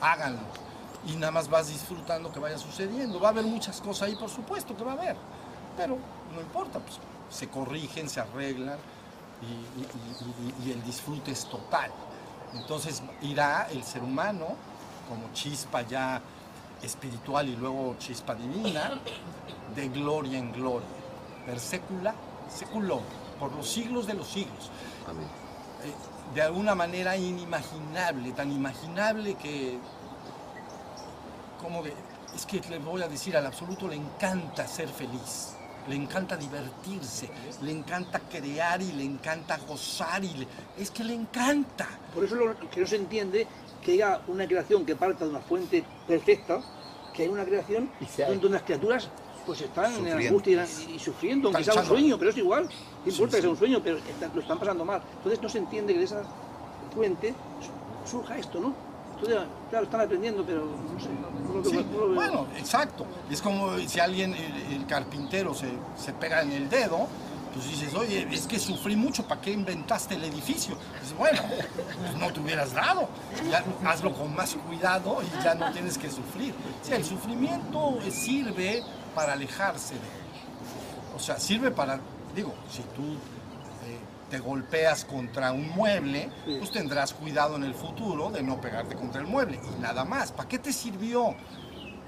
[0.00, 0.40] háganlo.
[1.06, 3.20] Y nada más vas disfrutando que vaya sucediendo.
[3.20, 5.16] Va a haber muchas cosas ahí, por supuesto que va a haber,
[5.76, 5.96] pero
[6.34, 6.98] no importa, pues
[7.30, 8.78] se corrigen, se arreglan
[9.42, 9.46] y,
[9.80, 11.90] y- y- y el disfrute es total.
[12.54, 14.46] Entonces irá el ser humano
[15.08, 16.20] como chispa ya
[16.82, 18.98] espiritual y luego chispa divina,
[19.74, 20.86] de gloria en gloria,
[21.44, 22.14] per secula
[22.48, 23.00] seculum,
[23.40, 24.70] por los siglos de los siglos.
[25.08, 25.26] Amén.
[25.84, 25.92] Eh,
[26.34, 29.78] de alguna manera inimaginable, tan imaginable que,
[31.60, 31.94] como de,
[32.34, 35.55] es que le voy a decir, al absoluto le encanta ser feliz,
[35.88, 37.28] le encanta divertirse,
[37.62, 40.48] le encanta crear y le encanta gozar y le-
[40.78, 41.86] es que le encanta.
[42.14, 43.46] Por eso lo que no se entiende
[43.82, 46.60] que haya una creación que parta de una fuente perfecta,
[47.14, 47.90] que hay una creación
[48.28, 49.08] donde unas criaturas
[49.46, 50.26] pues están en Sufriendo.
[50.28, 52.64] angustia y, y sufriendo, aunque sea un sueño, pero es igual.
[52.64, 52.70] No
[53.04, 53.98] Sí, importa que sea un sueño, pero
[54.34, 55.00] lo están pasando mal.
[55.18, 56.24] Entonces no se entiende que de esa
[56.92, 57.32] fuente
[58.04, 58.74] su- surja esto, ¿no?
[59.70, 61.08] Claro, están aprendiendo, pero no sé.
[61.08, 63.06] no lo Sí, lo bueno, exacto.
[63.30, 67.08] Es como si alguien, el, el carpintero, se, se pega en el dedo,
[67.56, 70.76] pues dices, oye, es que sufrí mucho, ¿para qué inventaste el edificio?
[71.00, 71.40] Dices, bueno,
[71.98, 73.08] pues no te hubieras dado.
[73.50, 76.52] Ya hazlo con más cuidado y ya no tienes que sufrir.
[76.82, 78.82] Sí, el sufrimiento sirve
[79.14, 80.00] para alejarse de
[81.16, 81.98] O sea, sirve para,
[82.34, 83.02] digo, si tú
[83.86, 83.98] eh,
[84.30, 89.20] te golpeas contra un mueble, pues tendrás cuidado en el futuro de no pegarte contra
[89.20, 90.32] el mueble y nada más.
[90.32, 91.34] ¿Para qué te sirvió?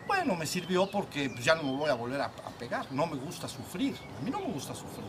[0.06, 2.90] Bueno, me sirvió porque pues, ya no me voy a volver a, a pegar.
[2.90, 3.94] No me gusta sufrir.
[4.18, 5.04] A mí no me gusta sufrir.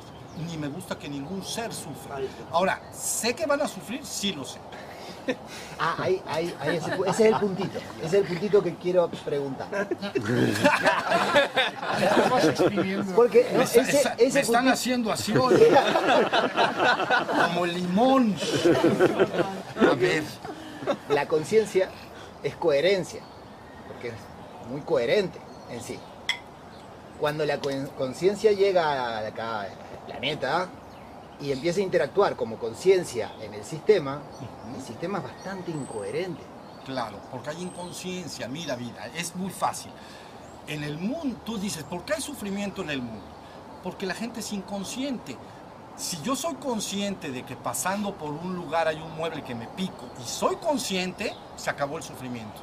[0.45, 2.17] Ni me gusta que ningún ser sufra.
[2.51, 4.05] Ahora, ¿sé que van a sufrir?
[4.05, 4.59] Sí lo sé.
[5.79, 7.79] Ah, ahí, ahí, ahí ese, ese es el puntito.
[7.97, 9.67] Ese es el puntito que quiero preguntar.
[13.15, 15.55] Porque me, está- ese, esa- ese me están haciendo así hoy.
[17.45, 18.35] Como limón.
[19.89, 20.23] A ver.
[21.09, 21.89] la conciencia
[22.43, 23.21] es coherencia,
[23.87, 24.13] porque es
[24.69, 25.39] muy coherente
[25.71, 25.99] en sí.
[27.19, 29.69] Cuando la con- conciencia llega a acá, al
[30.07, 30.69] planeta
[31.41, 34.21] y empieza a interactuar como conciencia en el sistema,
[34.75, 36.41] el sistema es bastante incoherente.
[36.85, 38.47] Claro, porque hay inconsciencia.
[38.47, 39.91] Mira, vida, es muy fácil.
[40.67, 43.25] En el mundo, tú dices, ¿por qué hay sufrimiento en el mundo?
[43.83, 45.37] Porque la gente es inconsciente.
[45.95, 49.67] Si yo soy consciente de que pasando por un lugar hay un mueble que me
[49.67, 52.61] pico y soy consciente, se acabó el sufrimiento.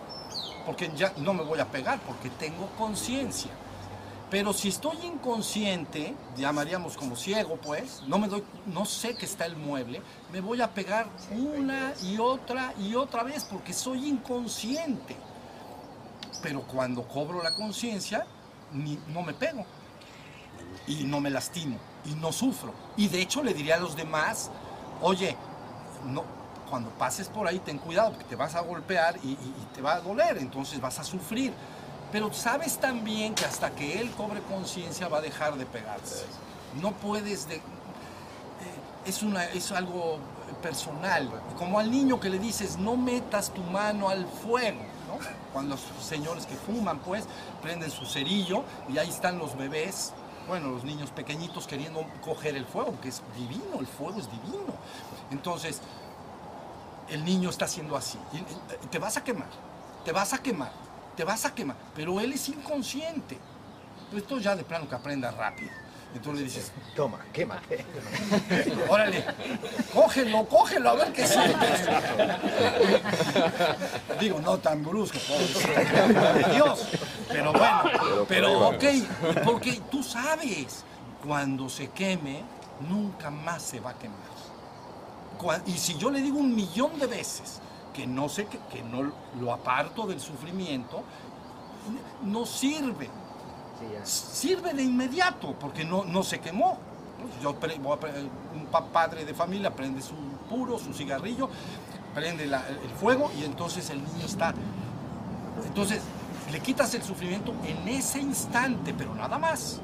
[0.65, 3.51] Porque ya no me voy a pegar, porque tengo conciencia.
[4.31, 9.47] Pero si estoy inconsciente, llamaríamos como ciego, pues, no me doy, no sé que está
[9.47, 15.16] el mueble, me voy a pegar una y otra y otra vez porque soy inconsciente.
[16.43, 18.27] Pero cuando cobro la conciencia,
[19.09, 19.65] no me pego.
[20.89, 22.73] y no me lastimo y no sufro.
[22.97, 24.51] Y de hecho le diría a los demás,
[25.03, 25.36] oye,
[26.07, 26.23] no,
[26.70, 29.32] cuando pases por ahí ten cuidado porque te vas a golpear y, y-
[29.62, 31.53] y te va a doler, entonces vas a sufrir.
[32.12, 36.24] Pero sabes también que hasta que él cobre conciencia va a dejar de pegarse.
[36.80, 37.60] No puedes de, eh,
[39.06, 40.18] es, una, es algo
[40.62, 41.30] personal.
[41.58, 44.80] Como al niño que le dices, no metas tu mano al fuego.
[45.08, 45.18] ¿no?
[45.52, 47.24] Cuando los señores que fuman, pues,
[47.62, 50.12] prenden su cerillo y ahí están los bebés,
[50.46, 54.74] bueno, los niños pequeñitos queriendo coger el fuego, porque es divino, el fuego es divino.
[55.30, 55.80] Entonces,
[57.08, 58.18] el niño está haciendo así.
[58.90, 59.48] te vas a quemar,
[60.04, 60.72] te vas a quemar,
[61.16, 61.76] te vas a quemar.
[61.94, 63.38] Pero él es inconsciente.
[64.14, 65.70] Esto ya de plano que aprenda rápido.
[66.14, 67.84] Entonces le dices, Toma, quémate.
[68.88, 69.24] Órale,
[69.93, 71.88] cógelo, cógelo, a ver qué sientes.
[74.20, 76.88] Digo, no tan brusco, de Dios.
[77.28, 78.84] Pero bueno, Pero pero por ok,
[79.44, 80.84] porque tú sabes,
[81.22, 82.43] cuando se queme,
[82.88, 84.36] nunca más se va a quemar.
[85.66, 87.60] Y si yo le digo un millón de veces
[87.97, 89.10] que no sé, que, que no
[89.40, 91.02] lo aparto del sufrimiento,
[92.23, 93.09] no sirve
[94.05, 96.78] Sí, sirve de inmediato porque no, no se quemó.
[97.43, 100.14] Yo un pa- padre de familia prende su
[100.48, 101.51] puro, su cigarrillo,
[102.14, 104.55] prende la- el fuego y entonces el niño está.
[105.66, 106.01] Entonces
[106.51, 109.81] le quitas el sufrimiento en ese instante, pero nada más.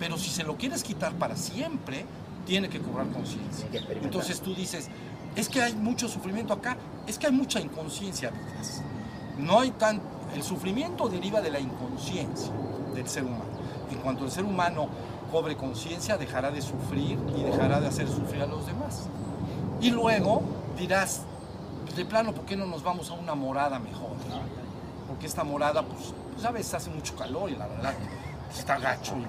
[0.00, 2.06] Pero si se lo quieres quitar para siempre,
[2.46, 3.66] tiene que cobrar conciencia.
[4.02, 4.88] Entonces tú dices,
[5.36, 6.76] es que hay mucho sufrimiento acá,
[7.06, 8.82] es que hay mucha inconsciencia detrás.
[9.38, 10.00] No hay tan.
[10.34, 12.52] El sufrimiento deriva de la inconsciencia
[12.94, 13.44] del ser humano.
[13.90, 14.88] En cuanto el ser humano
[15.30, 19.06] cobre conciencia, dejará de sufrir y dejará de hacer sufrir a los demás.
[19.80, 20.42] Y luego
[20.76, 21.22] dirás,
[21.96, 24.10] de plano, ¿por qué no nos vamos a una morada mejor?
[25.08, 27.94] Porque esta morada, pues, pues a veces hace mucho calor y la verdad
[28.56, 29.26] está gacho y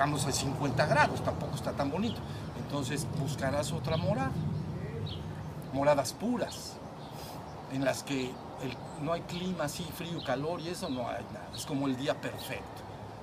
[0.00, 2.18] estamos a 50 grados, tampoco está tan bonito.
[2.56, 4.30] Entonces buscarás otra morada,
[5.74, 6.78] moradas puras,
[7.70, 8.30] en las que
[8.62, 11.50] el- no hay clima así, frío, calor y eso no hay nada.
[11.54, 12.80] Es como el día perfecto.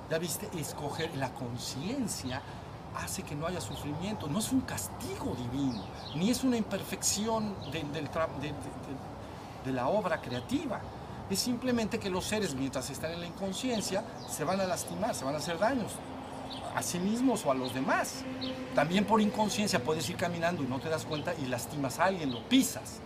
[0.08, 2.42] Ya viste, escoger la conciencia
[2.96, 4.28] hace que no haya sufrimiento.
[4.28, 5.82] No es un castigo divino,
[6.14, 8.04] ni es una imperfección de, del
[8.40, 8.54] de- de-
[9.64, 10.78] de la obra creativa.
[11.28, 15.24] Es simplemente que los seres, mientras están en la inconsciencia, se van a lastimar, se
[15.24, 15.90] van a hacer daños
[16.74, 18.24] a sí mismos o a los demás.
[18.74, 22.32] También por inconsciencia puedes ir caminando y no te das cuenta y lastimas a alguien,
[22.32, 23.00] lo pisas.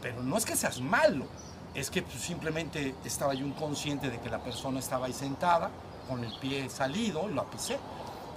[0.00, 1.26] Pero no es que seas malo,
[1.74, 5.70] es que pues, simplemente estaba yo inconsciente de que la persona estaba ahí sentada,
[6.08, 7.78] con el pie salido, lo pisé.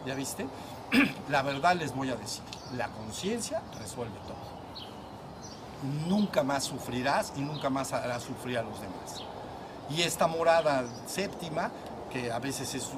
[0.06, 0.46] ¿Ya viste?
[1.30, 2.44] La verdad les voy a decir,
[2.76, 4.54] la conciencia resuelve todo.
[6.08, 9.24] Nunca más sufrirás y nunca más harás sufrir a los demás.
[9.90, 11.72] Y esta morada séptima,
[12.12, 12.90] que a veces es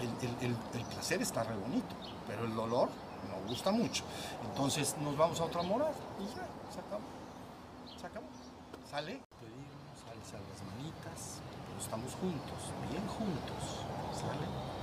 [0.00, 1.94] el, el- el- placer está re bonito,
[2.26, 2.88] pero el dolor
[3.28, 4.04] no gusta mucho.
[4.50, 7.02] Entonces nos vamos a otra morada y ya, se acabó.
[8.00, 8.26] Se acabó.
[8.90, 12.58] Sale, pedimos, alza las manitas, pero estamos juntos,
[12.90, 13.84] bien juntos.
[14.20, 14.74] Sale.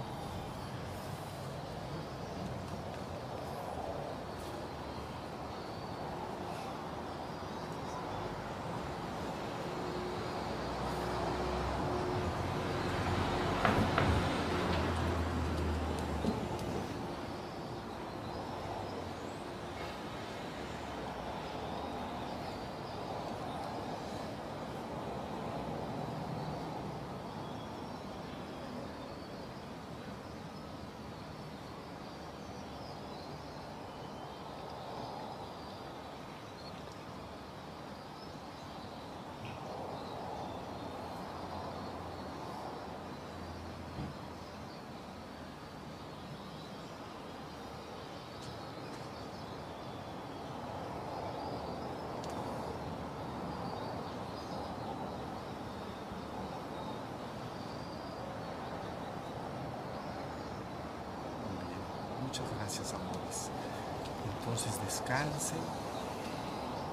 [61.47, 62.11] Muy bien.
[62.31, 63.51] Muchas gracias, amores.
[64.23, 65.59] Entonces descansen,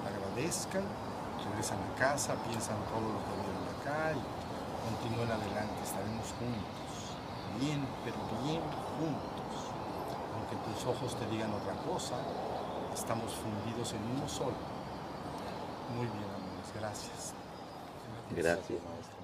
[0.03, 0.83] agradezcan,
[1.47, 4.23] regresan a casa, piensan todo lo que vieron acá y
[4.83, 5.79] continúen adelante.
[5.79, 6.91] Estaremos juntos,
[7.57, 8.59] bien, pero bien
[8.99, 9.71] juntos.
[10.35, 12.19] Aunque tus ojos te digan otra cosa,
[12.93, 14.59] estamos fundidos en uno solo.
[15.95, 17.31] Muy bien, amores, gracias.
[18.35, 18.83] Gracias.
[18.83, 19.18] maestro.